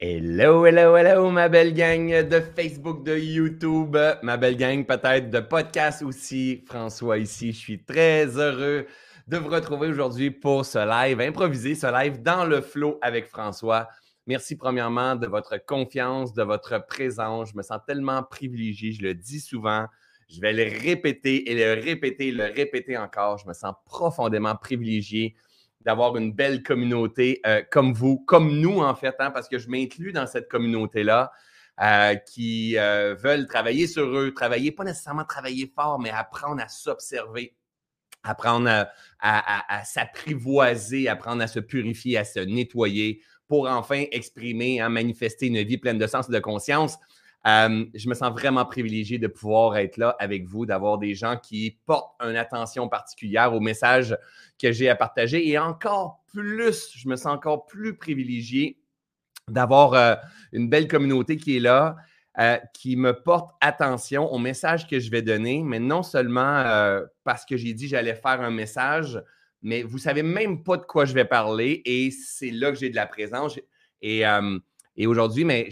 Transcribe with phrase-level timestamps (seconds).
[0.00, 5.40] Hello, hello, hello, ma belle gang de Facebook, de YouTube, ma belle gang peut-être de
[5.40, 6.62] podcast aussi.
[6.68, 8.86] François ici, je suis très heureux
[9.26, 13.88] de vous retrouver aujourd'hui pour ce live improvisé, ce live dans le flow avec François.
[14.28, 17.50] Merci premièrement de votre confiance, de votre présence.
[17.50, 19.86] Je me sens tellement privilégié, je le dis souvent.
[20.28, 23.38] Je vais le répéter et le répéter, le répéter encore.
[23.38, 25.34] Je me sens profondément privilégié
[25.80, 29.68] d'avoir une belle communauté euh, comme vous, comme nous en fait, hein, parce que je
[29.68, 31.32] m'inclus dans cette communauté-là.
[31.80, 36.66] Euh, qui euh, veulent travailler sur eux, travailler, pas nécessairement travailler fort, mais apprendre à
[36.66, 37.54] s'observer,
[38.24, 38.88] apprendre
[39.20, 45.62] à, s'apprivoiser, apprendre à se purifier, à se nettoyer pour enfin exprimer, hein, manifester une
[45.62, 46.98] vie pleine de sens et de conscience.
[47.44, 51.78] Je me sens vraiment privilégié de pouvoir être là avec vous, d'avoir des gens qui
[51.86, 54.16] portent une attention particulière au message
[54.60, 55.48] que j'ai à partager.
[55.48, 58.78] Et encore plus, je me sens encore plus privilégié
[59.48, 60.14] d'avoir euh,
[60.52, 61.96] une belle communauté qui est là,
[62.38, 67.04] euh, qui me porte attention au message que je vais donner, mais non seulement euh,
[67.24, 69.22] parce que j'ai dit j'allais faire un message,
[69.62, 72.90] mais vous savez même pas de quoi je vais parler et c'est là que j'ai
[72.90, 73.58] de la présence.
[74.00, 74.22] Et,
[74.94, 75.68] et aujourd'hui, mais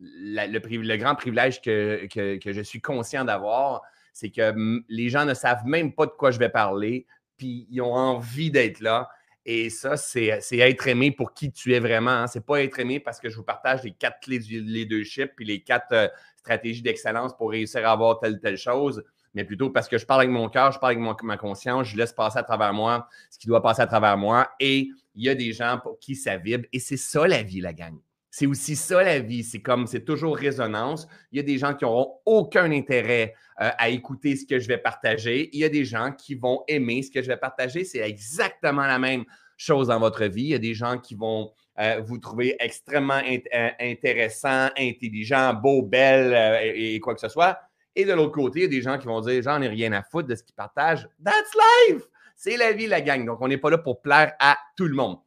[0.00, 3.82] le, grand privilège que, que je suis conscient d'avoir,
[4.12, 4.54] c'est que
[4.88, 7.06] les gens ne savent même pas de quoi je vais parler
[7.38, 9.08] puis ils ont envie d'être là.
[9.46, 12.10] Et ça, c'est être aimé pour qui tu es vraiment.
[12.10, 12.26] Hein.
[12.26, 15.46] C'est pas être aimé parce que je vous partage les quatre clés du leadership puis
[15.46, 19.88] les quatre euh, stratégies d'excellence pour réussir à avoir telle telle chose, mais plutôt parce
[19.88, 22.42] que je parle avec mon cœur, je parle avec ma conscience, je laisse passer à
[22.42, 24.50] travers moi ce qui doit passer à travers moi.
[24.60, 26.66] Et il y a des gens pour qui ça vibre.
[26.74, 27.98] Et c'est ça la vie, la gang.
[28.38, 29.42] C'est aussi ça la vie.
[29.42, 31.08] C'est comme, c'est toujours résonance.
[31.32, 34.68] Il y a des gens qui n'auront aucun intérêt euh, à écouter ce que je
[34.68, 35.50] vais partager.
[35.52, 37.82] Il y a des gens qui vont aimer ce que je vais partager.
[37.82, 39.24] C'est exactement la même
[39.56, 40.42] chose dans votre vie.
[40.42, 45.82] Il y a des gens qui vont euh, vous trouver extrêmement euh, intéressant, intelligent, beau,
[45.82, 47.58] belle et, quoi que ce soit.
[47.96, 49.90] Et de l'autre côté, il y a des gens qui vont dire J'en ai rien
[49.90, 51.08] à foutre de ce qu'ils partagent.
[51.24, 51.56] That's
[51.88, 52.02] life!
[52.36, 53.26] C'est la vie, la gang.
[53.26, 55.18] Donc, on n'est pas là pour plaire à tout le monde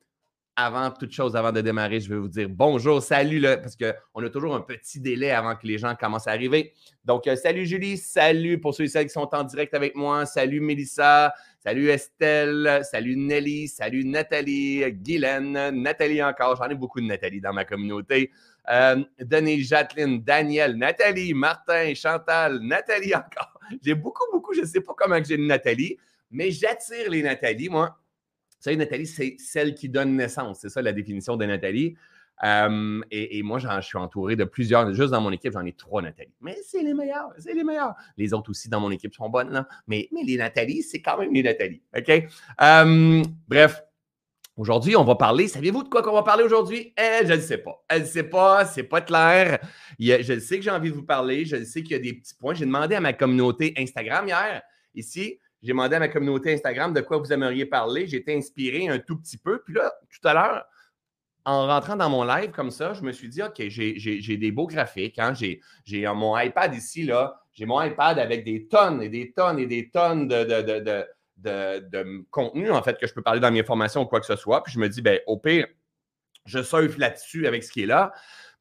[0.55, 4.29] avant toute chose, avant de démarrer, je vais vous dire bonjour, salut, parce qu'on a
[4.29, 6.73] toujours un petit délai avant que les gens commencent à arriver.
[7.05, 10.25] Donc, euh, salut Julie, salut pour ceux et celles qui sont en direct avec moi,
[10.25, 17.05] salut Mélissa, salut Estelle, salut Nelly, salut Nathalie, Guylaine, Nathalie encore, j'en ai beaucoup de
[17.05, 18.31] Nathalie dans ma communauté.
[18.69, 23.59] Euh, Denis, Jacqueline, Daniel, Nathalie, Martin, Chantal, Nathalie encore.
[23.81, 25.97] J'ai beaucoup, beaucoup, je ne sais pas comment j'ai une Nathalie,
[26.29, 27.97] mais j'attire les Nathalie, moi
[28.61, 30.59] savez, Nathalie, c'est celle qui donne naissance.
[30.61, 31.95] C'est ça la définition de Nathalie.
[32.43, 34.93] Euh, et, moi, je suis entouré de plusieurs.
[34.93, 36.33] Juste dans mon équipe, j'en ai trois Nathalie.
[36.41, 37.93] Mais c'est les meilleurs, c'est les meilleurs.
[38.17, 39.67] Les autres aussi dans mon équipe sont bonnes, là.
[39.87, 41.81] Mais, les Nathalie, c'est quand même les Nathalie.
[41.95, 42.09] OK?
[42.61, 43.81] Euh, bref.
[44.57, 45.47] Aujourd'hui, on va parler.
[45.47, 46.93] Saviez-vous de quoi qu'on va parler aujourd'hui?
[46.97, 47.83] Eh, je ne sais pas.
[47.87, 49.59] Elle ne sait pas, c'est pas clair.
[49.97, 51.45] je sais que j'ai envie de vous parler.
[51.45, 52.53] Je sais qu'il y a des petits points.
[52.53, 54.61] J'ai demandé à ma communauté Instagram hier,
[54.93, 58.07] ici, j'ai demandé à ma communauté Instagram de quoi vous aimeriez parler.
[58.07, 59.61] J'ai été inspiré un tout petit peu.
[59.63, 60.65] Puis là, tout à l'heure,
[61.45, 64.67] en rentrant dans mon live comme ça, je me suis dit, OK, j'ai des beaux
[64.67, 65.19] graphiques.
[65.19, 65.33] Hein?
[65.33, 67.39] J'ai mon iPad ici, là.
[67.53, 71.05] J'ai mon iPad avec des tonnes et des tonnes et des tonnes de,
[71.37, 74.35] de, contenu, en fait, que je peux parler dans mes formations ou quoi que ce
[74.35, 74.63] soit.
[74.63, 75.67] Puis je me dis, ben, au pire,
[76.45, 78.11] je surfe là-dessus avec ce qui est là.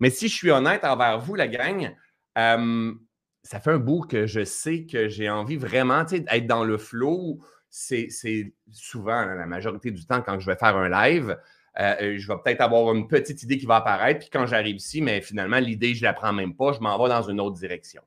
[0.00, 1.94] Mais si je suis honnête envers vous, la gang,
[2.36, 2.92] euh,
[3.42, 7.40] ça fait un bout que je sais que j'ai envie vraiment d'être dans le flow.
[7.68, 8.08] C'est
[8.72, 11.36] souvent, la majorité du temps, quand je vais faire un live,
[11.78, 14.20] euh, euh, je vais peut-être avoir une petite idée qui va apparaître.
[14.20, 16.72] Puis quand j'arrive ici, mais finalement, l'idée, je ne la prends même pas.
[16.72, 18.02] Je m'en vais dans une autre direction.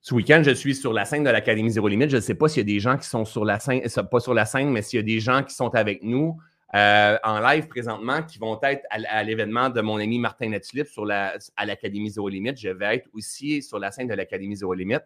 [0.00, 2.10] Ce week-end, je suis sur la scène de l'Académie Zéro Limite.
[2.10, 4.20] Je ne sais pas s'il y a des gens qui sont sur la scène, pas
[4.20, 6.38] sur la scène, mais s'il y a des gens qui sont avec nous.
[6.76, 11.06] Euh, en live présentement qui vont être à, l'événement de mon ami Martin Netulip sur
[11.06, 12.58] la, à l'Académie Zéro Limite.
[12.58, 15.04] Je vais être aussi sur la scène de l'Académie Zéro Limite.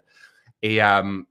[0.62, 1.22] Et, euh,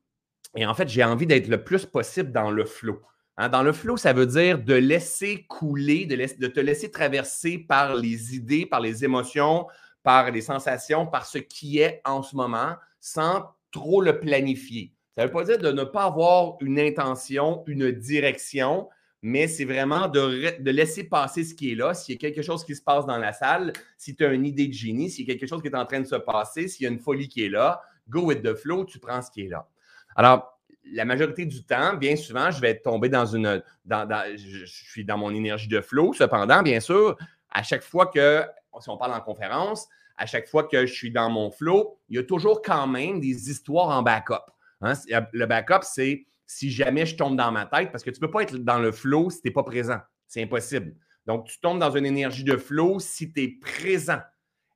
[0.55, 3.01] et en fait, j'ai envie d'être le plus possible dans le flow.
[3.35, 3.49] Hein.
[3.49, 7.95] dans le flow, ça veut dire de laisser couler, de, de, te laisser traverser par
[7.95, 9.67] les idées, par les émotions,
[10.03, 14.93] par les sensations, par ce qui est en ce moment, sans trop le planifier.
[15.17, 18.87] Ça ne veut pas dire de ne pas avoir une intention, une direction,
[19.21, 21.93] mais c'est vraiment de, laisser passer ce qui est là.
[21.93, 24.45] S'il y a quelque chose qui se passe dans la salle, si tu as une
[24.45, 26.67] idée de génie, s'il y a quelque chose qui est en train de se passer,
[26.67, 29.29] s'il y a une folie qui est là, go with the flow, tu prends ce
[29.29, 29.67] qui est là.
[30.15, 30.59] Alors,
[30.91, 33.61] la majorité du temps, bien souvent, je vais tomber dans une.
[33.85, 36.13] je, suis dans mon énergie de flow.
[36.13, 37.17] Cependant, bien sûr,
[37.51, 38.43] à chaque fois que,
[38.79, 39.87] si on parle en conférence,
[40.17, 43.19] à chaque fois que je suis dans mon flow, il y a toujours quand même
[43.19, 44.51] des histoires en backup.
[44.81, 44.93] Hein.
[45.31, 48.31] Le backup, c'est si jamais je tombe dans ma tête, parce que tu ne peux
[48.31, 49.99] pas être dans le flow si tu n'es pas présent.
[50.25, 50.95] C'est impossible.
[51.27, 54.17] Donc, tu tombes dans une énergie de flow si tu es présent.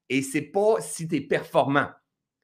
[0.07, 1.87] Et c'est pas si tu es performant.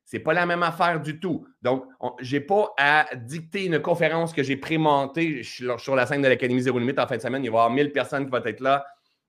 [0.04, 1.46] C'est pas la même affaire du tout.
[1.62, 1.86] Donc,
[2.20, 6.62] je n'ai pas à dicter une conférence que j'ai prémontée sur la scène de l'Académie
[6.62, 7.44] Zéro Limite en fin de semaine.
[7.44, 8.84] Il va y avoir 1000 personnes qui vont être là.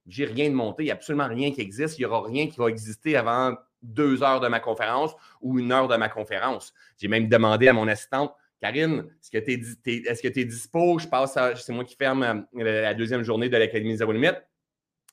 [0.06, 0.84] J'ai rien de monté.
[0.84, 1.98] Il n'y a absolument rien qui existe.
[1.98, 5.12] Il n'y aura rien qui va exister avant deux heures de ma conférence
[5.42, 6.72] ou une heure de ma conférence.
[6.96, 10.98] J'ai même demandé à mon assistante, Karine, est-ce que tu es, dispo?
[10.98, 14.42] Je passe c'est moi qui ferme euh, la deuxième journée de l'Académie Zéro Limite.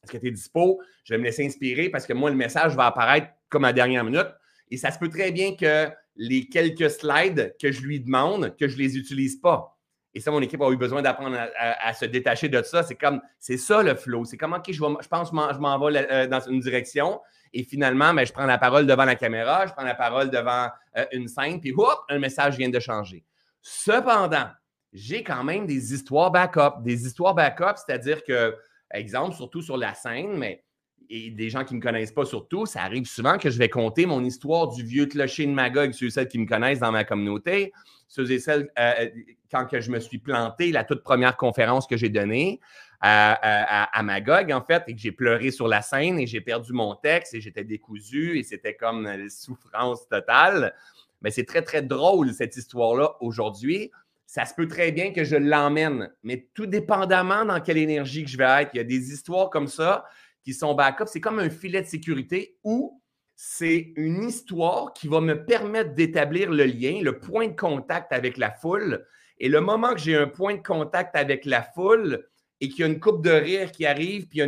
[0.04, 0.82] Est-ce que tu es dispo?
[1.06, 3.74] Je vais me laisser inspirer parce que moi, le message va apparaître comme à la
[3.74, 4.28] dernière minute.
[4.70, 8.68] Et ça se peut très bien que les quelques slides que je lui demande, que
[8.68, 9.78] je ne les utilise pas.
[10.14, 12.84] Et ça, mon équipe a eu besoin d'apprendre à, se détacher de ça.
[12.84, 14.26] C'est comme, c'est ça le flow.
[14.26, 17.22] C'est comme, OK, je, pense je m'en vais euh, dans une direction.
[17.54, 20.70] Et finalement, ben, je prends la parole devant la caméra, je prends la parole devant
[20.98, 23.24] euh, une scène, puis hop, un message vient de changer.
[23.70, 24.48] Cependant,
[24.94, 26.82] j'ai quand même des histoires backup.
[26.84, 28.56] Des histoires backup, c'est-à-dire que,
[28.94, 30.64] exemple, surtout sur la scène, mais
[31.10, 34.06] des gens qui ne me connaissent pas surtout, ça arrive souvent que je vais compter
[34.06, 37.04] mon histoire du vieux clocher de Magog, ceux et celles qui me connaissent dans ma
[37.04, 37.74] communauté,
[38.08, 39.10] ceux et celles, euh, euh,
[39.52, 42.62] quand je me suis planté, la toute première conférence que j'ai donnée
[43.02, 46.96] à, Magog, en fait, et que j'ai pleuré sur la scène et j'ai perdu mon
[46.96, 50.74] texte et j'étais décousu et c'était comme une souffrance totale.
[51.22, 53.92] Mais c'est très, très drôle, cette histoire-là, aujourd'hui.
[54.26, 58.30] Ça se peut très bien que je l'emmène, mais tout dépendamment dans quelle énergie que
[58.30, 58.72] je vais être.
[58.74, 60.06] Il y a des histoires comme ça
[60.44, 61.06] qui sont backup.
[61.08, 63.02] C'est comme un filet de sécurité où
[63.36, 68.38] c'est une histoire qui va me permettre d'établir le lien, le point de contact avec
[68.38, 69.06] la foule.
[69.40, 72.28] Et le moment que j'ai un point de contact avec la foule
[72.60, 74.42] et qu'il y a une coupe de rire qui arrive, puis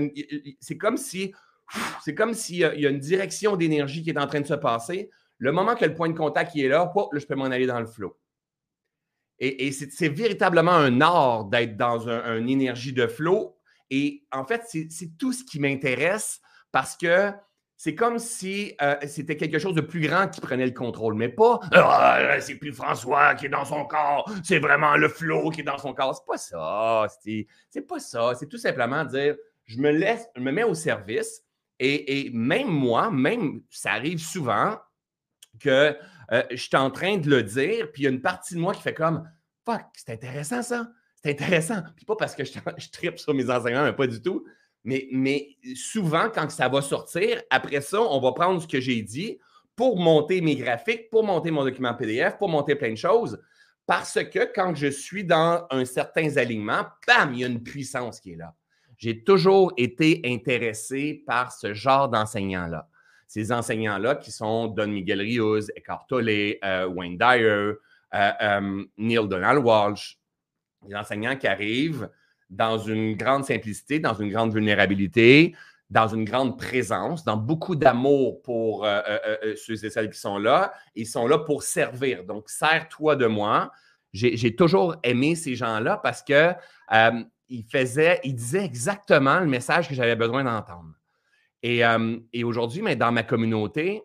[0.60, 1.34] c'est comme si
[2.04, 5.10] c'est comme s'il y, a une direction d'énergie qui est en train de se passer.
[5.40, 7.88] Le moment que le point de contact est là, je peux m'en aller dans le
[7.88, 8.16] flow.
[9.40, 13.58] Et, c'est véritablement un art d'être dans une énergie de flow
[13.90, 16.42] et en fait, c'est tout ce qui m'intéresse
[16.72, 17.32] parce que
[17.78, 21.30] c'est comme si euh, c'était quelque chose de plus grand qui prenait le contrôle, mais
[21.30, 25.62] pas ah, c'est plus François qui est dans son corps, c'est vraiment le flow qui
[25.62, 26.14] est dans son corps.
[26.14, 27.08] C'est pas ça,
[27.70, 28.34] c'est pas ça.
[28.38, 31.42] C'est tout simplement dire je me laisse, je me mets au service
[31.80, 34.78] et, même moi, même ça arrive souvent
[35.60, 35.96] que
[36.32, 38.60] euh, je suis en train de le dire, puis il y a une partie de
[38.60, 39.30] moi qui fait comme
[39.66, 40.90] fuck, c'est intéressant ça.
[41.22, 41.82] C'est intéressant.
[41.96, 44.46] Puis pas parce que je, je tripe sur mes enseignants, mais pas du tout.
[44.84, 49.02] Mais, mais souvent, quand ça va sortir, après ça, on va prendre ce que j'ai
[49.02, 49.38] dit
[49.76, 53.40] pour monter mes graphiques, pour monter mon document PDF, pour monter plein de choses.
[53.86, 58.20] Parce que quand je suis dans un certain alignement, bam, il y a une puissance
[58.20, 58.54] qui est là.
[58.98, 62.88] J'ai toujours été intéressé par ce genre d'enseignants-là.
[63.30, 67.76] Ces enseignants-là qui sont Don Miguel Rios, Eckhart Tolle, euh, Wayne Dyer, euh,
[68.16, 70.18] euh, Neil Donald Walsh,
[70.88, 72.10] des enseignants qui arrivent
[72.50, 75.56] dans une grande simplicité, dans une grande vulnérabilité,
[75.92, 80.40] dans une grande présence, dans beaucoup d'amour pour euh, euh, ceux et celles qui sont
[80.40, 80.74] là.
[80.96, 82.24] Ils sont là pour servir.
[82.24, 83.72] Donc, sers-toi de moi.
[84.12, 86.52] J'ai toujours aimé ces gens-là parce que
[87.48, 90.99] ils faisaient, ils disaient exactement le message que j'avais besoin d'entendre.
[91.62, 91.82] Et,
[92.34, 94.04] et aujourd'hui, mais dans ma communauté,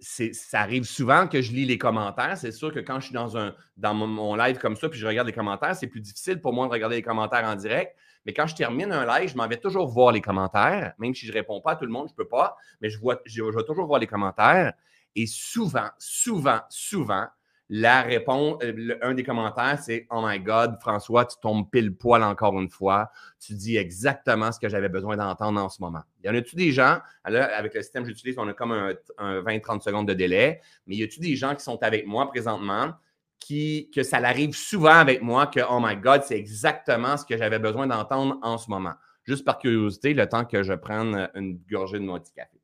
[0.00, 2.36] ça arrive souvent que je lis les commentaires.
[2.38, 5.06] C'est sûr que quand je suis dans, un, dans mon, live comme ça, puis je
[5.06, 7.94] regarde les commentaires, c'est plus difficile pour moi de regarder les commentaires en direct.
[8.24, 10.94] Mais quand je termine un live, je m'en vais toujours voir les commentaires.
[10.98, 12.56] Même si je ne réponds pas à tout le monde, je ne peux pas.
[12.80, 14.72] Mais je, vois, je vais toujours voir les commentaires.
[15.14, 17.26] Et souvent, souvent, souvent,
[17.68, 22.22] la réponse, euh, un des commentaires, c'est Oh my God, François, tu tombes pile poil
[22.22, 23.10] encore une fois.
[23.40, 26.02] Tu dis exactement ce que j'avais besoin d'entendre en ce moment.
[26.22, 28.94] Y en a-tu des gens, avec le système que j'utilise, on a comme un,
[29.42, 32.92] 20-30 secondes de délai, mais y a-tu des gens qui sont avec moi présentement
[33.40, 37.36] qui, que ça arrive souvent avec moi que Oh my God, c'est exactement ce que
[37.36, 38.94] j'avais besoin d'entendre en ce moment?
[39.24, 42.60] Juste par curiosité, le temps que je prenne une gorgée de mon café.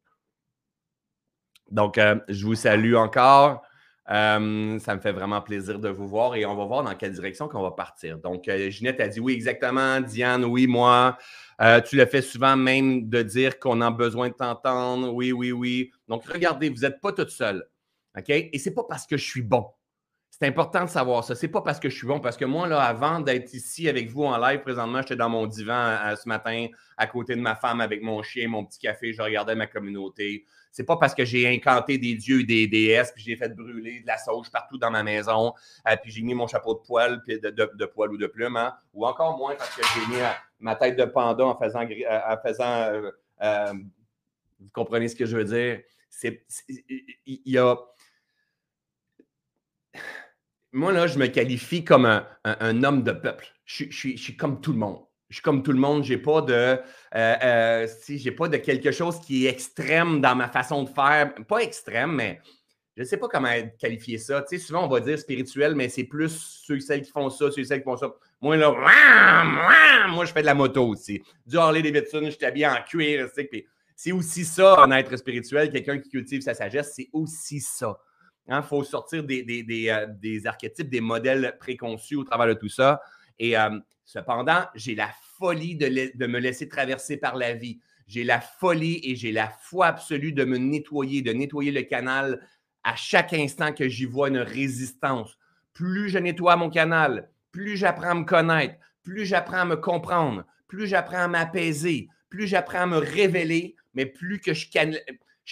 [1.72, 3.62] Donc, euh, je vous salue encore.
[4.10, 7.12] Euh, ça me fait vraiment plaisir de vous voir et on va voir dans quelle
[7.12, 8.18] direction qu'on va partir.
[8.18, 10.00] Donc, euh, Ginette a dit oui, exactement.
[10.00, 11.16] Diane, oui, moi.
[11.60, 15.12] Euh, tu le fais souvent même de dire qu'on a besoin de t'entendre.
[15.14, 15.92] Oui, oui, oui.
[16.08, 17.64] Donc, regardez, vous n'êtes pas toute seule.
[18.18, 18.28] OK?
[18.28, 19.66] Et ce n'est pas parce que je suis bon.
[20.30, 21.36] C'est important de savoir ça.
[21.36, 24.10] C'est pas parce que je suis bon, parce que moi, là, avant d'être ici avec
[24.10, 26.66] vous en live, présentement, j'étais dans mon divan ce matin
[26.96, 30.44] à côté de ma femme avec mon chien, mon petit café, je regardais ma communauté.
[30.72, 34.00] C'est pas parce que j'ai incanté des dieux et des déesses, puis j'ai fait brûler
[34.00, 35.52] de la sauge partout dans ma maison,
[35.86, 38.74] euh, puis j'ai mis mon chapeau de poil, de, ou de plume, hein.
[38.94, 40.28] ou encore moins parce que j'ai mis euh,
[40.60, 41.86] ma tête de panda en faisant.
[41.86, 43.12] Euh, en faisant
[44.62, 45.82] vous comprenez ce que je veux dire?
[47.26, 47.76] Il y a.
[50.72, 53.46] Moi, là, je me qualifie comme un, homme de peuple.
[53.66, 55.04] Je, suis comme tout le monde.
[55.32, 56.78] Je suis comme tout le monde, j'ai pas de euh,
[57.14, 61.34] euh, si j'ai pas de quelque chose qui est extrême dans ma façon de faire.
[61.48, 62.38] Pas extrême, mais
[62.98, 63.48] je ne sais pas comment
[63.78, 64.44] qualifier ça.
[64.58, 67.62] Souvent, on va dire spirituel, mais c'est plus ceux et celles qui font ça, ceux
[67.62, 68.12] et celles qui font ça.
[68.42, 68.72] Moi, là,
[70.10, 71.22] moi, je fais de la moto aussi.
[71.46, 73.30] Du Harley Davidson, je suis habillé en cuir.
[73.96, 77.98] C'est aussi ça, un être spirituel, quelqu'un qui cultive sa sagesse, c'est aussi ça.
[78.48, 82.54] Il hein, faut sortir des, des, euh, des, archétypes, des modèles préconçus au travers de
[82.54, 83.00] tout ça.
[83.38, 87.80] Et euh, cependant, j'ai la folie de, me laisser traverser par la vie.
[88.06, 92.40] J'ai la folie et j'ai la foi absolue de me nettoyer, de nettoyer le canal
[92.84, 95.38] à chaque instant que j'y vois une résistance.
[95.72, 100.44] Plus je nettoie mon canal, plus j'apprends à me connaître, plus j'apprends à me comprendre,
[100.68, 104.68] plus j'apprends à m'apaiser, plus j'apprends à me révéler, mais plus que je,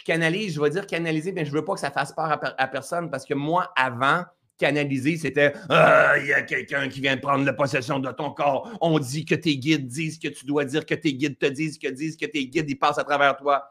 [0.04, 2.68] canalise, je vais dire canaliser, mais je ne veux pas que ça fasse peur à,
[2.68, 4.24] personne parce que moi, avant,
[4.60, 8.70] canaliser, c'était Ah, il y a quelqu'un qui vient prendre la possession de ton corps.
[8.80, 11.78] On dit que tes guides disent que tu dois dire, que tes guides te disent,
[11.78, 13.68] que disent que tes guides ils passent à travers toi.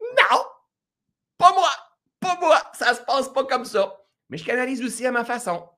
[0.00, 0.38] Non!
[1.36, 1.70] Pas moi!
[2.20, 2.62] Pas moi!
[2.72, 3.94] Ça se passe pas comme ça.
[4.30, 5.68] Mais je canalise aussi à ma façon.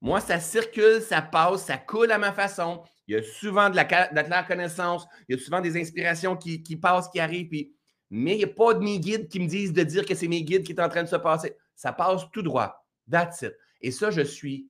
[0.00, 2.82] Moi, ça circule, ça passe, ça coule à ma façon.
[3.06, 6.76] Il y a souvent de la, de connaissance, il y a souvent des inspirations qui,
[6.76, 7.74] passent, qui arrivent, puis,
[8.10, 10.28] mais il n'y a pas de mes guides qui me disent de dire que c'est
[10.28, 11.56] mes guides qui sont en train de se passer.
[11.74, 12.84] Ça passe tout droit.
[13.10, 13.54] That's it.
[13.82, 14.68] Et ça, je suis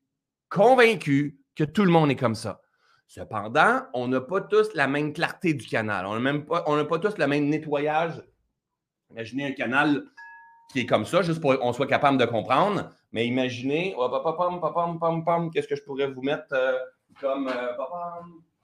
[0.49, 2.61] convaincu que tout le monde est comme ça.
[3.07, 6.07] Cependant, on n'a pas tous la même clarté du canal.
[6.07, 8.23] On n'a pas, pas tous le même nettoyage.
[9.11, 10.05] Imaginez un canal
[10.73, 12.89] qui est comme ça, juste pour qu'on soit capable de comprendre.
[13.13, 14.09] Mais imaginez, oh,
[15.53, 16.79] qu'est-ce que je pourrais vous mettre euh,
[17.21, 17.49] comme.
[17.49, 17.77] Euh,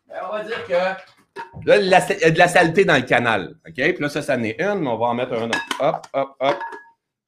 [0.06, 3.58] ben, on va dire que là, il y a de la saleté dans le canal.
[3.66, 3.74] OK?
[3.74, 5.58] Puis là, ça, ça en est une, mais on va en mettre un autre.
[5.80, 6.56] Hop, hop, hop.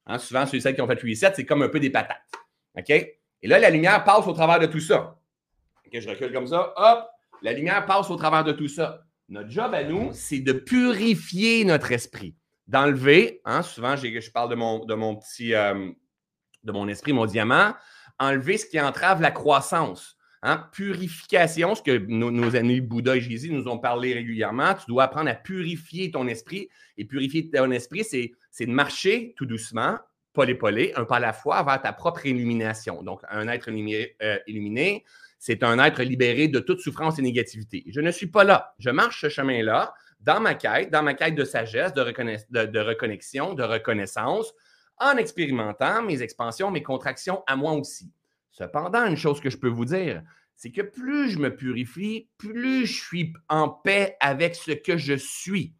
[0.07, 2.17] Hein, souvent, ceux qui ont fait reset, c'est comme un peu des patates.
[2.77, 2.89] OK?
[2.89, 5.19] Et là, la lumière passe au travers de tout ça.
[5.85, 6.73] OK, je recule comme ça.
[6.75, 7.07] Hop!
[7.41, 9.03] La lumière passe au travers de tout ça.
[9.29, 12.35] Notre job à nous, c'est de purifier notre esprit
[12.71, 15.91] d'enlever, hein, souvent je parle de mon, de mon petit, euh,
[16.63, 17.73] de mon esprit, mon diamant,
[18.17, 20.17] enlever ce qui entrave la croissance.
[20.43, 25.03] Hein, purification, ce que nos, amis Bouddha et Jésus nous ont parlé régulièrement, tu dois
[25.03, 26.67] apprendre à purifier ton esprit.
[26.97, 29.99] Et purifier ton esprit, c'est de marcher tout doucement,
[30.33, 33.03] polé-polé, un pas à la fois, vers ta propre illumination.
[33.03, 35.03] Donc, un être illuminé, euh, illuminé
[35.41, 37.83] c'est un être libéré de toute souffrance et négativité.
[37.87, 38.75] Je ne suis pas là.
[38.77, 42.03] Je marche ce chemin-là dans ma quête, dans ma quête de sagesse, de,
[42.67, 44.53] de, reconnexion, de reconnaissance,
[44.99, 48.11] en expérimentant mes expansions, mes contractions à moi aussi.
[48.51, 50.21] Cependant, une chose que je peux vous dire,
[50.55, 55.15] c'est que plus je me purifie, plus je suis en paix avec ce que je
[55.15, 55.73] suis.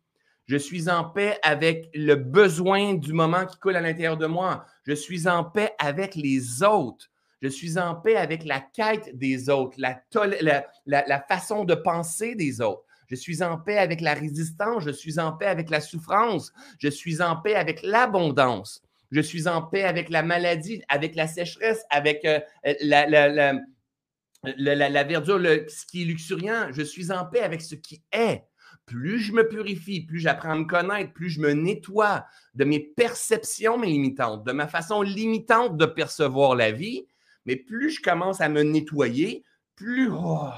[0.52, 4.66] Je suis en paix avec le besoin du moment qui coule à l'intérieur de moi.
[4.84, 7.10] Je suis en paix avec les autres.
[7.42, 12.84] Je suis en paix avec la quête des autres, la, façon de penser des autres.
[13.08, 14.84] Je suis en paix avec la résistance.
[14.84, 16.52] Je suis en paix avec la souffrance.
[16.80, 18.82] Je suis en paix avec l'abondance.
[19.10, 22.42] Je suis en paix avec la maladie, avec la sécheresse, avec euh,
[22.82, 23.54] la,
[25.06, 25.40] verdure,
[25.70, 26.74] ce qui est luxuriant.
[26.74, 28.44] Je suis en paix avec ce qui est.
[28.86, 32.80] Plus je me purifie, plus j'apprends à me connaître, plus je me nettoie de mes
[32.80, 37.08] perceptions limitantes, de ma façon limitante de percevoir la vie,
[37.46, 39.44] mais plus je commence à me nettoyer,
[39.76, 40.50] plus oh,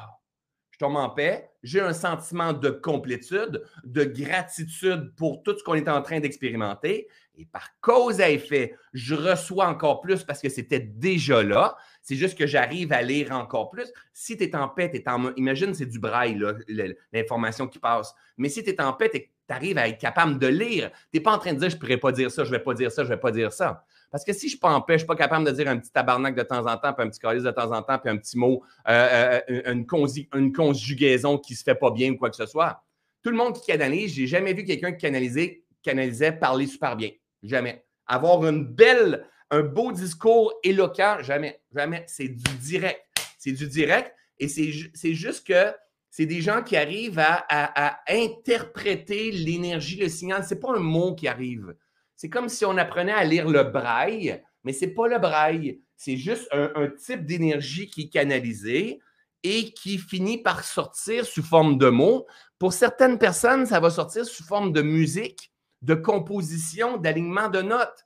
[0.72, 5.76] je tombe en paix, j'ai un sentiment de complétude, de gratitude pour tout ce qu'on
[5.76, 7.08] est en train d'expérimenter.
[7.36, 11.78] Et par cause à effet, je reçois encore plus parce que c'était déjà là.
[12.04, 13.92] C'est juste que j'arrive à lire encore plus.
[14.14, 15.34] Si tu es en paix, es en.
[15.36, 16.38] Imagine, c'est du braille,
[17.14, 18.14] l'information qui passe.
[18.38, 20.92] Mais si tu es en paix, tu arrives à être capable de lire.
[21.12, 22.58] Tu n'es pas en train de dire je ne pourrais pas dire ça, je ne
[22.58, 23.86] vais pas dire ça, je ne vais pas dire ça.
[24.12, 26.68] Parce que si je ne suis pas capable de dire un petit tabarnak de temps
[26.68, 29.40] en temps, puis un petit calice de temps en temps, puis un petit mot, euh,
[29.50, 32.84] euh, une, conjugaison qui ne se fait pas bien ou quoi que ce soit,
[33.24, 36.96] tout le monde qui canalise, je n'ai jamais vu quelqu'un qui canalisait, canalisait parler super
[36.96, 37.10] bien.
[37.42, 37.84] Jamais.
[38.06, 41.62] Avoir une belle, un beau discours éloquent, jamais.
[41.76, 42.04] Jamais.
[42.08, 43.06] C'est du direct.
[43.38, 44.12] C'est du direct.
[44.40, 45.72] Et c'est juste que
[46.10, 50.44] c'est des gens qui arrivent à, interpréter l'énergie, le signal.
[50.44, 51.76] Ce n'est pas un mot qui arrive.
[52.16, 55.82] C'est comme si on apprenait à lire le braille, mais ce n'est pas le braille.
[55.98, 59.02] C'est juste un, type d'énergie qui est canalisé
[59.44, 62.26] et qui finit par sortir sous forme de mots.
[62.58, 65.52] Pour certaines personnes, ça va sortir sous forme de musique,
[65.84, 68.06] de composition, d'alignement de notes.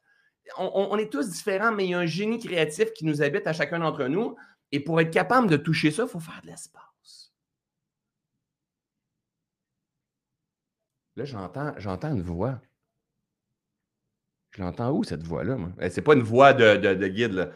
[0.57, 3.53] On, est tous différents, mais il y a un génie créatif qui nous habite à
[3.53, 4.35] chacun d'entre nous.
[4.71, 7.33] Et pour être capable de toucher ça, il faut faire de l'espace.
[11.15, 12.61] Là, j'entends, j'entends une voix.
[14.51, 15.57] Je l'entends où, cette voix-là?
[15.81, 17.51] Eh, c'est pas une voix de, guide,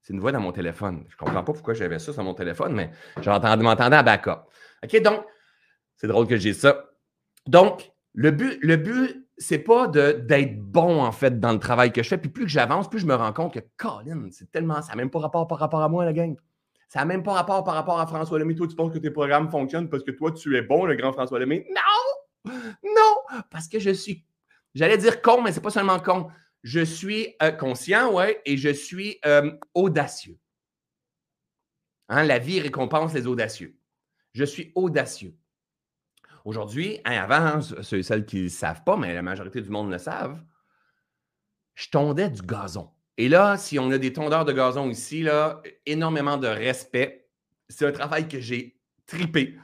[0.00, 1.04] C'est une voix dans mon téléphone.
[1.08, 4.48] Je comprends pas pourquoi j'avais ça sur mon téléphone, mais je m'entendais à backup.
[4.82, 5.24] OK, donc,
[5.96, 6.90] C'est drôle que j'ai ça.
[7.46, 12.02] Donc, le but, le but c'est pas d'être bon, en fait, dans le travail que
[12.02, 12.18] je fais.
[12.18, 14.82] Puis plus que j'avance, plus je me rends compte que, Colin, c'est tellement.
[14.82, 16.36] Ça n'a même pas rapport par rapport à moi, la gang.
[16.88, 18.54] Ça n'a même pas rapport par rapport à François Lemay.
[18.54, 21.12] Toi, tu penses que tes programmes fonctionnent parce que toi, tu es bon, le grand
[21.12, 21.66] François Lemay?
[21.70, 22.52] Non!
[22.84, 23.40] Non!
[23.50, 24.26] Parce que je suis.
[24.74, 26.28] J'allais dire con, mais c'est pas seulement con.
[26.62, 30.36] Je suis euh, conscient, ouais, et je suis euh, audacieux.
[32.10, 33.74] Hein, la vie récompense les audacieux.
[34.34, 35.34] Je suis audacieux.
[36.44, 39.70] Aujourd'hui, hein, avant, ceux et celles qui ne le savent pas, mais la majorité du
[39.70, 40.40] monde le savent,
[41.74, 42.90] je tondais du gazon.
[43.16, 47.28] Et là, si on a des tondeurs de gazon ici, là, énormément de respect.
[47.68, 49.58] C'est un travail que j'ai tripé.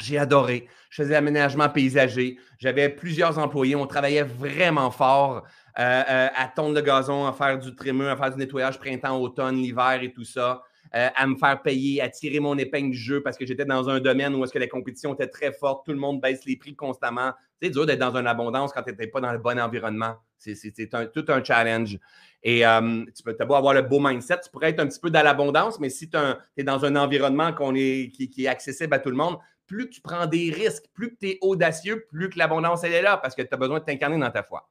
[0.00, 0.68] J'ai adoré.
[0.90, 2.38] Je faisais aménagement paysager.
[2.58, 3.76] J'avais plusieurs employés.
[3.76, 5.44] On travaillait vraiment fort
[5.78, 9.18] euh, euh, à tondre le gazon, à faire du trémeux, à faire du nettoyage printemps,
[9.20, 10.62] automne, l'hiver et tout ça.
[10.94, 13.88] Euh, à me faire payer, à tirer mon épingle du jeu parce que j'étais dans
[13.88, 16.56] un domaine où est-ce que la compétition était très forte, tout le monde baisse les
[16.56, 17.32] prix constamment.
[17.62, 20.16] C'est dur d'être dans une abondance quand tu n'étais pas dans le bon environnement.
[20.36, 21.98] C'est tout un challenge.
[22.42, 25.22] Et euh, tu peux avoir le beau mindset, tu pourrais être un petit peu dans
[25.22, 26.18] l'abondance, mais si tu
[26.58, 30.26] es dans un environnement est, qui, est accessible à tout le monde, plus tu prends
[30.26, 33.48] des risques, plus tu es audacieux, plus que l'abondance elle est là parce que tu
[33.50, 34.68] as besoin de t'incarner dans ta foi.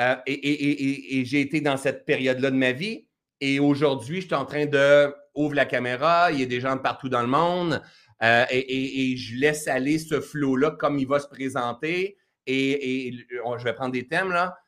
[0.00, 3.04] Euh, et j'ai été dans cette période-là de ma vie.
[3.40, 6.76] Et aujourd'hui, je suis en train de ouvre la caméra, il y a des gens
[6.76, 7.82] de partout dans le monde
[8.22, 12.16] euh, et, je laisse aller ce flow-là comme il va se présenter.
[12.46, 14.58] Et, je vais prendre des thèmes là.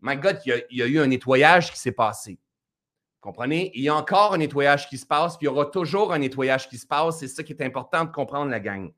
[0.00, 2.38] My God, il y a, eu un nettoyage qui s'est passé.
[3.20, 3.72] Comprenez?
[3.74, 6.18] Il y a encore un nettoyage qui se passe, puis il y aura toujours un
[6.18, 7.18] nettoyage qui se passe.
[7.18, 8.92] C'est ça qui est important de comprendre, la gang.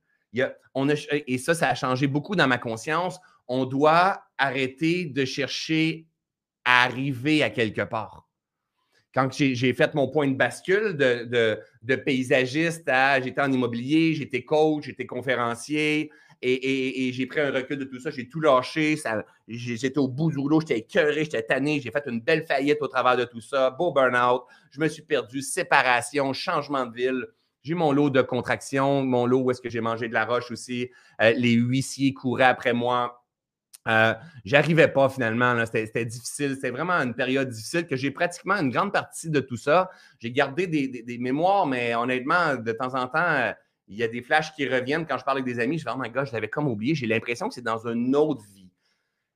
[0.75, 3.19] on et ça, ça a changé beaucoup dans ma conscience.
[3.49, 6.07] On doit arrêter de chercher
[6.65, 8.30] à arriver à quelque part
[9.15, 12.91] quand j'ai fait mon point de bascule de, paysagiste
[13.23, 16.11] j'étais en immobilier, j'étais coach, j'étais conférencier
[16.43, 18.97] et, j'ai pris un recul de tout ça, j'ai tout lâché,
[19.49, 22.89] j'étais au bout du rouleau, j'étais écœuré, j'étais tanné, j'ai fait une belle faillite au
[22.89, 27.27] travers de tout ça, beau burn-out, je me suis perdu, séparation, changement de ville.
[27.63, 30.51] J'ai mon lot de contractions, mon lot où est-ce que j'ai mangé de la roche
[30.51, 30.89] aussi.
[31.21, 33.20] Euh, les huissiers couraient après moi
[33.89, 34.15] euh,
[34.45, 35.65] j'arrivais pas finalement.
[35.67, 36.55] C'était difficile.
[36.55, 39.91] C'était vraiment une période difficile que j'ai pratiquement une grande partie de tout ça.
[40.19, 43.53] J'ai gardé des, mémoires, mais honnêtement, de temps en temps, euh,
[43.89, 45.79] il y a des flashs qui reviennent quand je parle avec des amis.
[45.79, 46.95] Je fais, oh my God, je l'avais comme oublié.
[46.95, 48.69] J'ai l'impression que c'est dans une autre vie.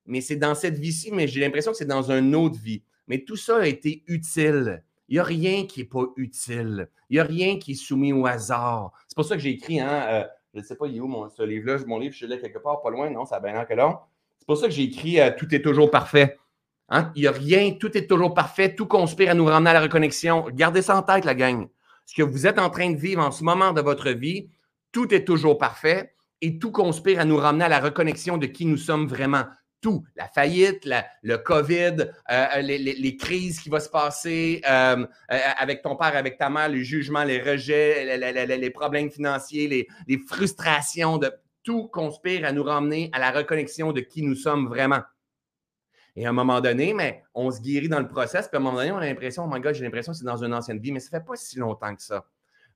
[0.06, 2.82] Mais c'est dans cette vie-ci, mais j'ai l'impression que c'est dans une autre vie.
[3.08, 4.84] Mais tout ça a été utile.
[5.08, 6.88] Il n'y a rien qui n'est pas utile.
[7.10, 8.92] Il n'y a rien qui est soumis au hasard.
[9.08, 11.08] C'est pour ça que j'ai écrit, hein, euh, je ne sais pas, il est où
[11.08, 11.78] mon, ce livre-là?
[11.86, 13.10] Mon livre, je l'ai quelque part, pas loin.
[13.10, 14.06] Non, ça a bien que là.
[14.44, 16.36] C'est pour ça que j'ai écrit euh, Tout est toujours parfait.
[16.90, 17.10] Hein?
[17.16, 19.80] Il n'y a rien, tout est toujours parfait, tout conspire à nous ramener à la
[19.80, 20.44] reconnexion.
[20.52, 21.66] Gardez ça en tête, la gang.
[22.04, 24.50] Ce que vous êtes en train de vivre en ce moment de votre vie,
[24.92, 28.66] tout est toujours parfait et tout conspire à nous ramener à la reconnexion de qui
[28.66, 29.44] nous sommes vraiment.
[29.80, 30.86] Tout, la faillite,
[31.22, 36.50] le COVID, euh, les, crises qui vont se passer euh, avec ton père, avec ta
[36.50, 38.18] mère, les jugements, les rejets,
[38.58, 41.30] les, problèmes financiers, les, frustrations de
[41.64, 45.02] tout conspire à nous ramener à la reconnexion de qui nous sommes vraiment.
[46.16, 48.62] Et à un moment donné, mais on se guérit dans le process, puis à un
[48.62, 50.78] moment donné, on a l'impression, oh my God, j'ai l'impression que c'est dans une ancienne
[50.78, 52.24] vie, mais ça ne fait pas si longtemps que ça.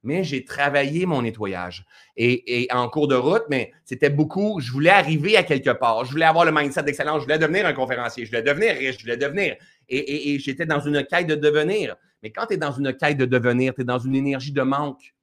[0.03, 1.85] Mais j'ai travaillé mon nettoyage.
[2.17, 6.05] Et, en cours de route, mais c'était beaucoup, je voulais arriver à quelque part.
[6.05, 7.19] Je voulais avoir le mindset d'excellence.
[7.19, 8.25] Je voulais devenir un conférencier.
[8.25, 8.97] Je voulais devenir riche.
[8.99, 9.57] Je voulais devenir.
[9.89, 11.97] Et, j'étais dans une quête de devenir.
[12.23, 14.63] Mais quand tu es dans une quête de devenir, tu es dans une énergie de
[14.63, 15.15] manque.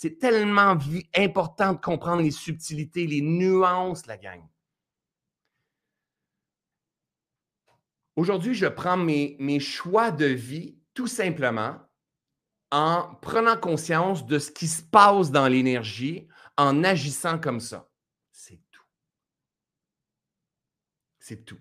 [0.00, 0.78] C'est tellement
[1.16, 4.40] important de comprendre les subtilités, les nuances, la gang.
[8.14, 11.80] Aujourd'hui, je prends mes, mes choix de vie tout simplement
[12.70, 17.90] en prenant conscience de ce qui se passe dans l'énergie, en agissant comme ça.
[18.30, 18.86] C'est tout.
[21.18, 21.58] C'est tout.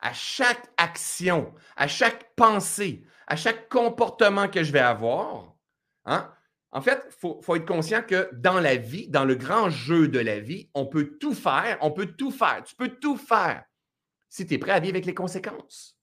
[0.00, 5.54] À chaque action, à chaque pensée, à chaque comportement que je vais avoir,
[6.06, 6.34] hein,
[6.74, 10.18] en fait, il faut, être conscient que dans la vie, dans le grand jeu de
[10.18, 12.64] la vie, on peut tout faire, on peut tout faire.
[12.64, 13.62] Tu peux tout faire
[14.28, 15.96] si tu es prêt à vivre avec les conséquences.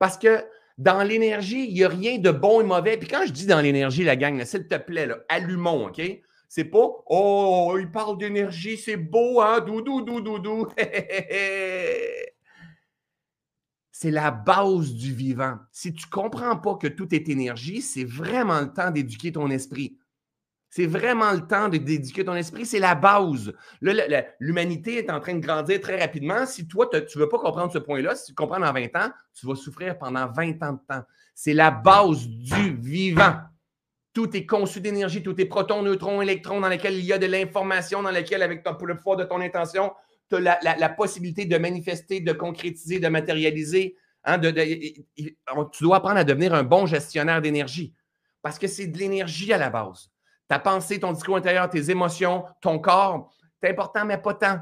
[0.00, 0.44] Parce que
[0.76, 2.96] dans l'énergie, il n'y a rien de bon et mauvais.
[2.96, 6.02] Puis quand je dis dans l'énergie, la gang, s'il te plaît, allumons, OK?
[6.48, 9.60] C'est pas Oh, il parle d'énergie, c'est beau, hein?
[9.60, 10.66] Doudou, doudou, doudou.
[14.00, 15.58] c'est la base du vivant.
[15.70, 19.50] Si tu ne comprends pas que tout est énergie, c'est vraiment le temps d'éduquer ton
[19.50, 19.98] esprit.
[20.70, 22.64] C'est vraiment le temps d'éduquer ton esprit.
[22.64, 23.52] C'est la base.
[23.82, 26.46] L'humanité est en train de grandir très rapidement.
[26.46, 29.10] Si toi, tu ne veux pas comprendre ce point-là, si tu comprends dans 20 ans,
[29.34, 31.04] tu vas souffrir pendant 20 ans de temps.
[31.34, 33.34] C'est la base du vivant.
[34.14, 37.26] Tout est conçu d'énergie, tout est protons, neutrons, électrons, dans lesquels il y a de
[37.26, 39.92] l'information, dans lesquels, avec ton, le pouvoir de ton intention,
[40.30, 43.96] tu as la, possibilité de manifester, de concrétiser, de matérialiser.
[44.24, 47.94] Hein, tu dois apprendre à devenir un bon gestionnaire d'énergie
[48.42, 50.10] parce que c'est de l'énergie à la base.
[50.48, 54.60] Ta pensée, ton discours intérieur, tes émotions, ton corps, c'est important, mais pas tant.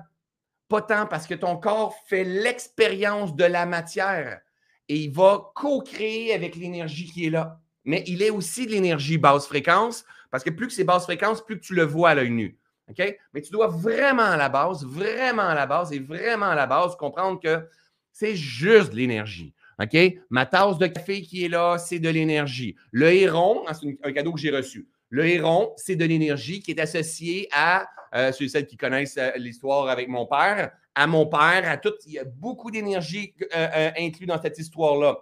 [0.68, 4.40] Pas tant parce que ton corps fait l'expérience de la matière
[4.88, 7.61] et il va co-créer avec l'énergie qui est là.
[7.85, 11.42] Mais il est aussi de l'énergie basse fréquence parce que plus que c'est basse fréquence,
[11.42, 12.58] plus que tu le vois à l'œil nu.
[12.90, 13.18] OK?
[13.35, 16.66] Mais tu dois vraiment à la base, vraiment à la base et vraiment à la
[16.66, 17.66] base comprendre que
[18.12, 19.55] c'est juste de l'énergie.
[19.81, 19.96] OK?
[20.31, 22.74] Ma tasse de café qui est là, c'est de l'énergie.
[22.90, 24.88] Le héron, hein, c'est un cadeau que j'ai reçu.
[25.11, 29.16] Le héron, c'est de l'énergie qui est associée à, euh, ceux et celles qui connaissent
[29.18, 31.94] euh, l'histoire avec mon père, à mon père, à tout.
[32.07, 35.16] Il y a beaucoup d'énergie euh, euh inclus dans cette histoire-là.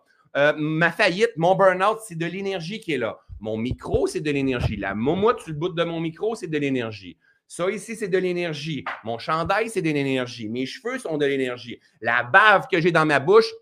[0.57, 3.19] ma faillite, mon burn-out, c'est de l'énergie qui est là.
[3.41, 4.77] Mon micro, c'est de l'énergie.
[4.77, 7.19] La momotte sur le bout de mon micro, c'est de l'énergie.
[7.49, 8.85] Ça ici, c'est de l'énergie.
[9.05, 10.49] Mon chandail, c'est de l'énergie.
[10.49, 11.81] Mes cheveux sont de l'énergie.
[12.01, 13.53] La bave que j'ai dans ma bouche,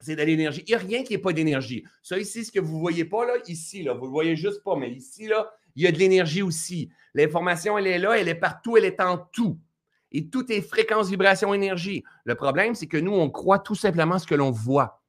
[0.00, 0.62] c'est de l'énergie.
[0.66, 1.84] Il n'y a rien qui n'est pas d'énergie.
[2.02, 4.36] Ça ici, ce que vous ne voyez pas, là, ici, là, vous ne le voyez
[4.36, 6.90] juste pas, mais ici, là, il y a de l'énergie aussi.
[7.14, 9.58] L'information, elle est là, elle est partout, elle est en tout.
[10.12, 12.04] Et tout est fréquence, vibration, énergie.
[12.24, 15.02] Le problème, c'est que nous, on croit tout simplement ce que l'on voit.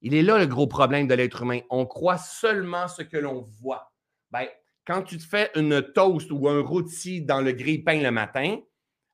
[0.00, 1.60] Il est là le gros problème de l'être humain.
[1.70, 3.92] On croit seulement ce que l'on voit.
[4.30, 4.46] Ben,
[4.88, 8.58] quand tu te fais une toast ou un rôti dans le grille-pain le matin,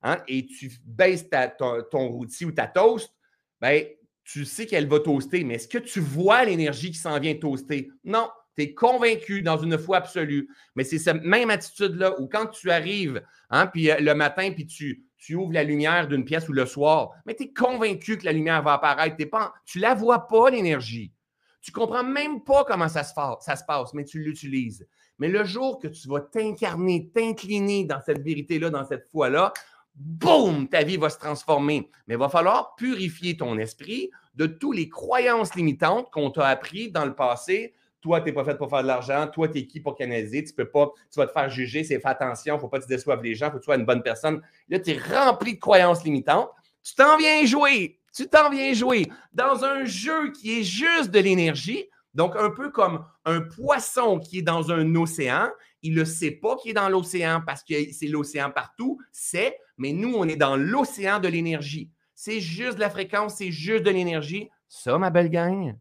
[0.02, 3.12] hein, et tu baisses ton, ton, rôti ou ta toast,
[3.60, 3.84] ben,
[4.22, 7.90] tu sais qu'elle va toaster, mais est-ce que tu vois l'énergie qui s'en vient toaster?
[8.04, 10.48] Non, tu es convaincu dans une foi absolue.
[10.76, 15.04] Mais c'est cette même attitude-là où quand tu arrives, hein, euh, le matin, puis tu,
[15.18, 18.32] tu ouvres la lumière d'une pièce ou le soir, mais tu es convaincu que la
[18.32, 19.16] lumière va apparaître.
[19.28, 21.12] pas, tu ne la vois pas, l'énergie.
[21.60, 24.86] Tu ne comprends même pas comment ça se, ça se passe, mais tu l'utilises.
[25.18, 29.52] Mais le jour que tu vas t'incarner, t'incliner dans cette vérité-là, dans cette foi-là,
[29.94, 31.90] boum, ta vie va se transformer.
[32.06, 36.90] Mais il va falloir purifier ton esprit de toutes les croyances limitantes qu'on t'a appris
[36.90, 37.74] dans le passé.
[38.00, 39.26] Toi, tu n'es pas fait pour faire de l'argent.
[39.32, 40.44] Toi, tu es qui pour canaliser?
[40.44, 41.84] Tu peux pas, tu vas te faire juger.
[41.84, 43.46] C'est fais attention, il ne faut pas te déçoivre les gens.
[43.46, 44.42] Il faut que tu sois une bonne personne.
[44.68, 46.50] Là, tu es rempli de croyances limitantes.
[46.82, 47.98] Tu t'en viens jouer.
[48.14, 51.88] Tu t'en viens jouer dans un jeu qui est juste de l'énergie.
[52.14, 55.50] Donc, un peu comme un poisson qui est dans un océan,
[55.82, 59.92] il ne sait pas qu'il est dans l'océan parce que c'est l'océan partout, c'est, mais
[59.92, 61.90] nous, on est dans l'océan de l'énergie.
[62.14, 64.48] C'est juste de la fréquence, c'est juste de l'énergie.
[64.68, 65.76] Ça, ma belle gang,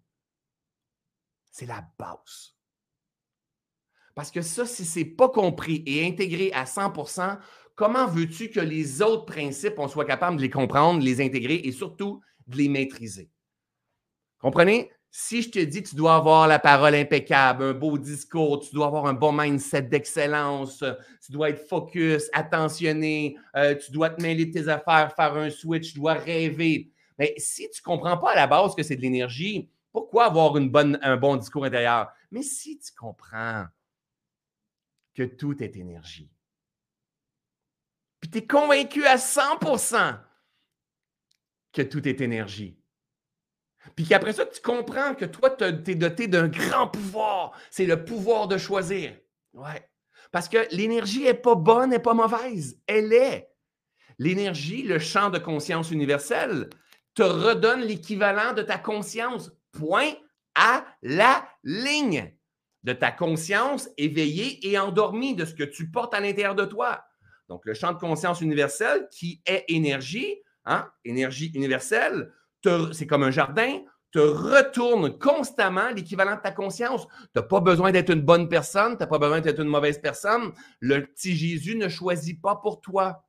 [1.52, 2.56] c'est la base.
[4.16, 7.40] Parce que ça, si ce n'est pas compris et intégré à 100%
[7.76, 11.72] comment veux-tu que les autres principes, on soit capable de les comprendre, les intégrer et
[11.72, 13.30] surtout de les maîtriser?
[14.40, 14.92] Comprenez?
[15.16, 18.88] Si je te dis tu dois avoir la parole impeccable, un beau discours, tu dois
[18.88, 20.84] avoir un bon mindset d'excellence,
[21.24, 25.52] tu dois être focus, attentionné, euh, tu dois te mêler de tes affaires, faire un
[25.52, 26.92] switch, tu dois rêver.
[27.20, 30.56] Mais si tu ne comprends pas à la base que c'est de l'énergie, pourquoi avoir
[30.56, 32.12] un bon discours intérieur?
[32.32, 33.66] Mais si tu comprends
[35.14, 36.32] que tout est énergie,
[38.20, 40.18] puis tu es convaincu à 100%
[41.72, 42.83] que tout est énergie,
[43.96, 47.52] puis qu'après ça, tu comprends que toi, tu es doté d'un grand pouvoir.
[47.70, 49.16] C'est le pouvoir de choisir.
[49.54, 49.90] Ouais.
[50.32, 52.82] Parce que l'énergie n'est pas bonne, n'est pas mauvaise.
[52.88, 53.50] Elle est.
[54.18, 56.70] L'énergie, le champ de conscience universelle,
[57.14, 59.52] te redonne l'équivalent de ta conscience.
[59.72, 60.14] Point
[60.56, 62.32] à la ligne
[62.84, 67.04] de ta conscience éveillée et endormie de ce que tu portes à l'intérieur de toi.
[67.50, 72.32] Donc, le champ de conscience universelle qui est énergie, hein, énergie universelle,
[72.92, 73.80] c'est comme un jardin,
[74.14, 77.08] te retourne constamment l'équivalent de ta conscience.
[77.08, 80.00] Tu n'as pas besoin d'être une bonne personne, tu n'as pas besoin d'être une mauvaise
[80.00, 80.52] personne.
[80.80, 83.26] Le petit Jésus ne choisit pas pour toi.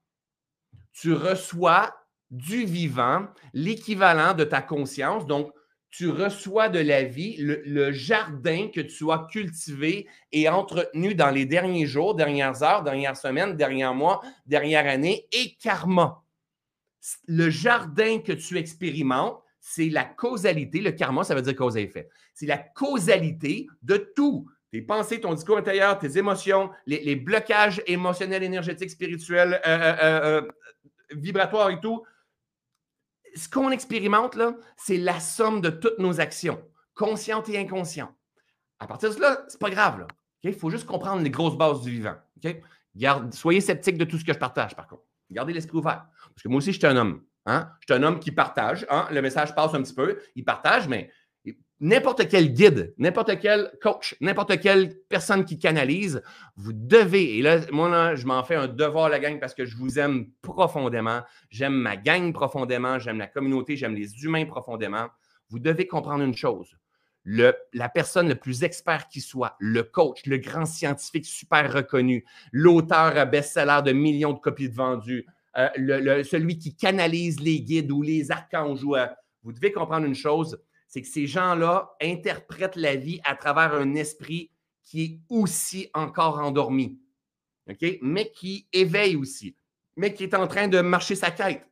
[0.93, 1.95] Tu reçois
[2.31, 5.27] du vivant l'équivalent de ta conscience.
[5.27, 5.53] Donc,
[5.89, 11.47] tu reçois de la vie le, jardin que tu as cultivé et entretenu dans les
[11.47, 16.24] derniers jours, dernières heures, dernières semaines, derniers mois, dernières années et karma
[17.27, 20.81] le jardin que tu expérimentes, c'est la causalité.
[20.81, 22.09] Le karma, ça veut dire cause et effet.
[22.35, 24.49] C'est la causalité de tout.
[24.71, 30.49] Tes pensées, ton discours intérieur, tes émotions, les, blocages émotionnels, énergétiques, spirituels, euh, euh, euh,
[31.13, 32.05] vibratoires et tout.
[33.37, 34.37] Ce qu'on expérimente,
[34.77, 36.61] c'est la somme de toutes nos actions,
[36.95, 38.15] conscientes et inconscientes.
[38.81, 40.07] À partir de là, c'est pas grave.
[40.43, 42.17] Il faut juste comprendre les grosses bases du vivant.
[43.33, 45.05] Soyez sceptiques de tout ce que je partage, par contre.
[45.31, 46.07] Gardez l'esprit ouvert.
[46.29, 47.23] Parce que moi aussi, je suis un homme.
[47.47, 47.71] Hein?
[47.81, 48.87] Je suis un homme qui partage.
[48.91, 49.07] Hein?
[49.11, 50.19] Le message passe un petit peu.
[50.35, 51.11] Il partage, mais
[51.81, 56.23] n'importe quel guide, n'importe quel coach, n'importe quelle personne qui canalise,
[56.57, 59.65] vous devez, et là, moi, là, je m'en fais un devoir, la gang, parce que
[59.65, 61.21] je vous aime profondément.
[61.51, 65.09] J'aime ma gang profondément, j'aime la communauté, j'aime les humains profondément.
[65.51, 66.75] Vous devez comprendre une chose.
[67.25, 73.27] La personne le plus expert qui soit, le coach, le grand scientifique super reconnu, l'auteur
[73.27, 78.31] best-seller de millions de copies de vendues, euh, celui qui canalise les guides ou les
[78.31, 79.07] archanges, euh,
[79.43, 83.95] vous devez comprendre une chose, c'est que ces gens-là interprètent la vie à travers un
[83.95, 84.51] esprit
[84.83, 86.99] qui est aussi encore endormi,
[88.03, 89.57] mais qui éveille aussi,
[89.97, 91.67] mais qui est en train de marcher sa quête.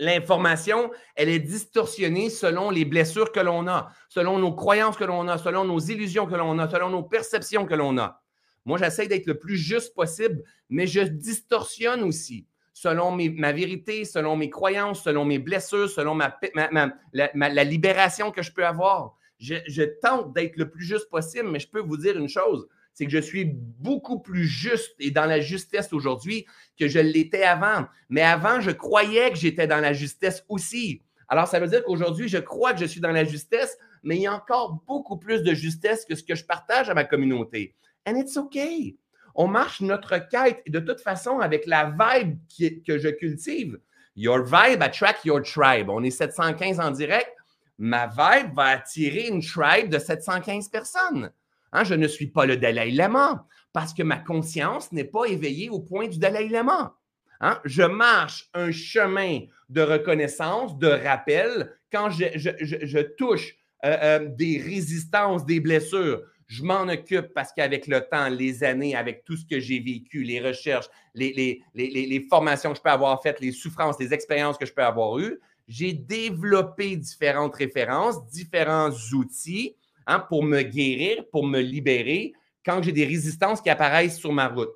[0.00, 5.28] L'information, elle est distorsionnée selon les blessures que l'on a, selon nos croyances que l'on
[5.28, 8.22] a, selon nos illusions que l'on a, selon nos perceptions que l'on a.
[8.64, 14.36] Moi, j'essaie d'être le plus juste possible, mais je distorsionne aussi selon ma vérité, selon
[14.36, 19.18] mes croyances, selon mes blessures, selon la, libération que je peux avoir.
[19.38, 22.66] Je, tente d'être le plus juste possible, mais je peux vous dire une chose,
[23.00, 26.44] c'est que je suis beaucoup plus juste et dans la justesse aujourd'hui
[26.78, 27.86] que je l'étais avant.
[28.10, 31.00] Mais avant, je croyais que j'étais dans la justesse aussi.
[31.28, 34.22] Alors, ça veut dire qu'aujourd'hui, je crois que je suis dans la justesse, mais il
[34.22, 37.74] y a encore beaucoup plus de justesse que ce que je partage à ma communauté.
[38.06, 38.98] And it's okay
[39.34, 42.38] on marche notre quête de toute façon avec la vibe
[42.86, 43.78] que je cultive.
[44.16, 45.88] Your vibe attract your tribe.
[45.88, 47.30] On est 715 en direct.
[47.78, 51.30] Ma vibe va attirer une tribe de 715 personnes.
[51.72, 55.70] Hein, je ne suis pas le Dalai Lama parce que ma conscience n'est pas éveillée
[55.70, 56.96] au point du Dalai Lama.
[57.40, 61.72] Hein, je marche un chemin de reconnaissance, de rappel.
[61.92, 68.00] Quand je, touche euh, euh, des résistances, des blessures, je m'en occupe parce qu'avec le
[68.00, 72.78] temps, les années, avec tout ce que j'ai vécu, les recherches, les, les, formations que
[72.78, 76.96] je peux avoir faites, les souffrances, les expériences que je peux avoir eues, j'ai développé
[76.96, 82.32] différentes références, différents outils hein, pour me guérir, pour me libérer
[82.64, 84.72] quand j'ai des résistances qui apparaissent sur ma route.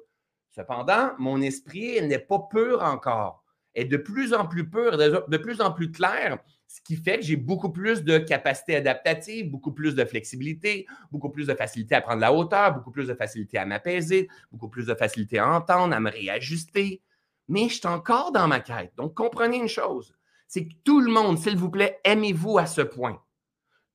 [0.51, 5.61] Cependant, mon esprit n'est pas pur encore, est de plus en plus pur, de plus
[5.61, 6.39] en plus clair
[6.75, 11.31] ce qui fait que j'ai beaucoup plus de capacité adaptative, beaucoup plus de flexibilité, beaucoup
[11.31, 14.87] plus de facilité à prendre la hauteur, beaucoup plus de facilité à m'apaiser, beaucoup plus
[14.87, 17.01] de facilité à entendre, à me réajuster.
[17.47, 18.93] Mais je suis encore dans ma quête.
[18.97, 20.17] Donc, comprenez une chose,
[20.49, 23.23] c'est que tout le monde, s'il vous plaît, aimez-vous à ce point.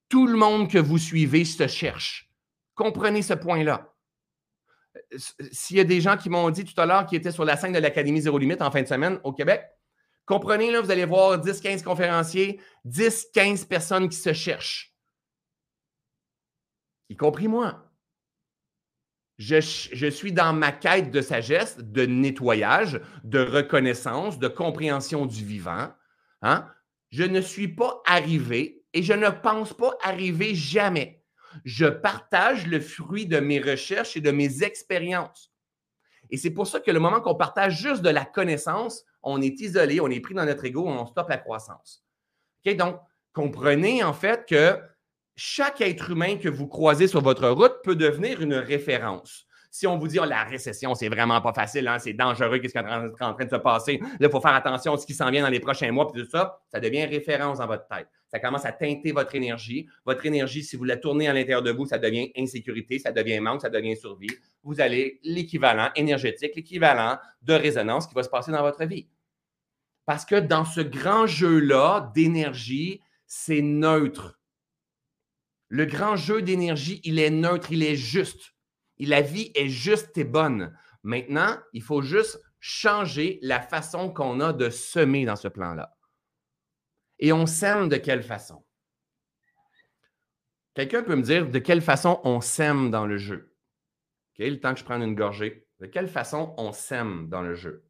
[0.09, 2.29] Tout le monde que vous suivez se cherche.
[2.75, 3.93] Comprenez ce point-là.
[5.51, 7.55] S'il y a des gens qui m'ont dit tout à l'heure qu'ils étaient sur la
[7.55, 9.63] scène de l'Académie Zéro Limite en fin de semaine au Québec,
[10.29, 14.95] Comprenez, là, vous allez voir 10-15 conférenciers, 10-15 personnes qui se cherchent.
[17.09, 17.91] Y compris moi.
[19.39, 19.59] Je,
[20.11, 25.91] suis dans ma quête de sagesse, de nettoyage, de reconnaissance, de compréhension du vivant.
[26.43, 26.69] Hein?
[27.09, 31.23] Je ne suis pas arrivé et je ne pense pas arriver jamais.
[31.65, 35.51] Je partage le fruit de mes recherches et de mes expériences.
[36.29, 39.59] Et c'est pour ça que le moment qu'on partage juste de la connaissance, on est
[39.59, 42.03] isolé, on est pris dans notre ego, on stoppe la croissance.
[42.77, 42.99] Donc,
[43.33, 44.79] comprenez en fait que
[45.35, 49.45] chaque être humain que vous croisez sur votre route peut devenir une référence.
[49.71, 52.73] Si on vous dit oh, la récession, c'est vraiment pas facile, hein, c'est dangereux, qu'est-ce
[52.73, 55.13] qui est en train de se passer, là, il faut faire attention à ce qui
[55.13, 58.09] s'en vient dans les prochains mois, puis tout ça, ça devient référence dans votre tête.
[58.29, 59.87] Ça commence à teinter votre énergie.
[60.05, 63.39] Votre énergie, si vous la tournez à l'intérieur de vous, ça devient insécurité, ça devient
[63.39, 64.29] manque, ça devient survie.
[64.63, 69.07] Vous allez l'équivalent énergétique, l'équivalent de résonance qui va se passer dans votre vie.
[70.05, 74.39] Parce que dans ce grand jeu-là d'énergie, c'est neutre.
[75.67, 78.55] Le grand jeu d'énergie, il est neutre, il est juste.
[78.99, 80.75] La vie est juste et bonne.
[81.03, 85.95] Maintenant, il faut juste changer la façon qu'on a de semer dans ce plan-là.
[87.19, 88.63] Et on sème de quelle façon?
[90.73, 93.53] Quelqu'un peut me dire de quelle façon on sème dans le jeu?
[94.31, 95.67] OK, le temps que je prenne une gorgée.
[95.79, 97.85] De quelle façon on sème dans le jeu?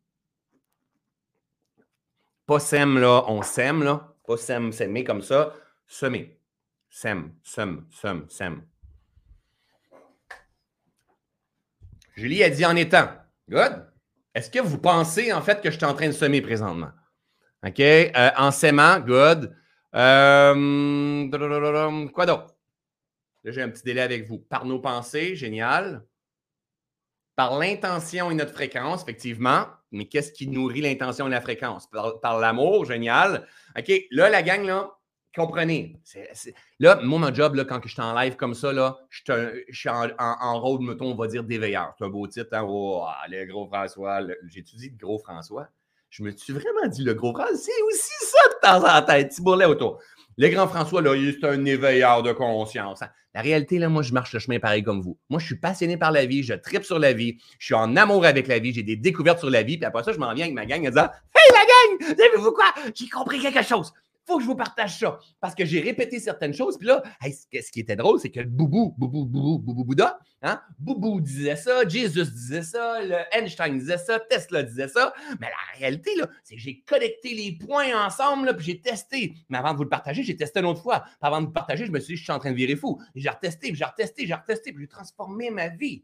[2.46, 4.16] Pas sème, là, on sème, là.
[4.26, 5.56] Pas sème, s'aimer comme ça.
[5.88, 6.40] Semer.
[6.90, 8.66] Sème, sème, sème, sème.
[12.16, 13.08] Julie a dit en étant.
[13.50, 13.88] Good.
[14.34, 16.92] Est-ce que vous pensez, en fait, que je suis en train de semer présentement?
[17.66, 17.80] OK?
[17.80, 19.56] Euh, en s'aimant, good.
[19.96, 21.28] Euh,
[22.14, 22.56] quoi d'autre?
[23.44, 24.40] Là, j'ai un petit délai avec vous.
[24.40, 26.06] Par nos pensées, génial.
[27.36, 31.88] Par l'intention et notre fréquence, effectivement mais qu'est-ce qui nourrit l'intention et la fréquence?
[32.22, 33.48] Par, l'amour, génial.
[33.78, 34.92] OK, là, la gang, là,
[35.36, 36.00] comprenez.
[36.80, 39.90] Là, moi, mon job, là, quand je suis en live comme ça, là, je, suis
[39.90, 41.94] en, en, rôle, mettons, on va dire, d'éveilleur.
[41.98, 42.66] C'est un beau titre, hein?
[42.68, 44.22] Oh, le gros François.
[44.48, 45.68] J'ai-tu dit le gros François?
[46.10, 47.56] Je me suis vraiment dit le gros François.
[47.56, 50.00] C'est aussi ça de temps en temps, petit bourrelet autour.
[50.38, 53.02] Le grand François, là, c'est un éveilleur de conscience.
[53.02, 53.10] Hein.
[53.36, 55.18] La réalité, là, moi, je marche le chemin pareil comme vous.
[55.30, 57.96] Moi, je suis passionné par la vie, je tripe sur la vie, je suis en
[57.96, 60.34] amour avec la vie, j'ai des découvertes sur la vie, puis après ça, je m'en
[60.34, 62.74] viens avec ma gang en disant Hey, la gang, savez-vous quoi?
[62.96, 63.94] J'ai compris quelque chose
[64.30, 65.20] faut que je vous partage ça.
[65.42, 66.78] Parce que j'ai répété certaines choses.
[66.78, 70.62] Puis là, ce qui était drôle, c'est que le boubou, boubou, boubou, boubou, Bouddha, hein,
[70.78, 75.14] boubou disait ça, Jésus disait ça, le Einstein disait ça, Tesla disait ça.
[75.40, 79.34] Mais la réalité, là, c'est que j'ai connecté les points ensemble, là, puis j'ai testé.
[79.50, 81.02] Mais avant de vous le partager, j'ai testé une autre fois.
[81.02, 82.76] Puis avant de vous partager, je me suis dit, je suis en train de virer
[82.76, 83.02] fou.
[83.16, 86.04] J'ai retesté, puis j'ai retesté, j'ai retesté, puis j'ai transformé ma vie.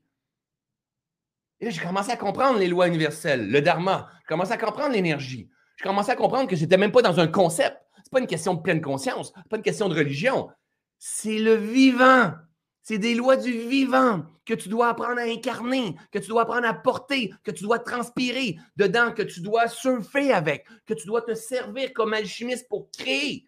[1.60, 4.10] Et là, j'ai commencé à comprendre les lois universelles, le dharma.
[4.22, 5.50] J'ai commencé à comprendre l'énergie.
[5.78, 8.54] J'ai commencé à comprendre que j'étais même pas dans un concept n'est pas une question
[8.54, 10.50] de pleine conscience, pas une question de religion.
[10.98, 12.34] C'est le vivant.
[12.82, 16.68] C'est des lois du vivant que tu dois apprendre à incarner, que tu dois apprendre
[16.68, 21.24] à porter, que tu dois transpirer dedans, que tu dois surfer avec, que tu dois
[21.24, 23.48] te servir comme alchimiste pour créer.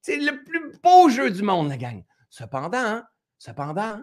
[0.00, 2.02] C'est le plus beau jeu du monde, la gang.
[2.30, 3.02] Cependant,
[3.36, 4.02] cependant,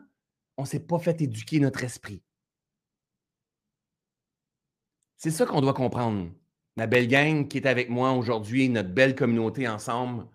[0.58, 2.22] on ne s'est pas fait éduquer notre esprit.
[5.18, 6.30] C'est ça qu'on doit comprendre
[6.78, 10.28] ma belle gang qui est avec moi aujourd'hui, notre belle communauté ensemble.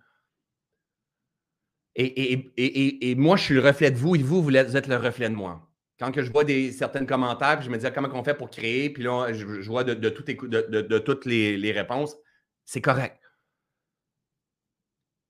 [1.95, 5.35] Et, moi, je suis le reflet de vous et vous, vous êtes le reflet de
[5.35, 5.71] moi.
[5.99, 8.91] Quand je vois certains commentaires, puis je me dis ah, comment on fait pour créer,
[8.91, 12.17] puis là, je, vois de, toutes les, réponses,
[12.65, 13.21] c'est correct.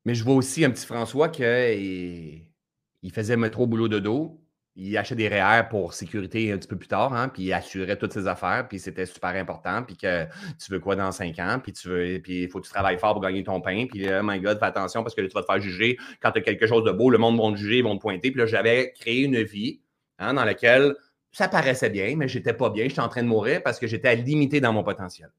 [0.05, 1.43] Mais je vois aussi un petit François qui
[3.03, 4.42] il faisait métro boulot de dos
[4.75, 7.97] il achetait des REER pour sécurité un petit peu plus tard, hein, puis il assurait
[7.99, 10.25] toutes ses affaires, puis c'était super important, puis que
[10.59, 12.99] tu veux quoi dans cinq ans, puis tu veux, puis il faut que tu travailles
[12.99, 15.43] fort pour gagner ton pain, puis oh my God, fais attention parce que tu vas
[15.43, 17.79] te faire juger quand tu as quelque chose de beau, le monde va te juger,
[17.79, 18.31] ils vont te pointer.
[18.31, 19.81] Puis là, j'avais créé une vie
[20.19, 20.95] hein, dans laquelle
[21.33, 24.17] ça paraissait bien, mais j'étais pas bien, j'étais en train de mourir parce que j'étais
[24.17, 25.31] limité dans mon potentiel.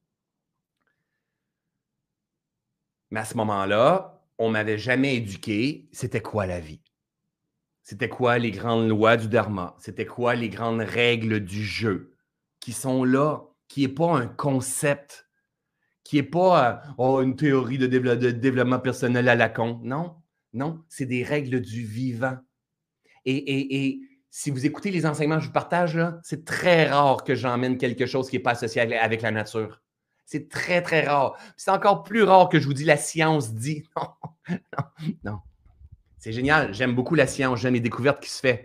[3.12, 6.82] Mais à ce moment-là, on m'avait jamais éduqué, c'était quoi la vie?
[7.84, 9.76] C'était quoi les grandes lois du Dharma?
[9.78, 12.16] C'était quoi les grandes règles du jeu
[12.62, 15.28] qui sont là, qui n'est pas un concept,
[16.06, 19.82] qui n'est pas euh, oh, une théorie de, développement personnel à la con.
[19.84, 20.16] Non,
[20.54, 22.38] non, c'est des règles du vivant.
[23.26, 28.08] Et, si vous écoutez les enseignements que je partage, c'est très rare que j'emmène quelque
[28.08, 29.82] chose qui n'est pas associé avec la nature.
[30.26, 31.38] C'est très, très rare.
[31.58, 33.84] C'est encore plus rare que je vous dis la science dit.
[34.46, 34.58] Non,
[35.24, 35.40] non, non.
[36.24, 36.74] C'est génial.
[36.74, 37.60] J'aime beaucoup la science.
[37.60, 38.58] J'aime les découvertes qui se font.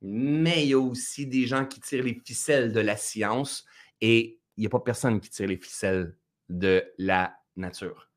[0.00, 3.66] Mais il y a aussi des gens qui tirent les ficelles de la science
[4.00, 6.16] et il n'y a pas personne qui tire les ficelles
[6.48, 8.10] de la nature.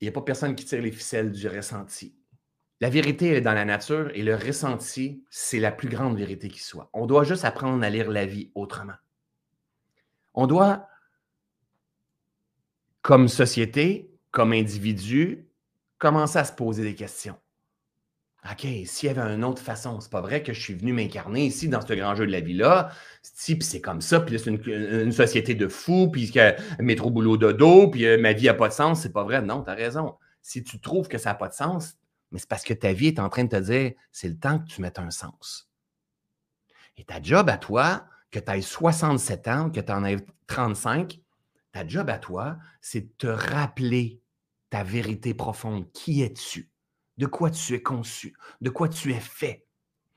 [0.00, 2.16] Il n'y a pas personne qui tire les ficelles du ressenti.
[2.80, 6.62] La vérité est dans la nature et le ressenti, c'est la plus grande vérité qui
[6.62, 6.88] soit.
[6.94, 8.96] On doit juste apprendre à lire la vie autrement.
[10.32, 10.88] On doit,
[13.02, 15.43] comme société, comme individu,
[16.04, 17.36] commencer à se poser des questions.
[18.44, 21.46] OK, s'il y avait une autre façon, c'est pas vrai que je suis venu m'incarner
[21.46, 22.90] ici dans ce grand jeu de la vie-là?
[23.22, 27.88] Si, c'est comme ça, puis c'est une, société de fous, puis que métro boulot dodo,
[27.88, 29.40] puis euh, ma vie n'a pas de sens, c'est pas vrai.
[29.40, 30.16] Non, tu as raison.
[30.42, 31.94] Si tu trouves que ça n'a pas de sens,
[32.32, 34.58] mais c'est parce que ta vie est en train de te dire c'est le temps
[34.58, 35.70] que tu mettes un sens.
[36.98, 41.18] Et ta job à toi, que tu aies 67 ans, que tu en aies 35,
[41.72, 44.20] ta job à toi, c'est de te rappeler
[44.74, 45.88] ta vérité profonde.
[45.92, 46.68] Qui es-tu?
[47.16, 48.36] De quoi tu es conçu?
[48.60, 49.68] De quoi tu es fait?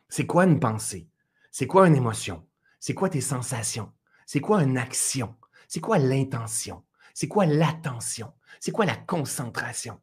[0.10, 1.08] C'est quoi une pensée?
[1.52, 2.44] C'est quoi une émotion?
[2.80, 3.94] C'est quoi tes sensations?
[4.26, 5.36] C'est quoi une action?
[5.68, 6.84] C'est quoi l'intention?
[7.14, 8.34] C'est quoi l'attention?
[8.60, 10.02] C'est quoi la concentration?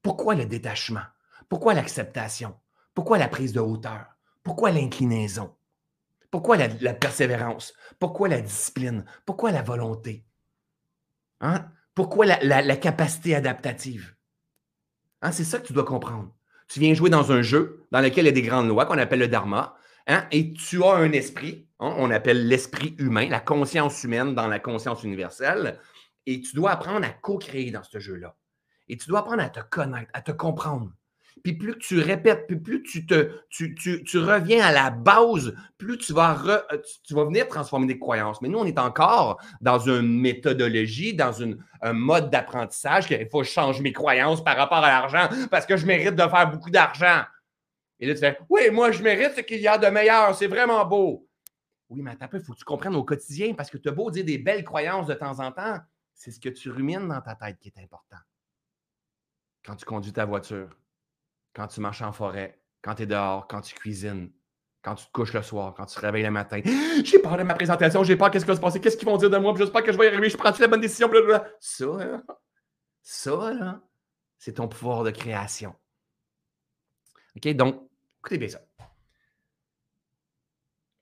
[0.00, 1.08] Pourquoi le détachement?
[1.48, 2.54] Pourquoi l'acceptation?
[2.94, 4.06] Pourquoi la prise de hauteur?
[4.44, 5.56] Pourquoi l'inclinaison?
[6.30, 7.74] Pourquoi la, persévérance?
[7.98, 9.04] Pourquoi la discipline?
[9.24, 10.24] Pourquoi la volonté?
[11.40, 11.68] Hein?
[11.96, 14.14] Pourquoi la, capacité adaptative?
[15.22, 16.30] Hein, c'est ça que tu dois comprendre.
[16.68, 18.98] Tu viens jouer dans un jeu dans lequel il y a des grandes lois qu'on
[18.98, 19.74] appelle le dharma,
[20.06, 24.46] hein, et tu as un esprit, hein, on appelle l'esprit humain, la conscience humaine dans
[24.46, 25.80] la conscience universelle,
[26.26, 28.36] et tu dois apprendre à co-créer dans ce jeu-là.
[28.88, 30.92] Et tu dois apprendre à te connaître, à te comprendre.
[31.46, 36.78] Puis plus tu répètes, puis plus tu, reviens à la base, plus tu vas, euh,
[37.04, 38.42] tu, vas venir transformer des croyances.
[38.42, 43.46] Mais nous, on est encore dans une méthodologie, dans un mode d'apprentissage qu'il faut que
[43.46, 46.68] je change mes croyances par rapport à l'argent parce que je mérite de faire beaucoup
[46.70, 47.22] d'argent.
[48.00, 50.34] Et là, tu fais Oui, moi, je mérite ce qu'il y a de meilleur.
[50.34, 51.28] C'est vraiment beau.
[51.90, 54.10] Oui, mais attends il faut que tu comprennes au quotidien parce que tu as beau
[54.10, 55.78] dire des belles croyances de temps en temps,
[56.12, 58.18] c'est ce que tu rumines dans ta tête qui est important.
[59.64, 60.70] Quand tu conduis ta voiture,
[61.56, 64.30] quand tu marches en forêt, quand tu es dehors, quand tu cuisines,
[64.82, 66.60] quand tu te couches le soir, quand tu te réveilles le matin.
[67.04, 69.16] J'ai peur de ma présentation, j'ai peur qu'est-ce qui va se passer, qu'est-ce qu'ils vont
[69.16, 71.48] dire de moi, j'espère que je vais y arriver, je prends la bonne décision, blablabla.
[71.58, 72.22] Ça, hein,
[73.02, 73.80] Ça, là,
[74.38, 75.74] c'est ton pouvoir de création.
[77.36, 77.48] OK?
[77.54, 77.88] Donc,
[78.20, 78.60] écoutez bien ça.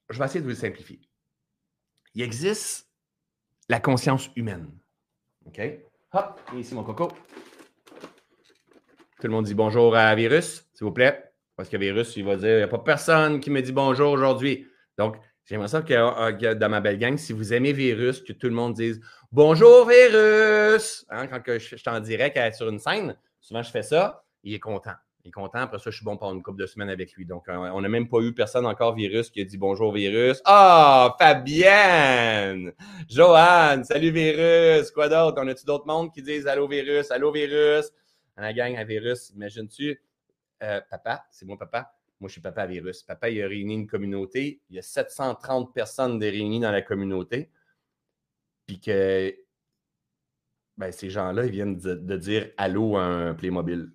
[0.09, 1.01] Je vais essayer de vous le simplifier.
[2.15, 2.89] Il existe
[3.69, 4.71] la conscience humaine.
[5.47, 5.61] OK?
[6.13, 7.09] Hop, ici mon coco.
[9.25, 11.25] Tout le monde dit bonjour à Virus, s'il vous plaît.
[11.57, 14.13] Parce que Virus, il va dire il n'y a pas personne qui me dit bonjour
[14.13, 14.67] aujourd'hui.
[14.99, 15.17] Donc,
[15.47, 18.75] j'aimerais ça que, dans ma belle gang, si vous aimez Virus, que tout le monde
[18.75, 19.01] dise
[19.33, 21.07] bonjour Virus.
[21.09, 24.53] Hein, quand je, je suis en direct sur une scène, souvent je fais ça, il
[24.53, 24.93] est content.
[25.25, 25.61] Il est content.
[25.61, 27.25] Après ça, je suis bon pendant une couple de semaines avec lui.
[27.25, 30.43] Donc, euh, on n'a même pas eu personne encore virus qui a dit bonjour virus.
[30.45, 32.73] Ah, Fabienne!
[33.09, 33.85] Joanne!
[33.85, 34.91] Salut virus!
[34.91, 35.41] Quoi d'autre?
[35.43, 37.11] On a-tu d'autres mondes qui disent allô virus?
[37.11, 37.91] Allô virus?
[38.43, 40.01] La gang à virus, imagines-tu?
[40.63, 41.95] Euh, papa, c'est mon papa.
[42.21, 43.03] Moi, je suis papa à virus.
[43.03, 44.61] Papa, il a réuni une communauté.
[44.71, 47.51] Il y a 730 personnes de réunies dans la communauté.
[48.67, 49.35] Puis que
[50.77, 53.93] ben, ces gens-là, ils viennent de, de dire allô à un Playmobil.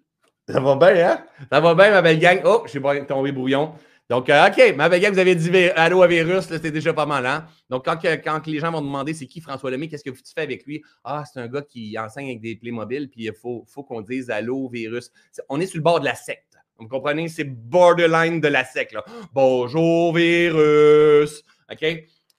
[0.48, 1.26] Ça va bien, hein?
[1.52, 2.42] Ça va bien, ma belle gang.
[2.44, 3.74] Oh, je suis tombé brouillon.
[4.10, 7.28] Donc, euh, OK, ma gang, vous avez dit allô à virus, c'était déjà pas mal,
[7.28, 7.46] hein?
[7.70, 10.42] Donc, quand, quand les gens vont demander c'est qui François Lemay, qu'est-ce que tu fais
[10.42, 10.82] avec lui?
[11.04, 14.32] Ah, c'est un gars qui enseigne avec des Playmobil, puis il faut, faut qu'on dise
[14.32, 15.12] allô virus.
[15.48, 16.58] on est sur le bord de la secte.
[16.80, 17.28] Vous comprenez?
[17.28, 19.06] C'est borderline de la secte, là.
[19.32, 21.44] Bonjour virus.
[21.72, 21.86] OK?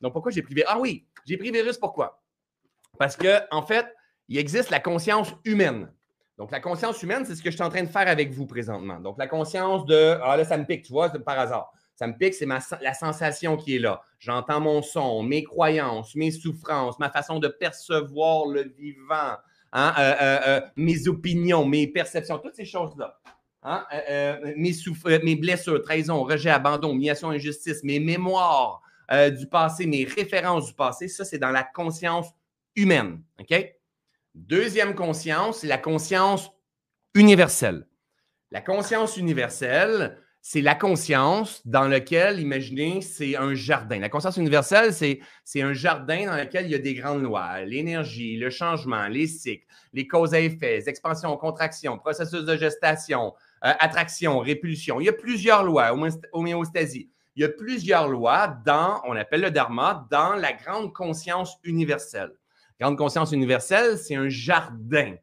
[0.00, 0.70] Donc, pourquoi j'ai pris virus?
[0.72, 2.20] Ah oui, j'ai pris virus pourquoi?
[2.98, 3.86] Parce que, en fait,
[4.28, 5.88] il existe la conscience humaine.
[6.41, 8.47] Donc, la conscience humaine, c'est ce que je suis en train de faire avec vous
[8.47, 8.99] présentement.
[8.99, 11.70] Donc, la conscience de Ah là, ça me pique, tu vois, par hasard.
[11.97, 14.01] Ça me pique, c'est la sensation qui est là.
[14.18, 19.36] J'entends mon son, mes croyances, mes souffrances, ma façon de percevoir le vivant,
[19.74, 23.20] hein, euh, euh, euh, mes opinions, mes perceptions, toutes ces choses-là.
[23.62, 23.84] Hein,
[24.57, 24.72] mes,
[25.22, 28.80] mes, blessures, trahison, rejet, abandon, humiliation, injustice, mes mémoires
[29.38, 32.28] du passé, mes références du passé, ça, c'est dans la conscience
[32.76, 33.20] humaine.
[33.38, 33.79] OK?
[34.34, 36.50] Deuxième conscience, c'est la conscience
[37.14, 37.86] universelle.
[38.52, 43.98] La conscience universelle, c'est la conscience dans laquelle, imaginez, c'est un jardin.
[43.98, 45.20] La conscience universelle, c'est,
[45.60, 49.66] un jardin dans lequel il y a des grandes lois, l'énergie, le changement, les cycles,
[49.92, 55.00] les causes à effets, expansion, contraction, processus de gestation, euh, attraction, répulsion.
[55.00, 55.92] Il y a plusieurs lois,
[56.32, 57.10] homéostasie.
[57.36, 62.32] Il y a plusieurs lois dans, on appelle le dharma, dans la grande conscience universelle.
[62.80, 65.16] Grande conscience universelle, c'est un jardin.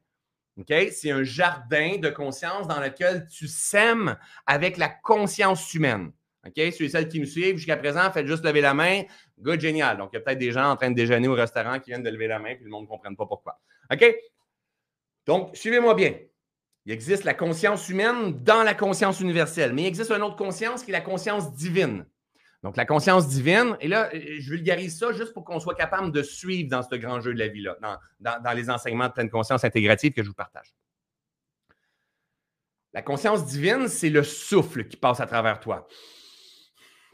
[0.92, 6.12] C'est un jardin de conscience dans lequel tu sèmes avec la conscience humaine.
[6.46, 6.54] OK?
[6.56, 9.04] Ceux et celles qui me suivent jusqu'à présent, faites juste lever la main.
[9.40, 9.98] Good, génial.
[9.98, 12.04] Donc, il y a peut-être des gens en train de déjeuner au restaurant qui viennent
[12.04, 13.60] de lever la main, puis le monde ne comprenne pas pourquoi.
[13.92, 14.16] OK?
[15.26, 16.14] Donc, suivez-moi bien.
[16.86, 20.84] Il existe la conscience humaine dans la conscience universelle, mais il existe une autre conscience
[20.84, 22.06] qui est la conscience divine.
[22.64, 26.24] Donc, la conscience divine, et là, je vulgarise ça juste pour qu'on soit capable de
[26.24, 27.78] suivre dans ce grand jeu de la vie-là,
[28.20, 30.74] dans, dans, les enseignements de pleine conscience intégrative que je vous partage.
[32.94, 35.88] La conscience divine, c'est le souffle qui passe à travers toi.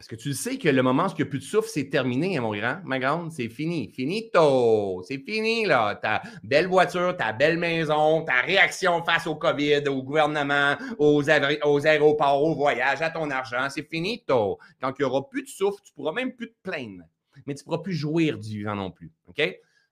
[0.03, 1.89] Parce que tu sais que le moment où il n'y a plus de souffle, c'est
[1.89, 3.87] terminé, hein, mon grand, ma grande, c'est fini.
[3.87, 5.01] Finito.
[5.07, 5.95] C'est fini, là.
[5.95, 11.87] Ta belle voiture, ta belle maison, ta réaction face au COVID, au gouvernement, aux, aux
[11.87, 14.59] aéroports, au voyage, à ton argent, c'est finito.
[14.81, 17.05] Quand il n'y aura plus de souffle, tu ne pourras même plus te plaindre.
[17.47, 19.09] Mais tu ne pourras plus jouir du vivant non plus.
[19.29, 19.41] OK?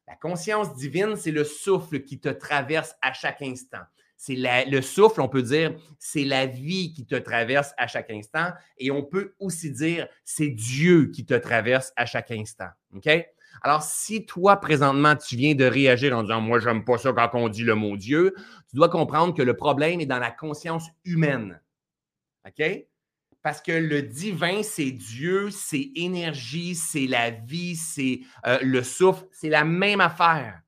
[0.10, 3.86] La conscience divine, c'est le souffle qui te traverse à chaque instant
[4.24, 8.52] c'est le souffle, on peut dire, c'est la vie qui te traverse à chaque instant.
[8.78, 12.68] Et on peut aussi dire, c'est Dieu qui te traverse à chaque instant.
[12.94, 13.10] OK?
[13.64, 17.32] Alors, si toi, présentement, tu viens de réagir en disant, moi, j'aime pas ça quand
[17.34, 18.36] on dit le mot Dieu,
[18.70, 21.60] tu dois comprendre que le problème est dans la conscience humaine.
[22.48, 22.64] OK?
[23.42, 29.26] Parce que le divin, c'est Dieu, c'est énergie, c'est la vie, c'est euh, le souffle,
[29.32, 30.62] c'est la même affaire.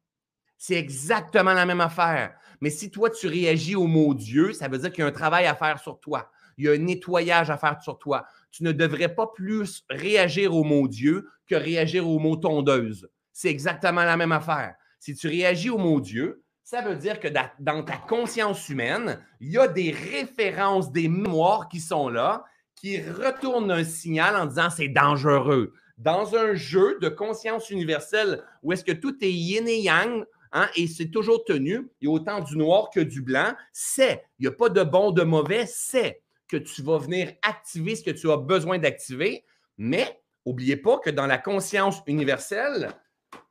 [0.57, 2.33] C'est exactement la même affaire.
[2.63, 5.11] Mais si toi, tu réagis au mot Dieu, ça veut dire qu'il y a un
[5.11, 6.31] travail à faire sur toi.
[6.57, 8.25] Il y a un nettoyage à faire sur toi.
[8.51, 13.09] Tu ne devrais pas plus réagir au mot Dieu que réagir au mot tondeuse.
[13.33, 14.75] C'est exactement la même affaire.
[14.97, 17.27] Si tu réagis au mot Dieu, ça veut dire que
[17.59, 22.45] dans ta conscience humaine, il y a des références, des mémoires qui sont là,
[22.77, 25.73] qui retournent un signal en disant c'est dangereux.
[25.97, 30.23] Dans un jeu de conscience universelle où est-ce que tout est yin et yang,
[30.53, 31.89] Hein, et c'est toujours tenu.
[31.99, 33.53] Il y a autant du noir que du blanc.
[33.71, 37.95] C'est, il n'y a pas de bon, de mauvais, c'est que tu vas venir activer
[37.95, 39.43] ce que tu as besoin d'activer.
[39.77, 42.89] Mais n'oubliez pas que dans la conscience universelle,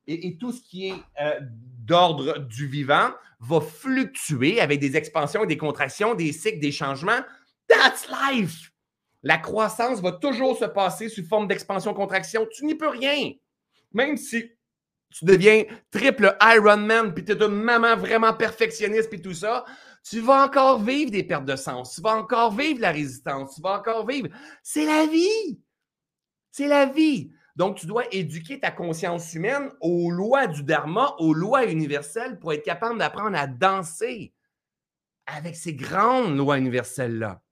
[0.06, 5.46] et, tout ce qui est euh, d'ordre du vivant va fluctuer avec des expansions et
[5.46, 7.20] des contractions, des cycles, des changements.
[7.68, 8.72] That's life!
[9.22, 12.46] La croissance va toujours se passer sous forme d'expansion-contraction.
[12.52, 13.32] Tu n'y peux rien.
[13.92, 14.50] Même si
[15.12, 19.64] tu deviens triple Ironman, puis tu es une maman vraiment perfectionniste, puis tout ça,
[20.02, 23.62] tu vas encore vivre des pertes de sens, tu vas encore vivre la résistance, tu
[23.62, 24.28] vas encore vivre.
[24.62, 25.60] C'est la vie.
[26.50, 27.32] C'est la vie.
[27.54, 32.52] Donc, tu dois éduquer ta conscience humaine aux lois du dharma, aux lois universelles pour
[32.52, 34.32] être capable d'apprendre à danser
[35.26, 37.42] avec ces grandes lois universelles-là.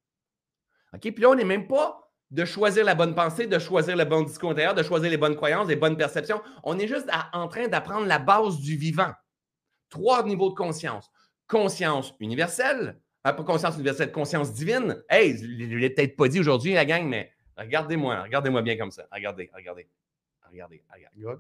[0.94, 1.00] OK?
[1.00, 1.99] Puis là, on n'est même pas
[2.30, 5.36] de choisir la bonne pensée, de choisir le bon discours intérieur, de choisir les bonnes
[5.36, 6.40] croyances, les bonnes perceptions.
[6.62, 9.12] On est juste en train d'apprendre la base du vivant.
[9.88, 11.10] Trois niveaux de conscience.
[11.48, 15.02] Conscience universelle, euh, pas conscience universelle, conscience divine.
[15.08, 18.92] Hey, je ne l'ai peut-être pas dit aujourd'hui, la gang, mais regardez-moi, regardez-moi bien comme
[18.92, 19.06] ça.
[19.10, 19.88] Regardez, regardez.
[20.48, 21.36] Regardez, regardez,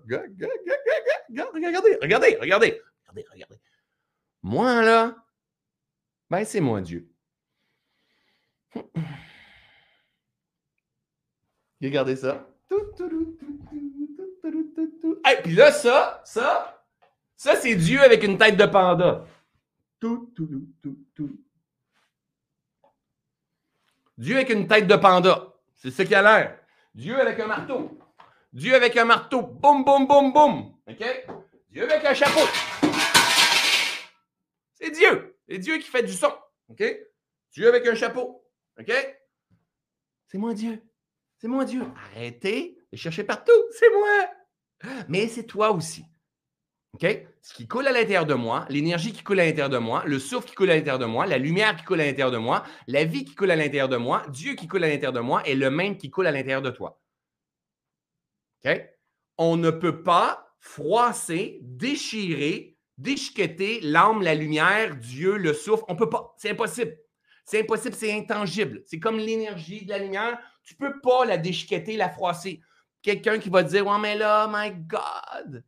[1.28, 2.82] regardez, regardez, regardez,
[3.32, 3.56] regardez.
[4.42, 5.16] Moi, là,
[6.28, 7.08] ben, c'est moi Dieu.
[11.82, 12.46] Regardez ça.
[15.30, 16.84] Et puis là, ça, ça,
[17.36, 19.24] ça, c'est Dieu avec une tête de panda.
[24.18, 25.54] Dieu avec une tête de panda.
[25.76, 26.58] C'est ce qu'il a l'air.
[26.94, 27.98] Dieu avec un marteau.
[28.52, 29.42] Dieu avec un marteau.
[29.42, 30.74] Boum, boum, boum, boum.
[30.88, 31.04] OK?
[31.70, 32.40] Dieu avec un chapeau.
[34.74, 35.36] C'est Dieu.
[35.48, 36.32] C'est Dieu qui fait du son.
[36.68, 36.82] OK?
[37.52, 38.44] Dieu avec un chapeau.
[38.78, 38.92] OK?
[40.26, 40.82] C'est moi Dieu.
[41.40, 41.82] C'est moi Dieu.
[41.96, 43.52] Arrêtez de chercher partout.
[43.70, 44.98] C'est moi.
[45.08, 46.04] Mais c'est toi aussi.
[46.92, 47.06] OK?
[47.40, 50.18] Ce qui coule à l'intérieur de moi, l'énergie qui coule à l'intérieur de moi, le
[50.18, 52.64] souffle qui coule à l'intérieur de moi, la lumière qui coule à l'intérieur de moi,
[52.86, 55.42] la vie qui coule à l'intérieur de moi, Dieu qui coule à l'intérieur de moi
[55.46, 57.00] est le même qui coule à l'intérieur de toi.
[58.64, 58.78] OK?
[59.38, 65.84] On ne peut pas froisser, déchirer, déchiqueter l'âme, la lumière, Dieu, le souffle.
[65.88, 66.34] On ne peut pas.
[66.36, 66.98] C'est impossible.
[67.46, 68.82] C'est impossible, c'est intangible.
[68.84, 70.38] C'est comme l'énergie de la lumière.
[70.62, 72.60] Tu ne peux pas la déchiqueter, la froisser.
[73.02, 75.64] Quelqu'un qui va dire, oh, mais là, my God,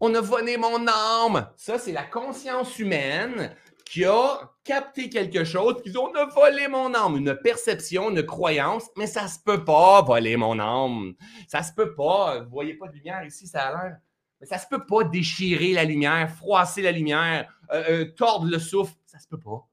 [0.00, 1.48] on a volé mon âme.
[1.56, 3.54] Ça, c'est la conscience humaine
[3.86, 8.24] qui a capté quelque chose, qui dit on a volé mon âme, une perception, une
[8.24, 11.14] croyance, mais ça se peut pas voler mon âme.
[11.48, 12.40] Ça se peut pas.
[12.40, 13.96] Vous voyez pas de lumière ici, ça a l'air.
[14.40, 18.58] Mais ça se peut pas déchirer la lumière, froisser la lumière, euh, euh, tordre le
[18.58, 18.94] souffle.
[19.06, 19.66] Ça se peut pas.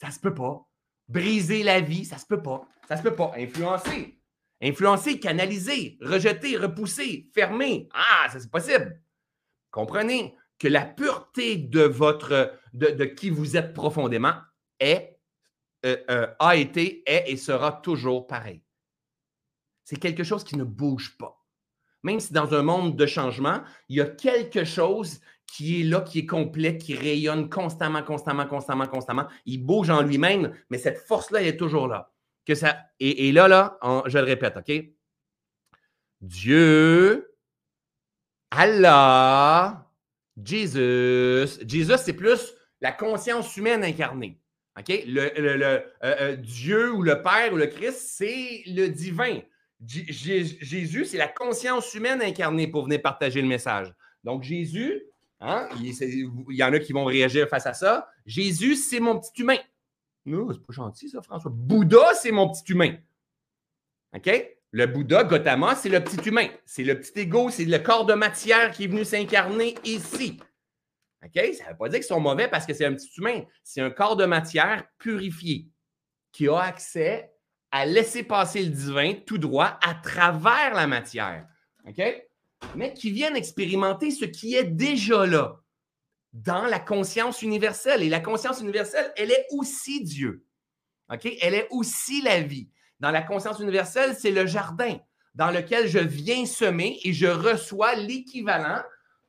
[0.00, 0.66] Ça se peut pas.
[1.08, 2.62] Briser la vie, ça se peut pas.
[2.92, 3.32] Ça se peut pas.
[3.38, 4.18] Influencer.
[4.60, 7.88] Influencer, canaliser, rejeter, repousser, fermer.
[7.94, 9.00] Ah, ça c'est possible.
[9.70, 14.34] Comprenez que la pureté de votre de, qui vous êtes profondément
[14.78, 15.18] est,
[15.86, 18.62] euh, euh, a été, est et sera toujours pareil.
[19.84, 21.42] C'est quelque chose qui ne bouge pas.
[22.02, 26.02] Même si dans un monde de changement, il y a quelque chose qui est là,
[26.02, 29.28] qui est complet, qui rayonne constamment, constamment, constamment, constamment.
[29.46, 32.11] Il bouge en lui-même, mais cette force-là, est toujours là.
[32.46, 34.72] Que ça, et, là, là, je le répète, OK?
[36.20, 37.36] Dieu,
[38.50, 39.88] Allah,
[40.42, 41.58] Jesus.
[41.66, 44.38] Jesus, c'est plus la conscience humaine incarnée.
[44.78, 44.88] OK?
[45.06, 49.40] Le, euh, euh, Dieu ou le Père ou le Christ, c'est le divin.
[49.84, 53.92] Jésus, c'est la conscience humaine incarnée pour venir partager le message.
[54.22, 55.02] Donc, Jésus,
[55.40, 58.08] hein, il, y en a qui vont réagir face à ça.
[58.24, 59.58] Jésus, c'est mon petit humain.
[60.24, 61.50] Non, c'est pas gentil, ça, François.
[61.52, 62.96] Bouddha, c'est mon petit humain.
[64.14, 64.56] OK?
[64.70, 66.48] Le Bouddha, Gautama, c'est le petit humain.
[66.64, 70.40] C'est le petit ego, c'est le corps de matière qui est venu s'incarner ici.
[71.24, 71.32] OK?
[71.54, 73.42] Ça ne veut pas dire qu'ils sont mauvais parce que c'est un petit humain.
[73.64, 75.68] C'est un corps de matière purifié
[76.30, 77.32] qui a accès
[77.70, 81.46] à laisser passer le divin tout droit à travers la matière.
[81.86, 82.00] OK?
[82.76, 85.61] Mais qui viennent expérimenter ce qui est déjà là
[86.32, 88.02] dans la conscience universelle.
[88.02, 90.44] Et la conscience universelle, elle est aussi Dieu.
[91.08, 92.68] Elle est aussi la vie.
[93.00, 94.96] Dans la conscience universelle, c'est le jardin
[95.34, 98.82] dans lequel je viens semer et je reçois l'équivalent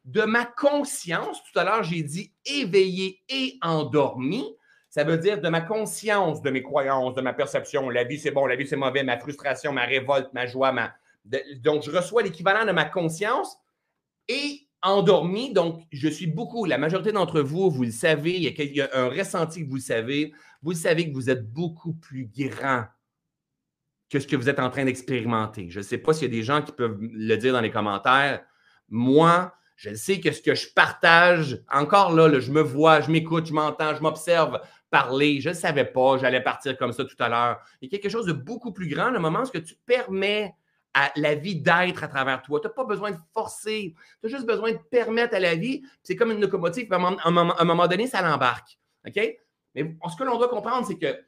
[0.06, 1.42] de ma conscience.
[1.44, 4.46] Tout à l'heure, j'ai dit éveillé et endormi.
[4.90, 7.90] Ça veut dire de ma conscience, de mes croyances, de ma perception.
[7.90, 10.72] La vie, c'est bon, la vie, c'est mauvais, ma frustration, ma révolte, ma joie.
[10.72, 10.94] Ma...
[11.62, 13.58] Donc, je reçois l'équivalent de ma conscience
[14.28, 15.52] et endormi.
[15.54, 19.10] Donc, je suis beaucoup, la majorité d'entre vous, vous le savez, il y, a, un
[19.10, 20.34] ressenti que vous savez.
[20.62, 22.86] Vous savez que vous êtes beaucoup plus grand
[24.10, 25.70] que ce que vous êtes en train d'expérimenter.
[25.70, 27.72] Je ne sais pas s'il y a des gens qui peuvent le dire dans les
[27.72, 28.44] commentaires.
[28.90, 33.48] Moi, je sais que ce que je partage, encore là, je me vois, je m'écoute,
[33.48, 34.60] je m'entends, je m'observe
[34.92, 35.42] parler.
[35.42, 37.60] Je ne savais pas, j'allais partir comme ça tout à l'heure.
[37.82, 40.54] Il y a quelque chose de beaucoup plus grand, le moment où tu permets
[40.94, 42.60] à la vie d'être à travers toi.
[42.60, 43.96] Tu n'as pas besoin de forcer.
[44.22, 45.84] Tu as juste besoin de permettre à la vie.
[46.04, 48.78] C'est comme une locomotive, à un moment, donné, ça l'embarque.
[49.08, 49.20] OK?
[49.76, 51.20] Mais ce que l'on doit comprendre, c'est que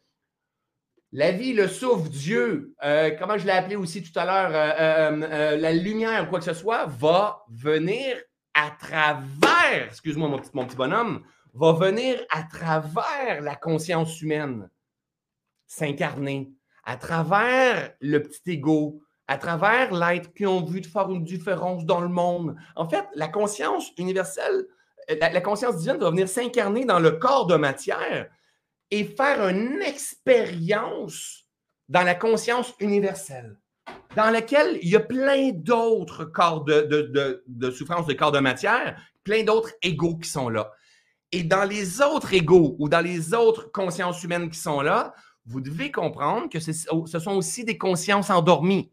[1.11, 5.21] la vie, le souffle, Dieu, euh, comment je l'ai appelé aussi tout à l'heure, euh,
[5.23, 8.17] euh, la lumière, quoi que ce soit, va venir
[8.53, 14.69] à travers, excuse-moi mon petit, mon petit bonhomme, va venir à travers la conscience humaine,
[15.67, 16.51] s'incarner,
[16.83, 21.85] à travers le petit ego, à travers l'être qui ont vu de faire une différence
[21.85, 22.55] dans le monde.
[22.75, 24.67] En fait, la conscience universelle,
[25.09, 28.29] euh, la, conscience divine doit venir s'incarner dans le corps de matière
[28.91, 31.47] et faire une expérience
[31.89, 33.57] dans la conscience universelle,
[34.15, 38.39] dans laquelle il y a plein d'autres corps de, de, de, souffrance de corps de
[38.39, 40.71] matière, plein d'autres égaux qui sont là.
[41.31, 45.13] Et dans les autres égaux ou dans les autres consciences humaines qui sont là,
[45.47, 48.91] vous devez comprendre que ce sont aussi des consciences endormies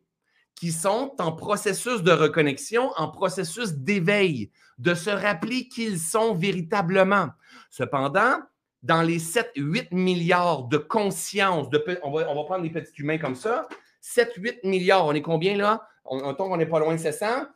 [0.54, 7.30] qui sont en processus de reconnexion, en processus d'éveil, de se rappeler qu'ils sont véritablement.
[7.70, 8.38] Cependant,
[8.82, 11.68] dans les 7-8 milliards de conscience,
[12.02, 13.68] on, va, on va prendre des petits humains comme ça,
[14.02, 15.86] 7-8 milliards, on est combien là?
[16.04, 17.46] On, on on n'est pas loin de 700.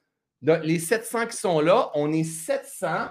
[0.43, 3.09] les 700 qui sont là, on est 700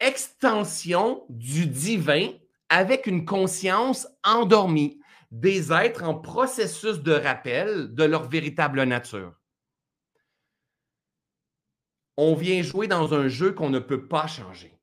[0.00, 2.30] extensions du divin
[2.68, 4.97] avec une conscience endormie
[5.30, 9.34] des êtres en processus de rappel de leur véritable nature.
[12.16, 14.78] On vient jouer dans un jeu qu'on ne peut pas changer.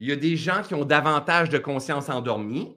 [0.00, 2.76] Il y a des gens qui ont davantage de conscience endormie.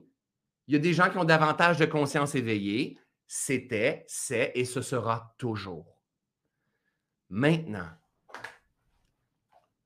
[0.68, 3.00] Il y a des gens qui ont davantage de conscience éveillée.
[3.28, 6.00] C'était, c'est et ce sera toujours.
[7.30, 7.89] Maintenant,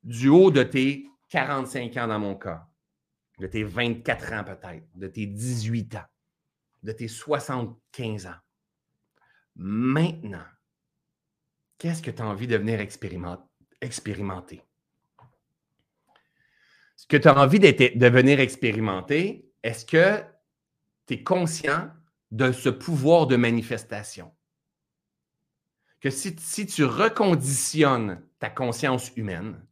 [0.03, 2.68] du haut de tes 45 ans dans mon cas,
[3.39, 6.05] de tes 24 ans peut-être, de tes 18 ans,
[6.84, 8.36] de tes 75 ans.
[9.55, 10.45] Maintenant,
[11.77, 14.61] qu'est-ce que tu as envie de venir expérimenter?
[16.95, 20.23] Ce que tu as envie de venir expérimenter, est-ce que
[21.07, 21.91] tu es conscient
[22.31, 24.34] de ce pouvoir de manifestation?
[25.99, 29.65] Que si, si tu reconditionnes ta conscience humaine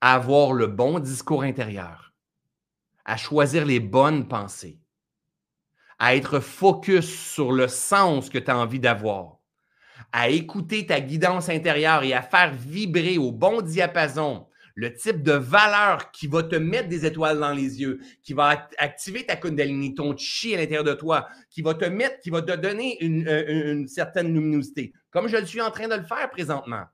[0.00, 2.14] à avoir le bon discours intérieur,
[3.04, 4.80] à choisir les bonnes pensées,
[5.98, 9.38] à être focus sur le sens que tu as envie d'avoir,
[10.12, 15.32] à écouter ta guidance intérieure et à faire vibrer au bon diapason le type de
[15.32, 19.94] valeur qui va te mettre des étoiles dans les yeux, qui va activer ta kundalini,
[19.94, 23.26] ton chi à l'intérieur de toi, qui va te mettre, qui va te donner une,
[23.26, 26.84] euh, une certaine luminosité, comme je suis en train de le faire présentement.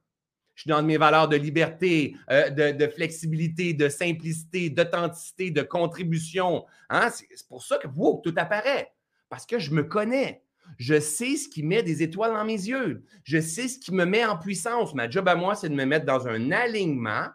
[0.62, 6.66] Suis dans mes valeurs de liberté, euh, de, flexibilité, de simplicité, d'authenticité, de contribution.
[6.88, 7.10] Hein?
[7.10, 7.88] C'est pour ça que
[8.22, 8.92] tout apparaît.
[9.28, 10.44] Parce que je me connais.
[10.78, 13.02] Je sais ce qui met des étoiles dans mes yeux.
[13.24, 14.94] Je sais ce qui me met en puissance.
[14.94, 17.26] Ma job à moi, c'est de me mettre dans un alignement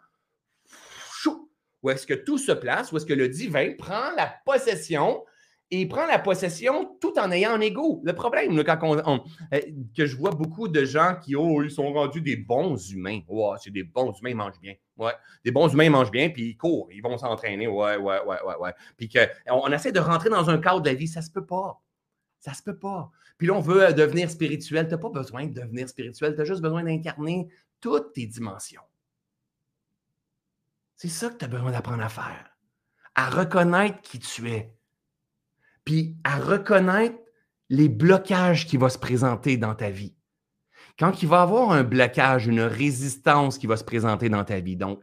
[1.84, 5.26] où est-ce que tout se place, où est-ce que le divin prend la possession
[5.70, 8.02] et il prend la possession tout en ayant un ego.
[8.06, 9.60] Le problème, quand on, euh,
[9.96, 13.20] que je vois beaucoup de gens qui, oh, ils sont rendus des bons humains.
[13.62, 14.76] C'est des bons humains, ils mangent bien.
[14.98, 15.12] Ouais.
[15.44, 17.68] Des bons humains, ils mangent bien, puis ils courent, ils vont s'entraîner.
[17.68, 18.74] Ouais, ouais, ouais, ouais, ouais.
[18.96, 21.46] Puis qu'on on essaie de rentrer dans un cadre de la vie, ça se peut
[21.46, 21.82] pas.
[22.40, 23.12] Ça se peut pas.
[23.38, 24.88] Puis là, on veut euh, devenir spirituel.
[24.88, 27.50] Tu n'as pas besoin de devenir spirituel, tu as juste besoin d'incarner
[27.82, 28.82] toutes tes dimensions.
[30.96, 32.58] C'est ça que tu as besoin d'apprendre à faire.
[33.16, 34.77] À reconnaître qui tu es
[35.88, 37.18] puis à reconnaître
[37.70, 40.18] les blocages qui vont se présenter dans ta vie.
[41.00, 44.60] Quand il va y avoir un blocage, une résistance qui va se présenter dans ta
[44.60, 44.76] vie.
[44.76, 45.02] Donc,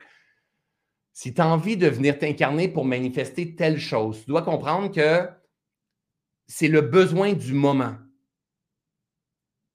[1.14, 5.26] si tu as envie de venir t'incarner pour manifester telle chose, tu dois comprendre que
[6.48, 7.96] c'est le besoin du moment.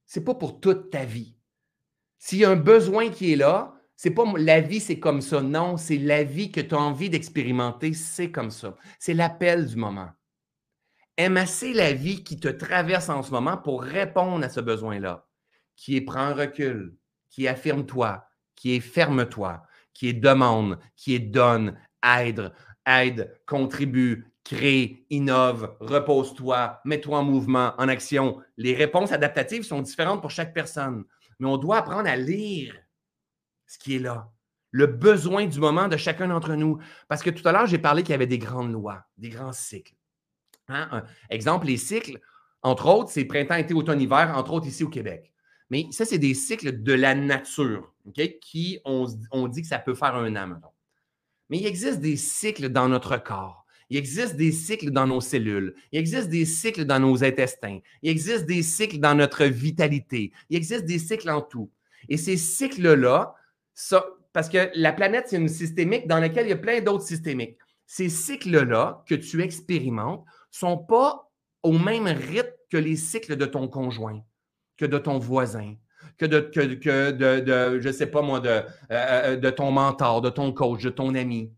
[0.05, 1.35] Ce n'est pas pour toute ta vie.
[2.19, 5.41] S'il y a un besoin qui est là, c'est pas la vie, c'est comme ça.
[5.41, 8.77] Non, c'est la vie que tu as envie d'expérimenter, c'est comme ça.
[8.99, 10.09] C'est l'appel du moment.
[11.19, 15.27] Aime assez la vie qui te traverse en ce moment pour répondre à ce besoin-là,
[15.75, 16.95] qui est prends un recul,
[17.29, 19.61] qui affirme-toi, qui est ferme-toi,
[19.93, 22.53] qui est demande, qui est donne, aide,
[22.85, 28.41] aide, contribue, crée, innove, repose-toi, mets-toi en mouvement, en action.
[28.55, 31.03] Les réponses adaptatives sont différentes pour chaque personne,
[31.37, 32.77] mais on doit apprendre à lire
[33.67, 34.31] ce qui est là,
[34.71, 36.79] le besoin du moment de chacun d'entre nous.
[37.09, 39.51] Parce que tout à l'heure, j'ai parlé qu'il y avait des grandes lois, des grands
[39.51, 39.98] cycles.
[40.69, 42.19] Hein, exemple, les cycles,
[42.61, 45.33] entre autres, c'est printemps, été, automne, hiver, entre autres ici au Québec.
[45.69, 47.93] Mais ça, c'est des cycles de la nature,
[48.41, 49.05] qui, on,
[49.47, 50.59] dit que ça peut faire un an,
[51.49, 53.65] Mais il existe des cycles dans notre corps.
[53.89, 55.75] Il existe des cycles dans nos cellules.
[55.91, 57.79] Il existe des cycles dans nos intestins.
[58.03, 60.31] Il existe des cycles dans notre vitalité.
[60.49, 61.71] Il existe des cycles en tout.
[62.07, 63.35] Et ces cycles-là,
[64.31, 67.57] parce que la planète, c'est une systémique dans laquelle il y a plein d'autres systémiques.
[67.87, 71.31] Ces cycles-là que tu expérimentes sont pas
[71.63, 74.21] au même rythme que les cycles de ton conjoint,
[74.77, 75.75] que de ton voisin,
[76.17, 80.29] que de, que, de, je sais pas moi, de, euh, euh, de ton mentor, de
[80.29, 81.53] ton coach, de ton ami.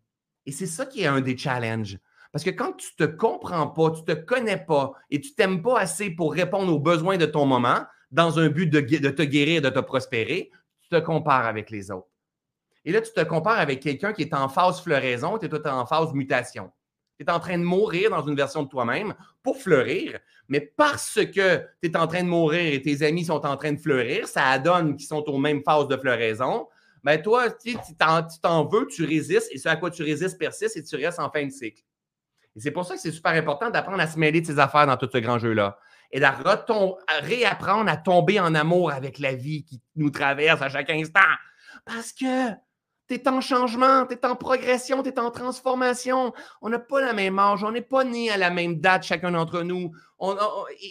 [0.45, 1.99] Et c'est ça qui est un des challenges.
[2.31, 5.79] Parce que quand tu te comprends pas, tu te connais pas et tu t'aimes pas
[5.79, 9.61] assez pour répondre aux besoins de ton moment, dans un but de, de te guérir,
[9.61, 12.07] de te prospérer, tu te compares avec les autres.
[12.83, 15.61] Et là, tu te compares avec quelqu'un qui est en phase floraison, tu es toi
[15.73, 16.71] en phase mutation.
[17.23, 19.13] Tu es en train de mourir dans une version de toi-même
[19.43, 23.45] pour fleurir, mais parce que tu es en train de mourir et tes amis sont
[23.45, 26.67] en train de fleurir, ça donne qu'ils sont aux mêmes phases de floraison.
[27.03, 27.75] Mais ben, toi, tu
[28.41, 31.29] t'en veux, tu résistes, et ce à quoi tu résistes persiste et tu restes en
[31.29, 31.83] fin de cycle.
[32.55, 34.87] Et c'est pour ça que c'est super important d'apprendre à se mêler de ses affaires
[34.87, 35.77] dans tout ce grand jeu-là
[36.11, 36.25] et de
[37.23, 41.19] réapprendre à tomber en amour avec la vie qui nous traverse à chaque instant.
[41.85, 42.49] Parce que
[43.11, 46.33] tu es en changement, tu es en progression, tu es en transformation.
[46.61, 49.31] On n'a pas la même âge, on n'est pas né à la même date, chacun
[49.31, 49.91] d'entre nous.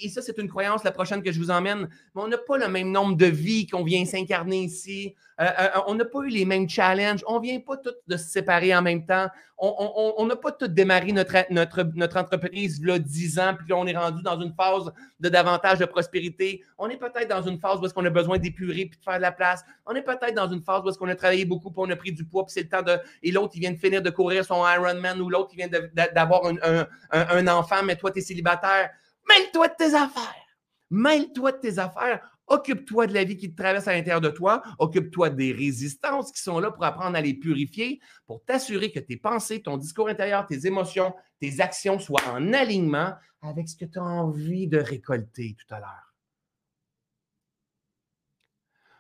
[0.03, 2.59] Et ça, c'est une croyance, la prochaine que je vous emmène, mais on n'a pas
[2.59, 5.15] le même nombre de vies qu'on vient s'incarner ici.
[5.41, 7.25] Euh, euh, euh, on n'a pas eu les mêmes challenges.
[7.27, 9.29] On ne vient pas tous de se séparer en même temps.
[9.63, 13.97] On n'a pas tous démarré notre, notre, notre entreprise là 10 ans, puis on est
[13.97, 16.63] rendu dans une phase de davantage de prospérité.
[16.79, 19.17] On est peut-être dans une phase où est-ce qu'on a besoin d'épurer puis de faire
[19.17, 19.63] de la place.
[19.85, 21.97] On est peut-être dans une phase où est-ce qu'on a travaillé beaucoup, puis on a
[21.97, 22.97] pris du poids, puis c'est le temps de.
[23.23, 25.69] Et l'autre, il vient de finir de courir son Ironman, ou l'autre, il vient
[26.15, 28.89] d'avoir un, un enfant, mais toi, tu es célibataire.
[29.31, 30.47] Mêle-toi de tes affaires.
[30.91, 32.21] Mêle-toi de tes affaires.
[32.49, 34.61] Occupe-toi de la vie qui te traverse à l'intérieur de toi.
[34.81, 39.17] Occupe-toi des résistances qui sont là pour apprendre à les purifier, pour t'assurer que tes
[39.17, 44.01] pensées, ton discours intérieur, tes émotions, tes actions soient en alignement avec ce que tu
[44.01, 46.15] as envie de récolter tout à l'heure.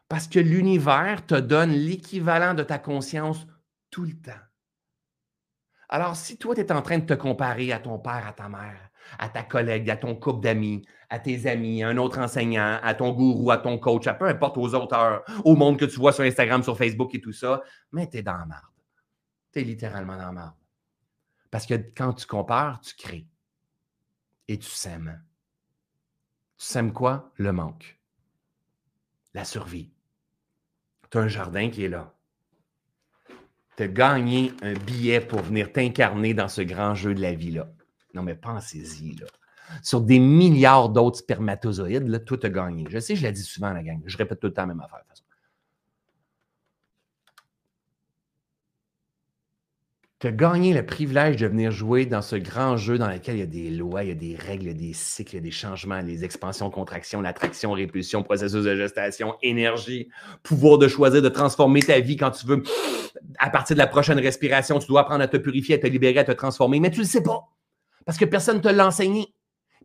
[0.06, 3.46] Parce que l'univers te donne l'équivalent de ta conscience
[3.90, 4.32] tout le temps.
[5.88, 8.48] Alors, si toi, tu es en train de te comparer à ton père, à ta
[8.48, 12.78] mère, à ta collègue, à ton couple d'amis, à tes amis, à un autre enseignant,
[12.82, 15.96] à ton gourou, à ton coach, à peu importe aux auteurs, au monde que tu
[15.96, 18.64] vois sur Instagram, sur Facebook et tout ça, mais tu dans la merde.
[19.52, 20.54] Tu littéralement dans la merde.
[21.50, 23.26] Parce que quand tu compares, tu crées.
[24.46, 25.22] Et tu sèmes.
[26.56, 27.32] Tu sèmes quoi?
[27.36, 27.98] Le manque.
[29.34, 29.92] La survie.
[31.10, 32.14] Tu un jardin qui est là.
[33.76, 37.72] Tu as gagné un billet pour venir t'incarner dans ce grand jeu de la vie-là.
[38.14, 39.26] Non, mais pensez-y, là.
[39.82, 42.86] Sur des milliards d'autres spermatozoïdes, là, tout a gagné.
[42.90, 44.02] Je sais, je l'ai dit souvent, la gang.
[44.04, 45.24] Je répète tout le temps la même affaire, de toute façon.
[50.20, 53.38] tu as gagné le privilège de venir jouer dans ce grand jeu dans lequel il
[53.38, 55.36] y a des lois, il y a des règles, il y a des cycles, il
[55.36, 60.10] y a des changements, les expansions, contractions, l'attraction, répulsion, processus de gestation, énergie,
[60.42, 62.62] pouvoir de choisir de transformer ta vie quand tu veux.
[63.38, 66.18] À partir de la prochaine respiration, tu dois apprendre à te purifier, à te libérer,
[66.18, 67.48] à te transformer, mais tu ne le sais pas
[68.04, 69.34] parce que personne ne te l'a enseigné.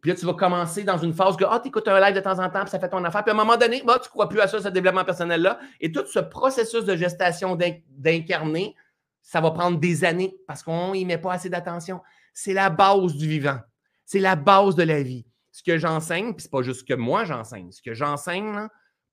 [0.02, 2.20] Puis là, tu vas commencer dans une phase que, ah, tu écoutes un live de
[2.20, 3.24] temps en temps, puis ça fait ton affaire.
[3.24, 5.60] Puis à un moment donné, bah, tu ne crois plus à ça, ce développement personnel-là.
[5.80, 7.58] Et tout ce processus de gestation
[7.90, 8.76] d'incarner,
[9.22, 12.02] ça va prendre des années parce qu'on n'y met pas assez d'attention.
[12.34, 13.58] C'est la base du vivant.
[14.06, 15.26] C'est la base de la vie.
[15.52, 18.68] Ce que j'enseigne, puis ce n'est pas juste que moi j'enseigne, ce que j'enseigne,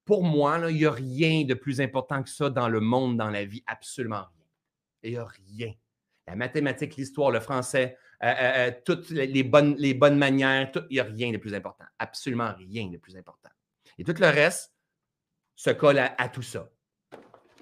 [0.05, 3.31] pour moi, il n'y a rien de plus important que ça dans le monde, dans
[3.31, 4.47] la vie, absolument rien.
[5.05, 5.73] Il n'y a rien.
[6.27, 10.95] La mathématique, l'histoire, le français, euh, euh, euh, toutes les bonnes, les bonnes manières, il
[10.95, 11.85] n'y a rien de plus important.
[11.99, 13.51] Absolument rien de plus important.
[13.99, 14.73] Et tout le reste
[15.57, 16.69] se colle à, tout ça.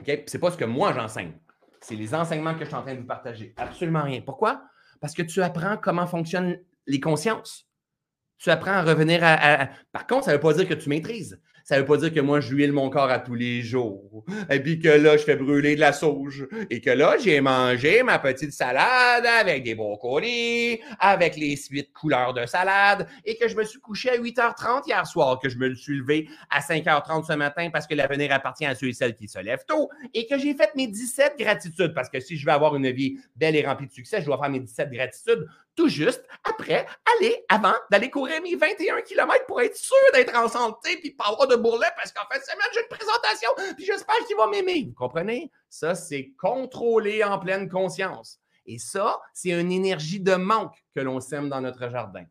[0.07, 1.33] Ce n'est pas ce que moi j'enseigne.
[1.81, 3.55] C'est les enseignements que je suis en train de vous partager.
[3.57, 4.21] Absolument rien.
[4.21, 4.63] Pourquoi?
[5.01, 7.67] Parce que tu apprends comment fonctionnent les consciences.
[8.37, 9.69] Tu apprends à revenir à.
[9.93, 12.21] Par contre, ça ne veut pas dire que tu maîtrises ça veut pas dire que
[12.21, 14.25] moi, je huile mon corps à tous les jours.
[14.51, 16.47] Et puis que là, je fais brûler de la sauge.
[16.71, 22.35] Et que là, j'ai mangé ma petite salade avec des brocolis, avec les suites couleurs
[22.35, 25.75] de salade, et que je me suis couché à 8h30 hier soir, que je me
[25.75, 29.29] suis levé à 5h30 ce matin parce que l'avenir appartient à ceux et celles qui
[29.29, 31.95] se lèvent tôt, et que j'ai fait mes 17 gratitudes.
[31.95, 34.39] Parce que si je veux avoir une vie belle et remplie de succès, je dois
[34.39, 35.47] faire mes 17 gratitudes
[35.77, 40.49] tout juste après aller, avant d'aller courir mes 21 km pour être sûr d'être en
[40.49, 44.16] santé puis pas avoir de bourrelet parce qu'en fait, semaine, j'ai une présentation puis j'espère
[44.27, 44.85] qu'il va m'aimer.
[44.89, 45.51] Vous comprenez?
[45.68, 48.41] Ça, c'est contrôler en pleine conscience.
[48.66, 52.25] Et ça, c'est une énergie de manque que l'on sème dans notre jardin.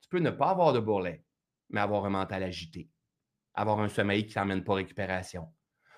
[0.00, 1.22] Tu peux ne pas avoir de bourrelet,
[1.70, 2.88] mais avoir un mental agité,
[3.54, 5.48] avoir un sommeil qui n'emmène pas récupération.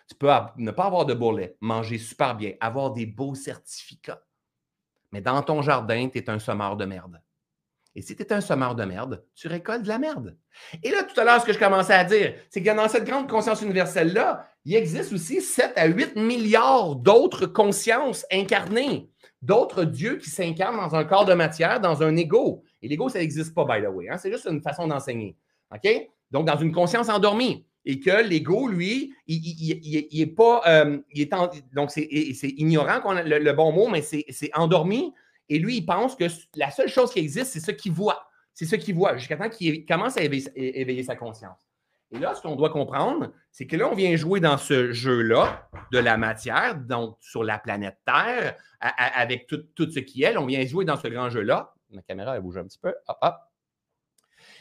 [0.08, 4.22] Tu peux ne pas avoir de bourrelet, manger super bien, avoir des beaux certificats
[5.14, 7.22] mais dans ton jardin, tu es un sommeur de merde.
[7.94, 10.36] Et si tu es un sommeur de merde, tu récoltes de la merde.
[10.82, 13.04] Et là, tout à l'heure, ce que je commençais à dire, c'est que dans cette
[13.04, 19.08] grande conscience universelle-là, il existe aussi 7 à 8 milliards d'autres consciences incarnées,
[19.40, 22.64] d'autres dieux qui s'incarnent dans un corps de matière, dans un ego.
[22.82, 24.08] Et l'ego, ça n'existe pas, by the way.
[24.08, 24.18] Hein?
[24.18, 25.36] C'est juste une façon d'enseigner.
[25.72, 25.88] OK?
[26.32, 27.64] Donc, dans une conscience endormie.
[27.84, 30.62] Et que l'ego, lui, il, n'est pas.
[30.66, 31.32] Euh, est
[31.74, 35.12] donc, c'est ignorant qu'on a le, bon mot, mais c'est endormi.
[35.48, 36.24] Et lui, il pense que
[36.56, 38.26] la seule chose qui existe, c'est ce qu'il voit.
[38.54, 41.58] C'est ce qu'il voit, jusqu'à temps qu'il commence à éveiller, sa conscience.
[42.12, 45.68] Et là, ce qu'on doit comprendre, c'est que là, on vient jouer dans ce jeu-là
[45.90, 50.36] de la matière, donc sur la planète Terre, avec tout, tout, ce qui est.
[50.36, 51.74] On vient jouer dans ce grand jeu-là.
[51.90, 52.94] Ma caméra, elle bouge un petit peu.
[53.08, 53.34] Hop, hop.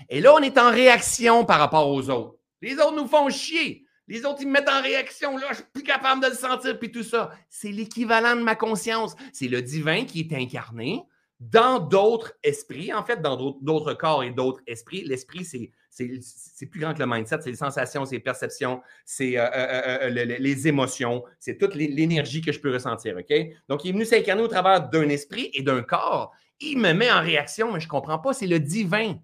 [0.10, 2.38] Et là, on est en réaction par rapport aux autres.
[2.64, 3.86] Les autres nous font chier.
[4.08, 5.38] Les autres, ils me mettent en réaction.
[5.38, 7.32] Là, je suis plus capable de le sentir, puis tout ça.
[7.50, 9.16] C'est l'équivalent de ma conscience.
[9.34, 11.04] C'est le divin qui est incarné
[11.40, 15.04] dans d'autres esprits, en fait, dans d'autres corps et d'autres esprits.
[15.04, 17.40] L'esprit, c'est plus grand que le mindset.
[17.42, 22.42] C'est les sensations, c'est les perceptions, c'est euh, euh, euh, les émotions, c'est toute l'énergie
[22.42, 23.18] que je peux ressentir.
[23.18, 23.34] OK?
[23.68, 26.32] Donc, il est venu s'incarner au travers d'un esprit et d'un corps.
[26.62, 28.34] Il me met en réaction, mais je ne comprends pas.
[28.34, 29.16] C'est le divin.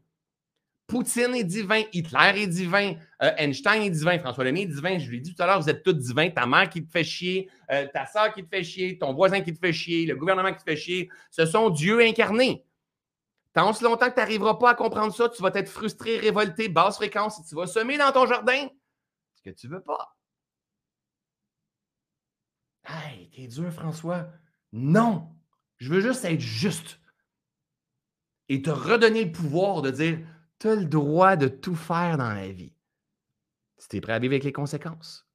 [0.90, 4.98] Poutine est divin, Hitler est divin, euh, Einstein est divin, François Lemay est divin.
[4.98, 6.32] Je lui ai dit tout à l'heure, vous êtes tous divins.
[6.32, 9.42] Ta mère qui te fait chier, euh, ta soeur qui te fait chier, ton voisin
[9.42, 11.10] qui te fait chier, le gouvernement qui te fait chier.
[11.30, 12.66] Ce sont Dieu incarnés.
[13.54, 16.70] Tant si longtemps que tu n'arriveras pas à comprendre ça, tu vas être frustré, révolté,
[16.70, 18.68] basse fréquence, et tu vas semer dans ton jardin
[19.36, 20.18] ce que tu ne veux pas.
[22.88, 24.28] Hey, t'es dur, François.
[24.74, 25.30] Non,
[25.78, 27.00] je veux juste être juste
[28.50, 30.20] et te redonner le pouvoir de dire
[30.60, 32.74] tu as le droit de tout faire dans la vie.
[33.78, 35.26] Si tu es prêt à vivre avec les conséquences.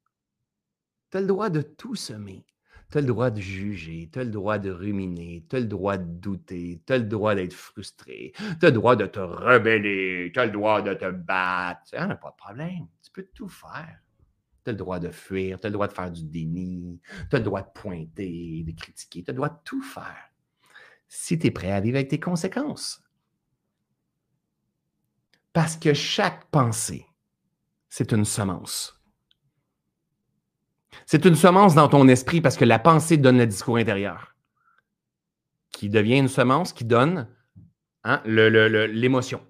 [1.10, 2.44] Tu as le droit de tout semer.
[2.90, 5.66] Tu as le droit de juger, tu as le droit de ruminer, tu as le
[5.66, 9.18] droit de douter, tu as le droit d'être frustré, tu as le droit de te
[9.18, 11.94] rebeller, tu as le droit de te battre.
[11.94, 12.86] N'a pas de problème.
[13.02, 13.98] Tu peux tout faire.
[14.64, 17.00] Tu as le droit de fuir, tu as le droit de faire du déni,
[17.30, 20.30] tu as le droit de pointer, de critiquer, tu as le droit de tout faire.
[21.08, 23.03] Si tu es prêt à vivre avec tes conséquences.
[25.54, 27.06] Parce que chaque pensée,
[27.88, 29.00] c'est une semence.
[31.06, 34.34] C'est une semence dans ton esprit parce que la pensée donne le discours intérieur,
[35.70, 37.28] qui devient une semence qui donne
[38.02, 39.46] hein, l'émotion.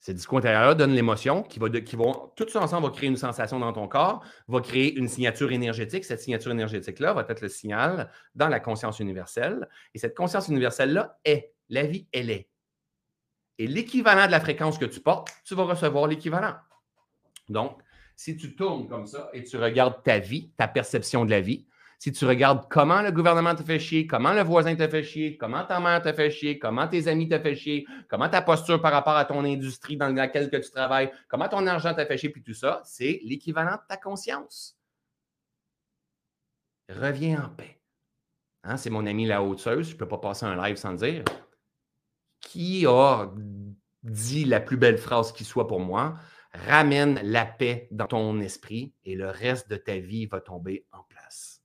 [0.00, 1.96] Ce discours intérieur donne l'émotion qui va, qui
[2.34, 6.04] tout ensemble va créer une sensation dans ton corps, va créer une signature énergétique.
[6.04, 9.68] Cette signature énergétique-là va être le signal dans la conscience universelle.
[9.94, 12.48] Et cette conscience universelle-là est, la vie, elle est.
[13.60, 16.54] Et l'équivalent de la fréquence que tu portes, tu vas recevoir l'équivalent.
[17.50, 17.78] Donc,
[18.16, 21.66] si tu tournes comme ça et tu regardes ta vie, ta perception de la vie,
[21.98, 25.36] si tu regardes comment le gouvernement te fait chier, comment le voisin te fait chier,
[25.36, 28.80] comment ta mère te fait chier, comment tes amis te fait chier, comment ta posture
[28.80, 32.16] par rapport à ton industrie dans laquelle que tu travailles, comment ton argent te fait
[32.16, 34.78] chier, puis tout ça, c'est l'équivalent de ta conscience.
[36.88, 37.78] Reviens en paix.
[38.64, 41.24] Hein, c'est mon ami la haute je ne peux pas passer un live sans dire
[42.40, 43.30] qui a
[44.02, 46.16] dit la plus belle phrase qui soit pour moi,
[46.52, 51.02] ramène la paix dans ton esprit et le reste de ta vie va tomber en
[51.04, 51.62] place.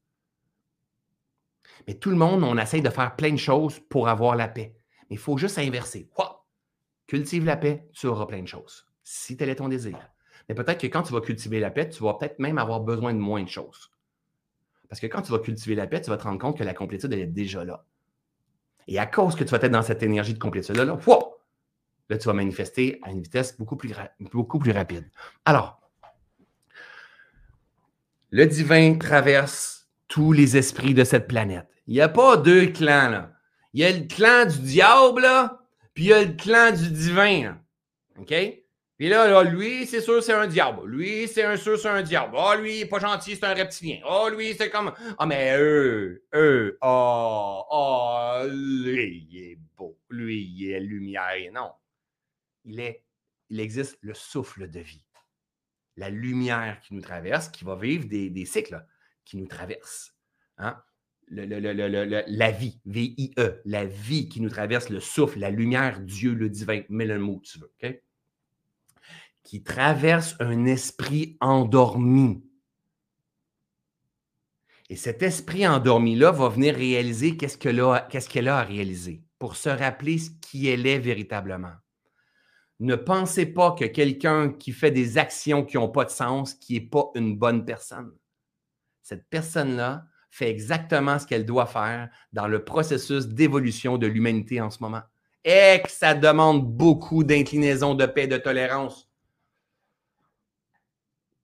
[1.88, 4.76] Mais tout le monde, on essaye de faire plein de choses pour avoir la paix.
[5.10, 6.10] Mais il faut juste inverser.
[7.08, 9.98] Cultive la paix, tu auras plein de choses, si tel est ton désir.
[10.50, 13.14] Mais peut-être que quand tu vas cultiver la paix, tu vas peut-être même avoir besoin
[13.14, 13.92] de moins de choses.
[14.90, 16.74] Parce que quand tu vas cultiver la paix, tu vas te rendre compte que la
[16.74, 17.86] complétude, elle est déjà là.
[18.88, 20.98] Et à cause que tu vas être dans cette énergie de complétude-là, là,
[22.10, 23.94] là, tu vas manifester à une vitesse beaucoup plus,
[24.32, 25.10] beaucoup plus rapide.
[25.46, 25.80] Alors,
[28.30, 31.68] le divin traverse tous les esprits de cette planète.
[31.88, 33.32] Il n'y a pas deux clans, là.
[33.74, 35.60] Il y a le clan du diable, là,
[35.94, 37.58] puis il y a le clan du divin.
[38.18, 38.34] OK?
[38.98, 40.88] Puis là, lui, c'est sûr, c'est un diable.
[40.88, 42.36] Lui, c'est un sûr, c'est un diable.
[42.38, 44.00] oh, lui, il n'est pas gentil, c'est un reptilien.
[44.08, 44.94] Oh, lui, c'est comme.
[45.18, 50.00] Ah, mais eux, eux, oh, oh, lui, il est beau.
[50.10, 51.52] Lui, il est lumière.
[51.54, 51.72] Non.
[52.64, 53.04] Il est,
[53.50, 55.04] il existe le souffle de vie.
[55.98, 58.86] La lumière qui nous traverse, qui va vivre des, des cycles
[59.26, 60.16] qui nous traversent.
[60.58, 60.82] Hein?
[61.28, 66.00] Le, le, le, la vie, V-I-E, la vie qui nous traverse, le souffle, la lumière,
[66.00, 67.74] Dieu, le divin, mets le mot que tu veux.
[67.84, 68.02] OK?
[69.46, 72.44] Qui traverse un esprit endormi.
[74.90, 77.80] Et cet esprit endormi-là va venir réaliser qu'est-ce qu'elle
[78.50, 81.74] a, à réaliser pour se rappeler qui elle est véritablement.
[82.80, 86.74] Ne pensez pas que quelqu'un qui fait des actions qui n'ont pas de sens, qui
[86.74, 88.12] n'est pas une bonne personne.
[89.02, 94.70] Cette personne-là fait exactement ce qu'elle doit faire dans le processus d'évolution de l'humanité en
[94.72, 95.04] ce moment.
[95.44, 99.05] Et que ça demande beaucoup d'inclinaison, de paix, de tolérance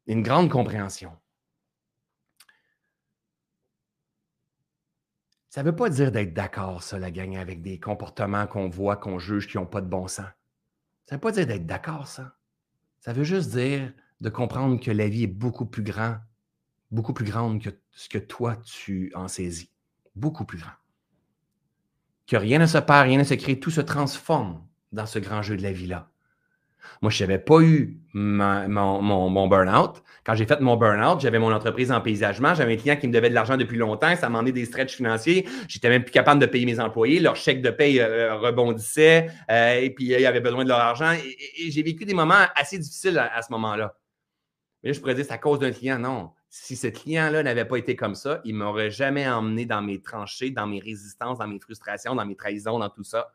[0.08, 1.12] une grande compréhension.
[5.49, 8.95] Ça ne veut pas dire d'être d'accord, ça, la gang, avec des comportements qu'on voit,
[8.95, 10.26] qu'on juge, qui n'ont pas de bon sens.
[11.06, 12.38] Ça ne veut pas dire d'être d'accord, ça.
[13.02, 13.91] Ça veut juste dire
[14.22, 16.18] de comprendre que la vie est beaucoup plus grand,
[16.89, 19.72] beaucoup plus grande que ce que toi tu en saisis.
[20.16, 20.72] Beaucoup plus grand.
[22.28, 25.41] Que rien ne se perd, rien ne se crée, tout se transforme dans ce grand
[25.41, 26.10] jeu de la vie-là.
[27.01, 30.03] Moi, je n'avais pas eu mon, burn-out.
[30.23, 33.13] Quand j'ai fait mon burn-out, j'avais mon entreprise en paysagement, j'avais un client qui me
[33.13, 35.47] devait de l'argent depuis longtemps, ça m'en est des stretches financiers.
[35.67, 39.79] J'étais même plus capable de payer mes employés, leur chèque de paye euh, rebondissait, euh,
[39.79, 41.11] et puis ils avaient besoin de leur argent.
[41.13, 43.95] Et, j'ai vécu des moments assez difficiles à, ce moment-là.
[44.84, 45.99] Mais là, je pourrais dire, c'est à cause d'un client.
[45.99, 46.32] Non.
[46.49, 50.01] Si ce client-là n'avait pas été comme ça, il ne m'aurait jamais emmené dans mes
[50.01, 53.32] tranchées, dans mes résistances, dans mes frustrations, dans mes trahisons, dans tout ça.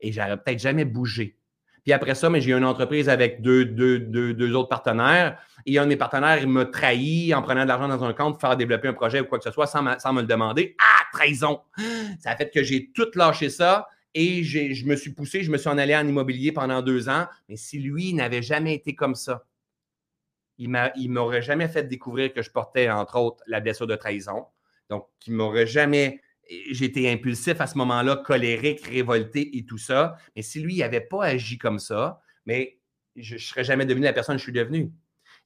[0.00, 1.38] Et j'aurais peut-être jamais bougé.
[1.84, 5.38] Puis après ça, j'ai une entreprise avec deux, autres partenaires.
[5.66, 8.34] Et un de mes partenaires, il m'a trahi en prenant de l'argent dans un compte
[8.34, 10.76] pour faire développer un projet ou quoi que ce soit sans, me le demander.
[10.80, 11.60] Ah, trahison!
[12.18, 15.58] Ça a fait que j'ai tout lâché ça et je me suis poussé, je me
[15.58, 17.26] suis en allé en immobilier pendant deux ans.
[17.48, 19.44] Mais si lui n'avait jamais été comme ça,
[20.56, 24.46] il ne m'aurait jamais fait découvrir que je portais, entre autres, la blessure de trahison.
[24.88, 26.20] Donc, il m'aurait jamais
[26.70, 30.16] j'étais impulsif à ce moment-là, colérique, révolté et tout ça.
[30.36, 32.78] Mais si lui n'avait pas agi comme ça, mais
[33.16, 34.90] je ne serais jamais devenu la personne que je suis devenu.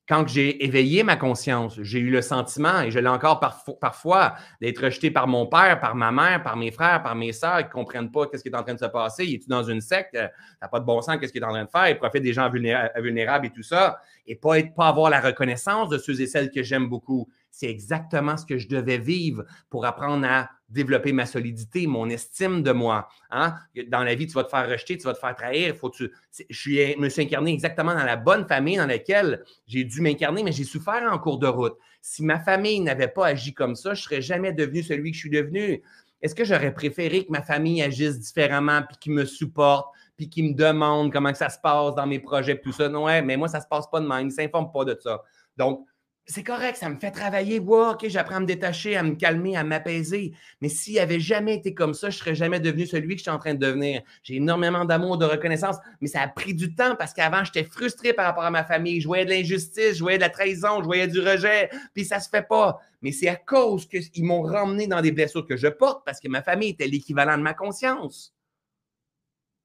[0.09, 3.41] Quand j'ai éveillé ma conscience, j'ai eu le sentiment, et je l'ai encore
[3.79, 7.59] parfois, d'être rejeté par mon père, par ma mère, par mes frères, par mes sœurs
[7.59, 9.27] qui ne comprennent pas ce qui est en train de se passer.
[9.27, 10.13] Il est dans une secte?
[10.13, 11.91] Tu n'as pas de bon sens, qu'est-ce qu'il est en train de faire?
[11.91, 14.01] Il profite des gens vulnérables et tout ça.
[14.27, 17.29] Et pas, pas avoir la reconnaissance de ceux et celles que j'aime beaucoup.
[17.51, 22.63] C'est exactement ce que je devais vivre pour apprendre à développer ma solidité, mon estime
[22.63, 23.09] de moi.
[23.31, 23.55] Hein?
[23.89, 25.75] Dans la vie, tu vas te faire rejeter, tu vas te faire trahir.
[25.77, 25.91] Faut.
[25.93, 30.53] Je me suis incarné exactement dans la bonne famille dans laquelle j'ai dû m'incarner, mais
[30.53, 31.77] j'ai souffert en cours de route.
[32.01, 35.17] Si ma famille n'avait pas agi comme ça, je ne serais jamais devenu celui que
[35.17, 35.83] je suis devenu.
[36.21, 40.51] Est-ce que j'aurais préféré que ma famille agisse différemment, puis qu'ils me supporte, puis qu'ils
[40.51, 42.89] me demande comment que ça se passe dans mes projets, tout ça?
[42.89, 44.23] Non, ouais, mais moi, ça ne se passe pas de même.
[44.23, 45.23] Ils ne s'informent pas de ça.
[45.57, 45.87] Donc,
[46.31, 47.59] c'est correct, ça me fait travailler.
[47.59, 50.35] Wow, OK, j'apprends à me détacher, à me calmer, à m'apaiser.
[50.61, 53.23] Mais s'il n'avait jamais été comme ça, je ne serais jamais devenu celui que je
[53.23, 54.03] suis en train de devenir.
[54.23, 58.13] J'ai énormément d'amour, de reconnaissance, mais ça a pris du temps parce qu'avant, j'étais frustré
[58.13, 59.01] par rapport à ma famille.
[59.01, 62.19] Je voyais de l'injustice, je voyais de la trahison, je voyais du rejet, puis ça
[62.19, 62.79] ne se fait pas.
[63.01, 66.29] Mais c'est à cause qu'ils m'ont ramené dans des blessures que je porte parce que
[66.29, 68.35] ma famille était l'équivalent de ma conscience.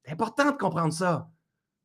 [0.02, 1.28] C'est important de comprendre ça.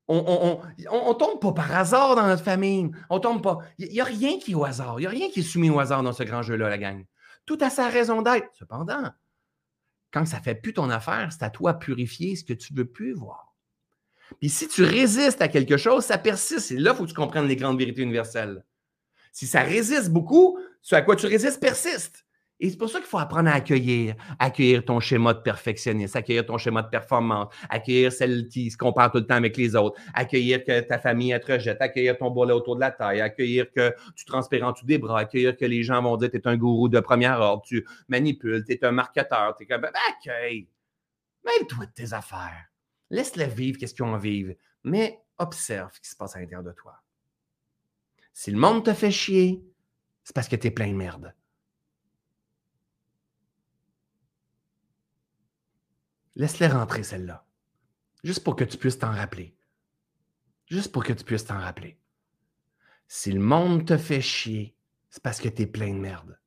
[0.10, 2.90] On ne tombe pas par hasard dans notre famille.
[3.12, 3.60] On tombe pas.
[3.78, 4.96] Il n'y a rien qui est au hasard.
[4.98, 7.06] Il n'y a rien qui est soumis au hasard dans ce grand jeu-là, la gang.
[7.46, 8.50] Tout a sa raison d'être.
[8.58, 9.12] Cependant,
[10.12, 12.74] quand ça ne fait plus ton affaire, c'est à toi de purifier ce que tu
[12.74, 13.54] ne veux plus voir.
[14.40, 16.72] Puis si tu résistes à quelque chose, ça persiste.
[16.72, 18.64] Et là, il faut que tu comprennes les grandes vérités universelles.
[19.32, 22.26] Si ça résiste beaucoup, ce à quoi tu résistes persiste.
[22.62, 26.46] Et c'est pour ça qu'il faut apprendre à accueillir, accueillir ton schéma de perfectionniste, accueillir
[26.46, 30.00] ton schéma de performance, accueillir celle qui se compare tout le temps avec les autres,
[30.14, 33.96] accueillir que ta famille te rejette, accueillir ton bolet autour de la taille, accueillir que
[34.14, 36.58] tu transpires en dessous des accueillir que les gens vont dire que tu es un
[36.58, 40.68] gourou de première ordre, tu manipules, tu es un marketeur, tu es comme, ben, accueille,
[41.46, 42.66] mêle-toi de tes affaires,
[43.10, 44.54] laisse-les vivre qu'est-ce qu'ils ont à vivre,
[44.84, 47.02] mais observe ce qui se passe à l'intérieur de toi.
[48.34, 49.64] Si le monde te fait chier,
[50.26, 51.34] c'est parce que tu es plein de merde.
[56.40, 57.44] Laisse-les rentrer, celle-là.
[58.24, 59.54] Juste pour que tu puisses t'en rappeler.
[60.68, 62.00] Juste pour que tu puisses t'en rappeler.
[63.10, 64.74] Si le monde te fait chier,
[65.10, 66.40] c'est parce que tu es plein de merde.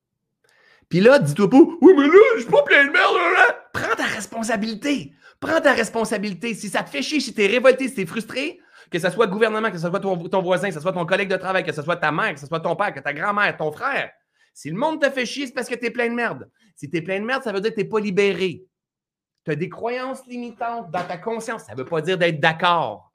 [0.89, 3.69] Puis là, dis-toi pas, oui, mais là, je suis pas plein de merde, là.
[3.71, 5.13] Prends ta responsabilité.
[5.39, 6.55] Prends ta responsabilité.
[6.55, 9.11] Si ça te fait chier, si tu es révolté, si tu es frustré, que ce
[9.11, 11.63] soit le gouvernement, que ce soit ton, voisin, que ce soit ton collègue de travail,
[11.63, 14.09] que ce soit ta mère, que ce soit ton père, que ta grand-mère, ton frère,
[14.55, 16.49] si le monde te fait chier, c'est parce que tu es plein de merde.
[16.75, 18.65] Si tu es plein de merde, ça veut dire que tu n'es pas libéré
[19.45, 21.63] tu as des croyances limitantes dans ta conscience.
[21.63, 23.13] Ça ne veut pas dire d'être d'accord.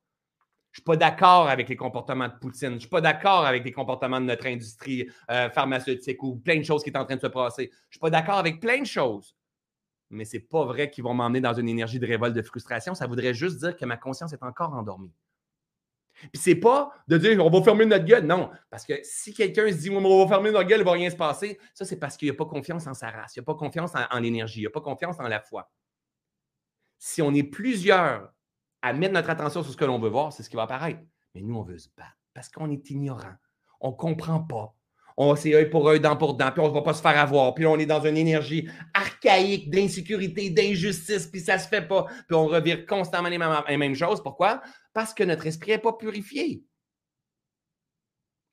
[0.71, 2.69] Je ne suis pas d'accord avec les comportements de Poutine.
[2.69, 6.59] Je ne suis pas d'accord avec les comportements de notre industrie euh, pharmaceutique ou plein
[6.59, 7.71] de choses qui sont en train de se passer.
[7.73, 9.35] Je ne suis pas d'accord avec plein de choses.
[10.11, 12.95] Mais ce n'est pas vrai qu'ils vont m'emmener dans une énergie de révolte, de frustration.
[12.95, 15.13] Ça voudrait juste dire que ma conscience est encore endormie.
[16.33, 18.27] Puis c'est pas de dire on va fermer notre gueule.
[18.27, 18.51] Non.
[18.71, 21.11] Parce que si quelqu'un se dit on va fermer notre gueule, il ne va rien
[21.11, 23.37] se passer, ça, c'est parce qu'il n'y a pas confiance en sa race.
[23.37, 24.61] Il n'y a pas confiance en l'énergie.
[24.61, 25.71] Il n'y a pas confiance en la foi
[26.99, 28.33] si on est plusieurs
[28.83, 31.01] à mettre notre attention sur ce que l'on veut voir, c'est ce qui va apparaître.
[31.35, 33.35] Mais nous, on veut se battre parce qu'on est ignorant.
[33.81, 34.75] On ne comprend pas.
[35.21, 37.19] On c'est œil pour œil, dent pour dent, puis on ne va pas se faire
[37.19, 37.53] avoir.
[37.53, 42.07] Puis on est dans une énergie archaïque d'insécurité, d'injustice, puis ça ne se fait pas.
[42.29, 44.23] Puis on revire constamment les mêmes, choses.
[44.23, 44.63] Pourquoi?
[44.93, 46.63] Parce que notre esprit n'est pas purifié.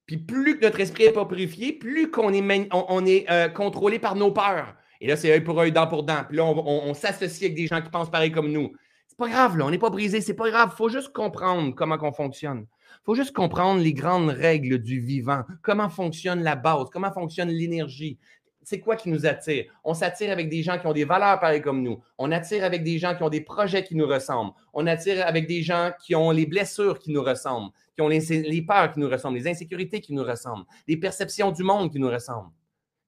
[0.07, 3.99] Puis plus que notre esprit n'est pas purifié, plus qu'on est, on, est euh, contrôlé
[3.99, 4.75] par nos peurs.
[5.01, 6.23] Et là, c'est œil pour œil, dent pour dent.
[6.27, 8.71] Puis là, on, s'associe avec des gens qui pensent pareil comme nous.
[9.07, 10.71] C'est pas grave, là, on n'est pas brisé, c'est pas grave.
[10.73, 12.65] Il faut juste comprendre comment on fonctionne.
[12.69, 17.49] Il faut juste comprendre les grandes règles du vivant, comment fonctionne la base, comment fonctionne
[17.49, 18.17] l'énergie?
[18.63, 19.65] C'est quoi qui nous attire?
[19.83, 22.01] On s'attire avec des gens qui ont des valeurs pareilles comme nous.
[22.17, 24.53] On attire avec des gens qui ont des projets qui nous ressemblent.
[24.73, 28.19] On attire avec des gens qui ont les blessures qui nous ressemblent, qui ont les,
[28.19, 31.99] les peurs qui nous ressemblent, les insécurités qui nous ressemblent, les perceptions du monde qui
[31.99, 32.49] nous ressemblent.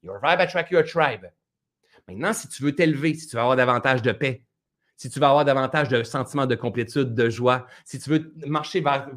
[0.03, 1.25] Your vibe attract your tribe.
[2.07, 4.43] Maintenant, si tu veux t'élever, si tu veux avoir davantage de paix,
[4.95, 8.81] si tu veux avoir davantage de sentiments de complétude, de joie, si tu veux marcher
[8.81, 9.09] vers,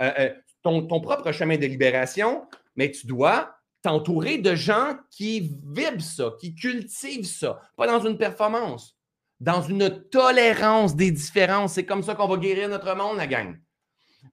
[0.00, 0.30] euh, euh,
[0.62, 6.54] ton, propre chemin de libération, mais tu dois t'entourer de gens qui vivent ça, qui
[6.54, 8.96] cultivent ça, pas dans une performance,
[9.38, 11.74] dans une tolérance des différences.
[11.74, 13.56] C'est comme ça qu'on va guérir notre monde, la gang.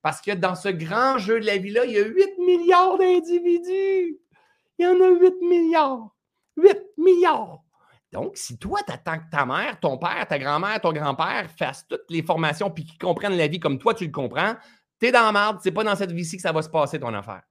[0.02, 4.20] Parce que dans ce grand jeu de la vie-là, il y a 8 milliards d'individus.
[4.80, 6.10] Il y en a 8 milliards.
[6.58, 7.64] 8 milliards.
[8.12, 11.86] Donc, si toi, tu attends que ta mère, ton père, ta grand-mère, ton grand-père fassent
[11.88, 14.56] toutes les formations puis qu'ils comprennent la vie comme toi, tu le comprends,
[15.00, 17.00] tu es dans la merde, c'est pas dans cette vie-ci que ça va se passer,
[17.00, 17.44] ton affaire.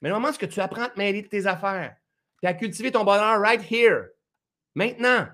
[0.00, 1.96] Mais le moment où tu apprends à te mêler de tes affaires,
[2.40, 4.10] tu à cultiver ton bonheur right here,
[4.76, 5.26] maintenant,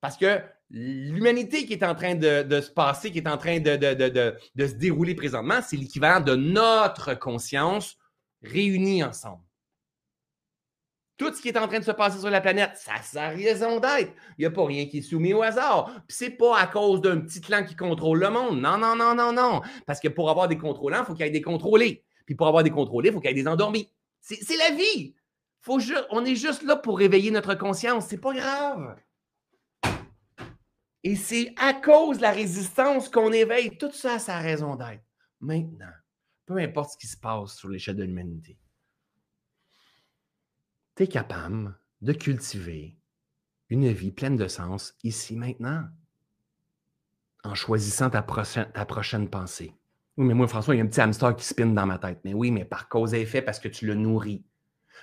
[0.00, 0.40] parce que
[0.70, 5.14] l'humanité qui est en train de, se passer, qui est en train de se dérouler
[5.14, 7.98] présentement, c'est l'équivalent de notre conscience
[8.42, 9.42] réunie ensemble.
[11.20, 13.78] Tout ce qui est en train de se passer sur la planète, ça a raison
[13.78, 14.10] d'être.
[14.38, 16.02] Il n'y a pas rien qui est soumis au hasard.
[16.08, 18.58] Puis c'est pas à cause d'un petit clan qui contrôle le monde.
[18.58, 19.60] Non, non, non, non, non.
[19.84, 22.06] Parce que pour avoir des contrôlants, il faut qu'il y ait des contrôlés.
[22.24, 23.92] Puis pour avoir des contrôlés, il faut qu'il y ait des endormis.
[24.22, 25.14] C'est la vie.
[26.08, 28.06] On est juste là pour réveiller notre conscience.
[28.06, 28.96] C'est pas grave.
[31.04, 33.76] Et c'est à cause de la résistance qu'on éveille.
[33.76, 35.04] Tout ça a sa raison d'être.
[35.38, 35.92] Maintenant,
[36.46, 38.56] peu importe ce qui se passe sur l'échelle de l'humanité
[41.00, 42.94] tu es capable de cultiver
[43.70, 45.84] une vie pleine de sens ici, maintenant,
[47.42, 49.72] en choisissant ta, prochaine, pensée.
[50.18, 52.20] Oui, mais moi, François, il y a un petit hamster qui spinne dans ma tête.
[52.24, 54.44] Mais oui, mais par cause et effet, parce que tu le nourris.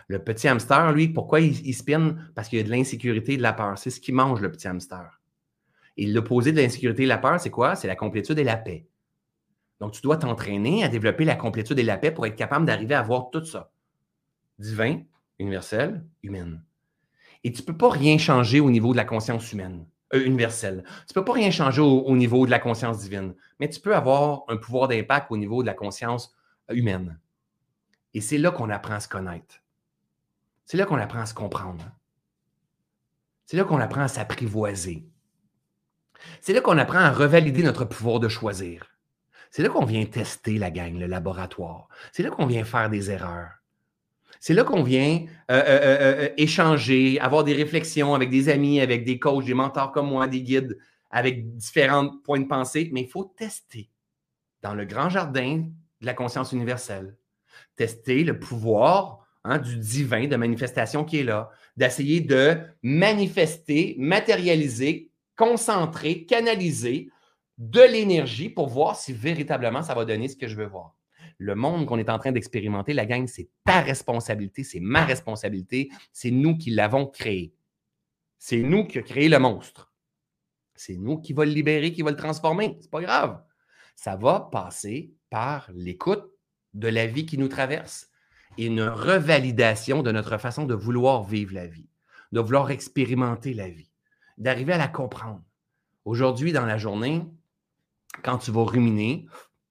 [0.07, 2.15] Le petit hamster, lui, pourquoi il, il?
[2.35, 3.75] Parce qu'il y a de l'insécurité et de la peur.
[3.79, 5.19] C'est ce qui mange, le petit hamster.
[5.95, 7.75] Et l'opposé de l'insécurité et de la peur, c'est quoi?
[7.75, 8.87] C'est la complétude et la paix.
[9.79, 12.93] Donc, tu dois t'entraîner à développer la complétude et la paix pour être capable d'arriver
[12.93, 13.71] à voir tout ça.
[14.59, 15.01] Divin,
[15.39, 16.63] universelle, humaine.
[17.43, 20.83] Et tu ne peux pas rien changer au niveau de la conscience humaine, euh, universelle.
[21.07, 23.95] Tu ne peux pas rien changer au, niveau de la conscience divine, mais tu peux
[23.95, 26.35] avoir un pouvoir d'impact au niveau de la conscience
[26.71, 27.19] euh, humaine.
[28.13, 29.61] Et c'est là qu'on apprend à se connaître.
[30.65, 31.85] C'est là qu'on apprend à se comprendre.
[33.45, 35.07] C'est là qu'on apprend à s'apprivoiser.
[36.41, 38.97] C'est là qu'on apprend à revalider notre pouvoir de choisir.
[39.49, 41.87] C'est là qu'on vient tester la gang, le laboratoire.
[42.11, 43.56] C'est là qu'on vient faire des erreurs.
[44.39, 49.03] C'est là qu'on vient euh, euh, euh, échanger, avoir des réflexions avec des amis, avec
[49.03, 50.77] des coachs, des mentors comme moi, des guides,
[51.09, 52.89] avec différents points de pensée.
[52.93, 53.89] Mais il faut tester
[54.61, 55.65] dans le grand jardin
[56.01, 57.15] de la conscience universelle.
[57.75, 65.11] Tester le pouvoir hein, du divin de manifestation qui est là, d'essayer de manifester, matérialiser,
[65.35, 67.09] concentrer, canaliser
[67.57, 70.96] de l'énergie pour voir si véritablement ça va donner ce que je veux voir
[71.37, 75.89] le monde qu'on est en train d'expérimenter, la gang, c'est ta responsabilité, c'est ma responsabilité,
[76.11, 77.53] c'est nous qui l'avons créé.
[78.39, 79.93] C'est nous qui avons créé le monstre.
[80.75, 82.77] C'est nous qui va le libérer, qui va le transformer.
[82.81, 83.43] C'est pas grave.
[83.95, 86.31] Ça va passer par l'écoute
[86.73, 88.11] de la vie qui nous traverse
[88.57, 91.89] et une revalidation de notre façon de vouloir vivre la vie,
[92.31, 93.91] de vouloir expérimenter la vie,
[94.37, 95.43] d'arriver à la comprendre.
[96.05, 97.25] Aujourd'hui, dans la journée,
[98.23, 99.27] quand tu vas ruminer,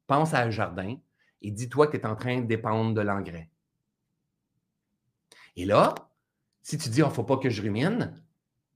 [0.06, 0.96] pense à un jardin,
[1.42, 3.48] et dis-toi que tu es en train de dépendre de l'engrais.
[5.56, 5.94] Et là,
[6.62, 8.12] si tu dis, oh, ne faut pas que je rumine,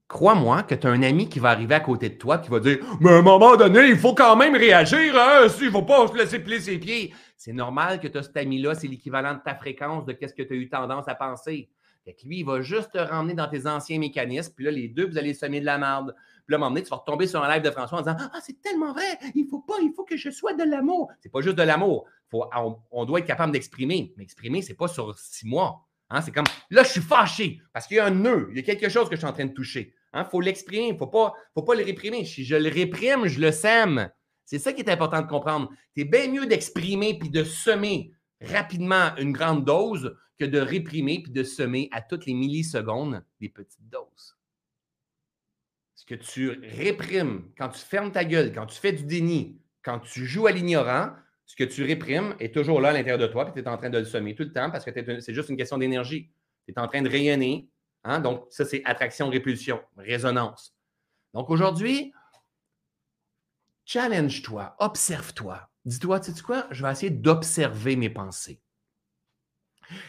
[0.07, 2.59] crois-moi que tu as un ami qui va arriver à côté de toi qui va
[2.59, 5.47] dire Mais à un moment donné, il faut quand même réagir, hein?
[5.59, 7.13] il ne faut pas se laisser plier ses pieds.
[7.37, 10.43] C'est normal que tu as cet ami-là, c'est l'équivalent de ta fréquence de ce que
[10.43, 11.69] tu as eu tendance à penser.
[12.03, 14.87] Fait que lui, il va juste te ramener dans tes anciens mécanismes, puis là, les
[14.87, 16.15] deux, vous allez semer de la merde.
[16.47, 18.01] Puis là, à un moment donné, tu vas retomber sur un live de François en
[18.01, 21.11] disant Ah, c'est tellement vrai, il faut pas, il faut que je sois de l'amour.
[21.19, 24.13] C'est pas juste de l'amour on, doit être capable d'exprimer.
[24.17, 25.87] Mais exprimer, ce n'est pas sur six mois.
[26.09, 26.21] Hein.
[26.21, 28.63] C'est comme là, je suis fâché parce qu'il y a un nœud, il y a
[28.63, 29.93] quelque chose que je suis en train de toucher.
[30.13, 30.25] Il hein.
[30.25, 32.25] faut l'exprimer, il ne faut pas, faut pas le réprimer.
[32.25, 34.09] Si je le réprime, je le sème.
[34.45, 35.69] C'est ça qui est important de comprendre.
[35.95, 41.31] C'est bien mieux d'exprimer puis de semer rapidement une grande dose que de réprimer puis
[41.31, 44.35] de semer à toutes les millisecondes des petites doses.
[45.95, 49.99] Ce que tu réprimes, quand tu fermes ta gueule, quand tu fais du déni, quand
[49.99, 51.11] tu joues à l'ignorant,
[51.51, 53.75] ce que tu réprimes est toujours là à l'intérieur de toi, puis tu es en
[53.75, 56.31] train de le semer tout le temps parce que c'est juste une question d'énergie.
[56.65, 57.67] Tu es en train de rayonner.
[58.05, 58.21] Hein?
[58.21, 60.73] Donc, ça, c'est attraction-répulsion, résonance.
[61.33, 62.13] Donc, aujourd'hui,
[63.83, 65.69] challenge-toi, observe-toi.
[65.83, 66.67] Dis-toi, tu sais quoi?
[66.71, 68.61] Je vais essayer d'observer mes pensées.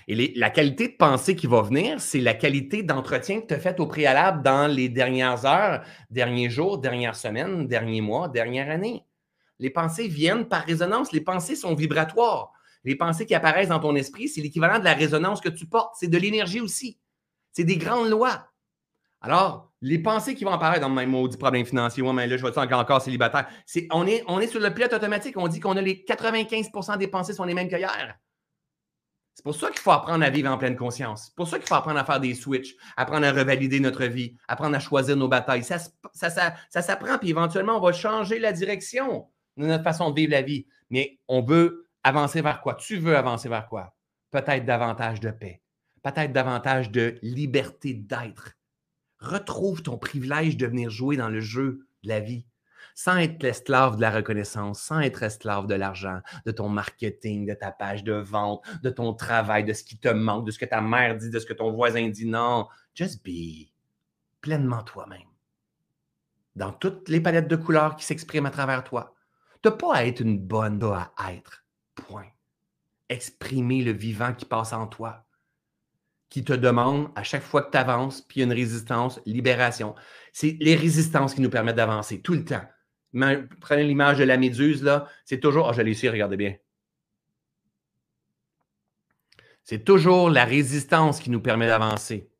[0.07, 3.59] Et la qualité de pensée qui va venir, c'est la qualité d'entretien que tu as
[3.59, 9.05] fait au préalable dans les dernières heures, derniers jours, dernières semaines, derniers mois, dernière année.
[9.63, 11.13] Les pensées viennent par résonance.
[11.13, 12.53] Les pensées sont vibratoires.
[12.83, 15.95] Les pensées qui apparaissent dans ton esprit, c'est l'équivalent de la résonance que tu portes.
[16.01, 16.99] C'est de l'énergie aussi.
[17.53, 18.49] C'est des grandes lois.
[19.21, 22.45] Alors, les pensées qui vont apparaître dans mon maudit problème financier, ouais, mais là, je
[22.45, 23.47] vais encore, encore célibataire.
[23.93, 25.37] on, est, on est sur le pilote automatique.
[25.37, 28.19] On dit qu'on a les 95% des pensées sont les mêmes qu'hier.
[29.35, 31.27] C'est pour ça qu'il faut apprendre à vivre en pleine conscience.
[31.27, 34.37] C'est pour ça qu'il faut apprendre à faire des switches, apprendre à revalider notre vie,
[34.49, 35.63] apprendre à choisir nos batailles.
[35.63, 35.79] Ça,
[36.13, 36.31] ça,
[36.69, 40.43] ça, s'apprend, puis éventuellement, on va changer la direction de notre façon de vivre la
[40.43, 40.67] vie.
[40.91, 42.75] Mais on veut avancer vers quoi?
[42.75, 43.95] Tu veux avancer vers quoi?
[44.31, 45.61] Peut-être davantage de paix,
[46.03, 48.53] peut-être davantage de liberté d'être.
[49.19, 52.47] Retrouve ton privilège de venir jouer dans le jeu de la vie
[52.95, 57.55] sans être l'esclave de la reconnaissance, sans être esclave de l'argent, de ton marketing, de
[57.55, 60.65] ta page de vente, de ton travail, de ce qui te manque, de ce que
[60.65, 62.27] ta mère dit, de ce que ton voisin dit.
[62.27, 63.71] Non, just be
[64.41, 65.21] pleinement toi-même.
[66.57, 69.15] Dans toutes les palettes de couleurs qui s'expriment à travers toi.
[69.63, 71.65] Tu n'as pas à être une bonne, à être.
[71.95, 72.31] Point.
[73.09, 75.25] Exprimer le vivant qui passe en toi
[76.33, 79.95] qui te demande à chaque fois que tu avances, puis une résistance, libération.
[80.33, 82.65] C'est les résistances qui nous permettent d'avancer tout le temps.
[83.61, 85.07] Prenez l'image de la méduse, là.
[85.27, 85.69] C'est toujours.
[85.69, 86.57] Oh, je ici, regardez bien.
[89.63, 92.32] C'est toujours la résistance qui nous permet d'avancer.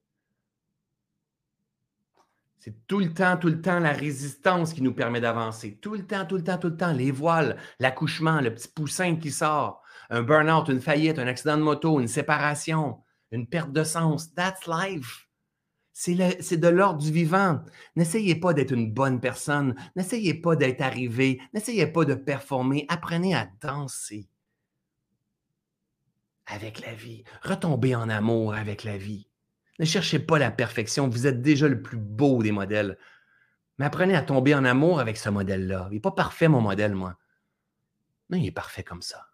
[2.65, 5.79] C'est tout le temps, tout le temps la résistance qui nous permet d'avancer.
[5.83, 6.93] Tout le temps, tout le temps, tout le temps.
[6.93, 11.63] Les voiles, l'accouchement, le petit poussin qui sort, un burn-out, une faillite, un accident de
[11.63, 13.01] moto, une séparation,
[13.33, 14.33] une perte de sens.
[14.35, 15.29] That's life.
[15.93, 17.65] C'est de l'ordre du vivant.
[17.97, 19.75] N'essayez pas d'être une bonne personne.
[19.97, 21.41] N'essayez pas d'être arrivé.
[21.55, 22.87] N'essayez pas de performer.
[22.89, 24.29] Apprenez à danser
[26.47, 27.25] avec la vie.
[27.43, 29.27] Retombez en amour avec la vie.
[29.83, 31.09] Ne cherchez pas la perfection.
[31.09, 32.97] Vous êtes déjà le plus beau des modèles.
[33.79, 35.89] Mais apprenez à tomber en amour avec ce modèle-là.
[35.91, 37.19] Il n'est pas parfait, mon modèle, moi.
[38.31, 39.27] Non, il est parfait comme ça.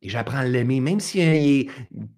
[0.00, 1.68] Et j'apprends à l'aimer, même si est,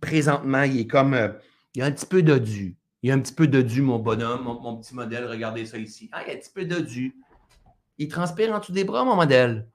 [0.03, 1.15] présentement, il est comme.
[1.15, 1.33] Euh,
[1.75, 2.77] il y a un petit peu dodu.
[3.03, 5.25] Il y a un petit peu dodu, mon bonhomme, mon, petit modèle.
[5.25, 6.11] Regardez ça ici.
[6.13, 7.17] Ah, il y a un petit peu dodu.
[7.97, 9.71] Il transpire en dessous des bras, mon modèle.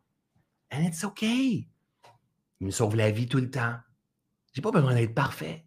[0.72, 1.68] And it's okay.
[2.62, 3.78] Il me sauve la vie tout le temps.
[4.54, 5.66] J'ai pas besoin d'être parfait.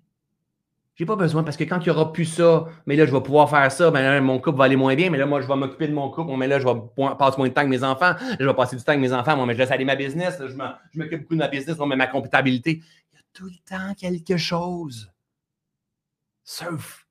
[1.06, 3.50] Pas besoin parce que quand il n'y aura plus ça, mais là, je vais pouvoir
[3.50, 5.56] faire ça, ben là, mon couple va aller moins bien, mais là, moi, je vais
[5.56, 6.74] m'occuper de mon couple, mais là, je vais
[7.18, 9.36] passer moins de temps avec mes enfants, je vais passer du temps avec mes enfants,
[9.36, 10.54] moi, mais je laisse aller ma business, je
[10.98, 12.82] m'occupe beaucoup de ma business, mais ma comptabilité.
[13.12, 15.10] Il y a tout le temps quelque chose.
[16.44, 17.06] Surf.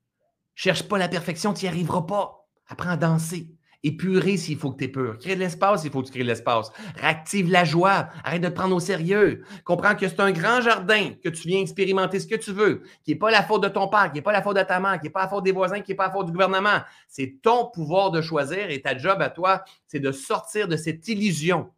[0.54, 2.46] Cherche pas la perfection, tu n'y arriveras pas.
[2.68, 3.48] Apprends à danser.
[3.84, 5.18] Épurer s'il faut que tu pur.
[5.18, 6.70] Crée de l'espace s'il faut que tu crées de l'espace.
[6.96, 8.08] Réactive la joie.
[8.22, 9.44] Arrête de te prendre au sérieux.
[9.64, 13.10] Comprends que c'est un grand jardin, que tu viens expérimenter ce que tu veux, qui
[13.10, 15.00] n'est pas la faute de ton père, qui n'est pas la faute de ta mère,
[15.00, 16.80] qui n'est pas la faute des voisins, qui n'est pas la faute du gouvernement.
[17.08, 21.06] C'est ton pouvoir de choisir et ta job à toi, c'est de sortir de cette
[21.08, 21.72] illusion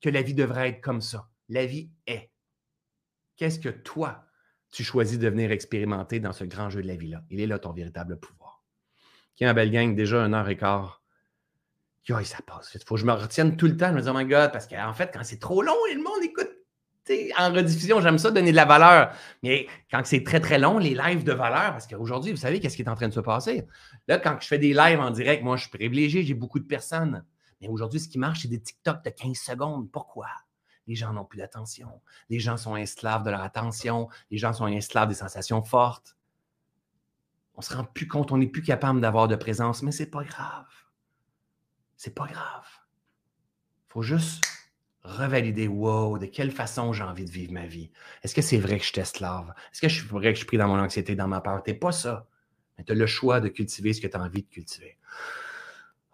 [0.00, 1.28] que la vie devrait être comme ça.
[1.50, 2.30] La vie est.
[3.36, 4.24] Qu'est-ce que toi,
[4.70, 7.22] tu choisis de venir expérimenter dans ce grand jeu de la vie-là?
[7.30, 8.37] Il est là ton véritable pouvoir.
[9.38, 11.00] Qui est un belle gang, déjà une heure et quart.
[12.08, 12.72] Yo, ça passe.
[12.74, 13.90] Il faut que je me retienne tout le temps.
[13.90, 16.24] Je me dis, oh my God, parce qu'en fait, quand c'est trop long le monde
[16.24, 16.50] écoute,
[17.38, 19.12] en rediffusion, j'aime ça donner de la valeur.
[19.44, 22.74] Mais quand c'est très, très long, les lives de valeur, parce qu'aujourd'hui, vous savez qu'est-ce
[22.74, 23.64] qui est en train de se passer?
[24.08, 26.66] Là, quand je fais des lives en direct, moi, je suis privilégié, j'ai beaucoup de
[26.66, 27.24] personnes.
[27.60, 29.88] Mais aujourd'hui, ce qui marche, c'est des TikTok de 15 secondes.
[29.92, 30.26] Pourquoi?
[30.88, 32.00] les gens n'ont plus d'attention.
[32.30, 34.08] Les gens sont esclaves de leur attention.
[34.30, 36.16] Les gens sont esclaves des sensations fortes.
[37.58, 40.22] On se rend plus compte, on n'est plus capable d'avoir de présence, mais c'est pas
[40.22, 40.64] grave.
[41.96, 42.64] C'est pas grave.
[43.88, 44.44] Faut juste
[45.02, 47.90] revalider, wow, de quelle façon j'ai envie de vivre ma vie.
[48.22, 49.52] Est-ce que c'est vrai que je suis esclave?
[49.72, 51.60] Est-ce que je suis vrai que je suis dans mon anxiété, dans ma peur?
[51.64, 52.28] T'es pas ça.
[52.76, 54.96] Mais tu as le choix de cultiver ce que tu as envie de cultiver.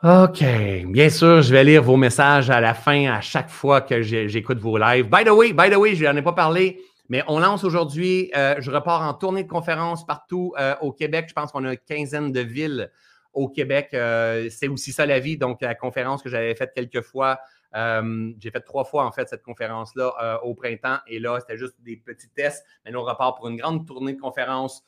[0.03, 0.43] OK.
[0.87, 4.61] Bien sûr, je vais lire vos messages à la fin, à chaque fois que j'écoute
[4.61, 5.11] vos lives.
[5.11, 8.31] By the way, by the way, je n'en ai pas parlé, mais on lance aujourd'hui,
[8.37, 11.27] euh, je repars en tournée de conférences partout euh, au Québec.
[11.29, 12.91] Je pense qu'on a une quinzaine de villes
[13.33, 13.91] au Québec.
[13.93, 15.37] Euh, c'est aussi ça la vie.
[15.37, 17.41] Donc, la conférence que j'avais faite quelques fois,
[17.75, 20.99] j'ai fait trois fois en fait cette conférence-là au printemps.
[21.09, 22.65] Et là, c'était juste des petits tests.
[22.85, 24.85] Mais on repart pour une grande tournée de conférences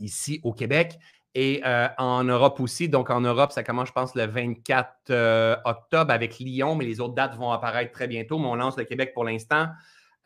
[0.00, 0.98] ici au Québec.
[1.36, 1.62] Et
[1.96, 2.88] en Europe aussi.
[2.88, 7.00] Donc, en Europe, ça commence, je pense, le 24 euh, octobre avec Lyon, mais les
[7.00, 8.40] autres dates vont apparaître très bientôt.
[8.40, 9.68] Mais on lance le Québec pour l'instant.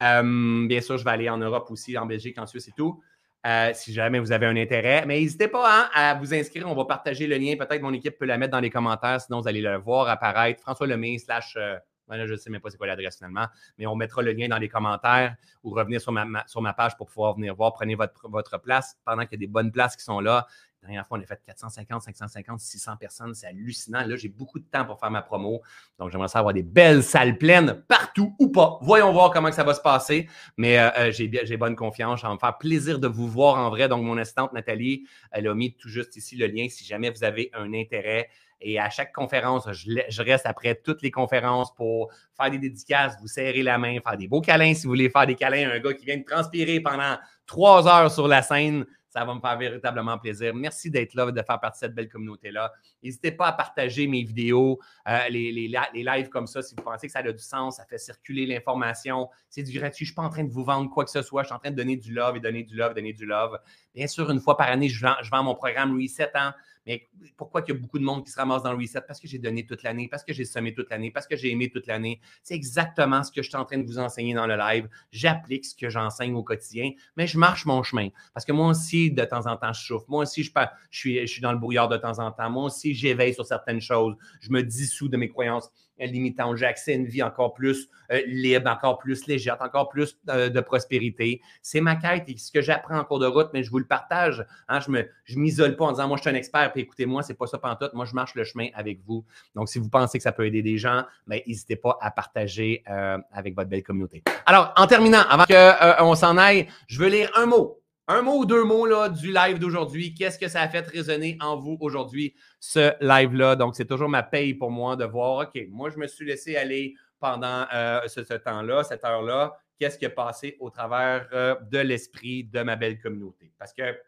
[0.05, 3.03] Euh, bien sûr, je vais aller en Europe aussi, en Belgique, en Suisse et tout.
[3.47, 5.05] euh, si jamais vous avez un intérêt.
[5.07, 6.67] Mais n'hésitez pas hein, à vous inscrire.
[6.69, 7.57] On va partager le lien.
[7.57, 9.21] Peut-être mon équipe peut la mettre dans les commentaires.
[9.21, 10.63] Sinon, vous allez le voir apparaître.
[10.63, 11.77] François Lemay slash euh,
[12.11, 13.47] je ne sais même pas c'est quoi l'adresse finalement,
[13.79, 16.97] mais on mettra le lien dans les commentaires ou revenir sur ma, sur ma page
[16.99, 17.73] pour pouvoir venir voir.
[17.73, 20.47] Prenez votre, votre place pendant qu'il y a des bonnes places qui sont là.
[20.85, 23.35] La dernière fois, on a fait 450, 550, 600 personnes.
[23.35, 24.07] C'est hallucinant.
[24.07, 25.63] Là, j'ai beaucoup de temps pour faire ma promo.
[25.99, 28.79] Donc, j'aimerais ça avoir des belles salles pleines partout ou pas.
[28.83, 30.29] Voyons voir comment ça va se passer.
[30.59, 32.21] Mais euh, euh, j'ai bonne confiance.
[32.21, 33.89] Ça va me faire plaisir de vous voir en vrai.
[33.89, 37.25] Donc, mon assistante Nathalie, elle a mis tout juste ici le lien si jamais vous
[37.25, 38.29] avez un intérêt.
[38.61, 43.27] Et à chaque conférence, je, reste après toutes les conférences pour faire des dédicaces, vous
[43.27, 45.81] serrer la main, faire des beaux câlins si vous voulez faire des câlins à un
[45.81, 47.17] gars qui vient de transpirer pendant
[47.47, 48.87] trois heures sur la scène.
[49.15, 50.53] Ça va me faire véritablement plaisir.
[50.57, 52.73] Merci d'être là, de faire partie de cette belle communauté-là.
[53.01, 55.69] N'hésitez pas à partager mes vidéos, euh, les, les,
[56.03, 59.31] lives comme ça, si vous pensez que ça a du sens, ça fait circuler l'information.
[59.49, 60.05] C'est du gratuit.
[60.05, 61.45] Je ne suis pas en train de vous vendre quoi que ce soit.
[61.45, 63.57] Je suis en train de donner du love et donner du love, donner du love.
[63.95, 66.31] Bien sûr, une fois par année, je vends, mon programme Reset.
[66.35, 66.55] Hein?
[66.87, 69.01] Mais pourquoi il y a beaucoup de monde qui se ramasse dans le reset?
[69.07, 71.51] Parce que j'ai donné toute l'année, parce que j'ai semé toute l'année, parce que j'ai
[71.51, 72.21] aimé toute l'année.
[72.43, 74.89] C'est exactement ce que je suis en train de vous enseigner dans le live.
[75.11, 78.09] J'applique ce que j'enseigne au quotidien, mais je marche mon chemin.
[78.35, 80.05] Parce que moi aussi, de temps en temps, je souffre.
[80.09, 80.51] Moi aussi, je,
[80.91, 82.51] je, suis, je suis dans le brouillard de temps en temps.
[82.51, 84.15] Moi aussi, j'éveille sur certaines choses.
[84.41, 86.55] Je me dissous de mes croyances limitant.
[86.57, 90.49] J'ai accès à une vie encore plus euh, libre, encore plus légère, encore plus euh,
[90.49, 91.41] de prospérité.
[91.63, 93.87] C'est ma quête et ce que j'apprends en cours de route, mais je vous le
[93.87, 94.45] partage.
[94.69, 97.23] Hein, je ne je m'isole pas en disant moi je suis un expert, puis écoutez-moi,
[97.23, 97.87] c'est pas ça tout.
[97.95, 99.25] Moi, je marche le chemin avec vous.
[99.55, 102.83] Donc, si vous pensez que ça peut aider des gens, ben, n'hésitez pas à partager
[102.89, 104.23] euh, avec votre belle communauté.
[104.47, 108.47] Alors, en terminant, avant qu'on s'en aille, je veux lire un mot un mot ou
[108.47, 110.15] deux mots du live d'aujourd'hui.
[110.15, 113.57] Qu'est-ce que ça a fait résonner en vous aujourd'hui, ce live-là?
[113.57, 116.57] Donc, c'est toujours ma paye pour moi de voir, OK, moi, je me suis laissé
[116.57, 119.59] aller pendant euh, ce, temps-là, cette heure-là.
[119.79, 123.53] Qu'est-ce qui est passé au travers euh, de l'esprit de ma belle communauté?
[123.59, 123.99] Parce que,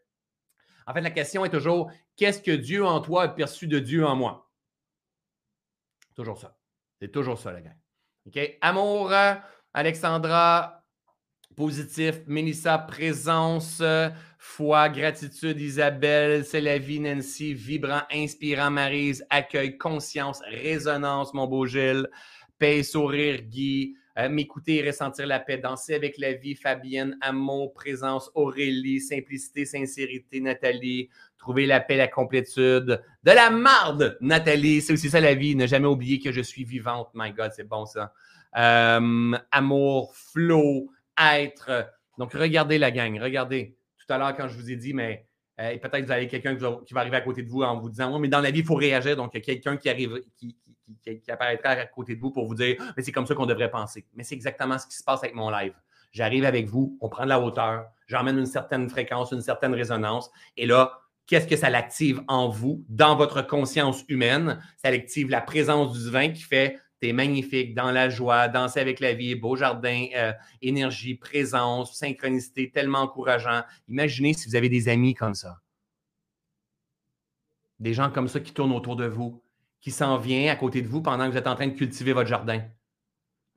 [0.86, 4.04] en fait, la question est toujours qu'est-ce que Dieu en toi a perçu de Dieu
[4.04, 4.50] en moi?
[6.14, 6.56] Toujours ça.
[7.00, 7.76] C'est toujours ça, la gang.
[8.26, 8.58] OK?
[8.60, 9.12] Amour,
[9.74, 10.85] Alexandra,
[11.56, 13.82] Positif, Mélissa, présence,
[14.38, 21.64] foi, gratitude, Isabelle, c'est la vie, Nancy, vibrant, inspirant, Marise, accueil, conscience, résonance, mon beau
[21.64, 22.08] Gilles,
[22.58, 28.30] paix, sourire, Guy, euh, m'écouter ressentir la paix, danser avec la vie, Fabienne, amour, présence,
[28.34, 31.08] Aurélie, simplicité, sincérité, Nathalie,
[31.38, 35.66] trouver la paix, la complétude, de la marde, Nathalie, c'est aussi ça la vie, ne
[35.66, 38.12] jamais oublier que je suis vivante, my God, c'est bon ça.
[38.58, 41.90] Euh, amour, flow, être.
[42.18, 43.76] Donc, regardez la gang, regardez.
[43.98, 45.26] Tout à l'heure, quand je vous ai dit, mais
[45.60, 47.88] euh, peut-être que vous avez quelqu'un qui va arriver à côté de vous en vous
[47.88, 49.16] disant Oui, mais dans la vie, il faut réagir.
[49.16, 50.56] Donc, il y a quelqu'un qui arrive, qui,
[51.28, 54.06] apparaîtra à côté de vous pour vous dire Mais c'est comme ça qu'on devrait penser.
[54.14, 55.74] Mais c'est exactement ce qui se passe avec mon live.
[56.12, 60.30] J'arrive avec vous, on prend de la hauteur, j'emmène une certaine fréquence, une certaine résonance.
[60.56, 64.60] Et là, qu'est-ce que ça l'active en vous, dans votre conscience humaine?
[64.76, 66.78] Ça active la présence du divin qui fait
[67.12, 73.00] Magnifique, dans la joie, danser avec la vie, beau jardin, euh, énergie, présence, synchronicité, tellement
[73.00, 73.62] encourageant.
[73.88, 75.60] Imaginez si vous avez des amis comme ça.
[77.78, 79.42] Des gens comme ça qui tournent autour de vous,
[79.80, 82.12] qui s'en viennent à côté de vous pendant que vous êtes en train de cultiver
[82.12, 82.62] votre jardin.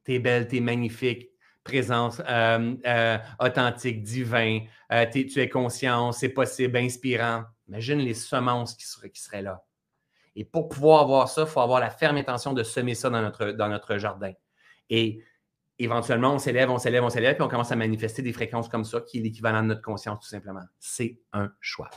[0.04, 1.30] T'es belle, t'es magnifique,
[1.64, 4.62] présence euh, euh, authentique, divin,
[5.12, 7.44] tu es conscient, c'est possible, inspirant.
[7.68, 9.64] Imagine les semences qui seraient là.
[10.40, 13.22] Et pour pouvoir avoir ça, il faut avoir la ferme intention de semer ça dans
[13.68, 14.32] notre, jardin.
[14.90, 15.22] Et
[15.80, 18.86] éventuellement, on s'élève, on s'élève, on s'élève, puis on commence à manifester des fréquences comme
[18.86, 20.64] ça, qui est l'équivalent de notre conscience, tout simplement.
[20.80, 21.90] C'est un choix.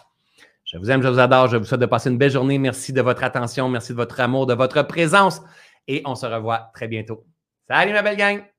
[0.65, 2.59] Je vous aime, je vous adore, je vous souhaite de passer une belle journée.
[2.59, 5.41] Merci de votre attention, merci de votre amour, de votre présence.
[5.87, 7.25] Et on se revoit très bientôt.
[7.69, 8.52] Salut ma belle gang!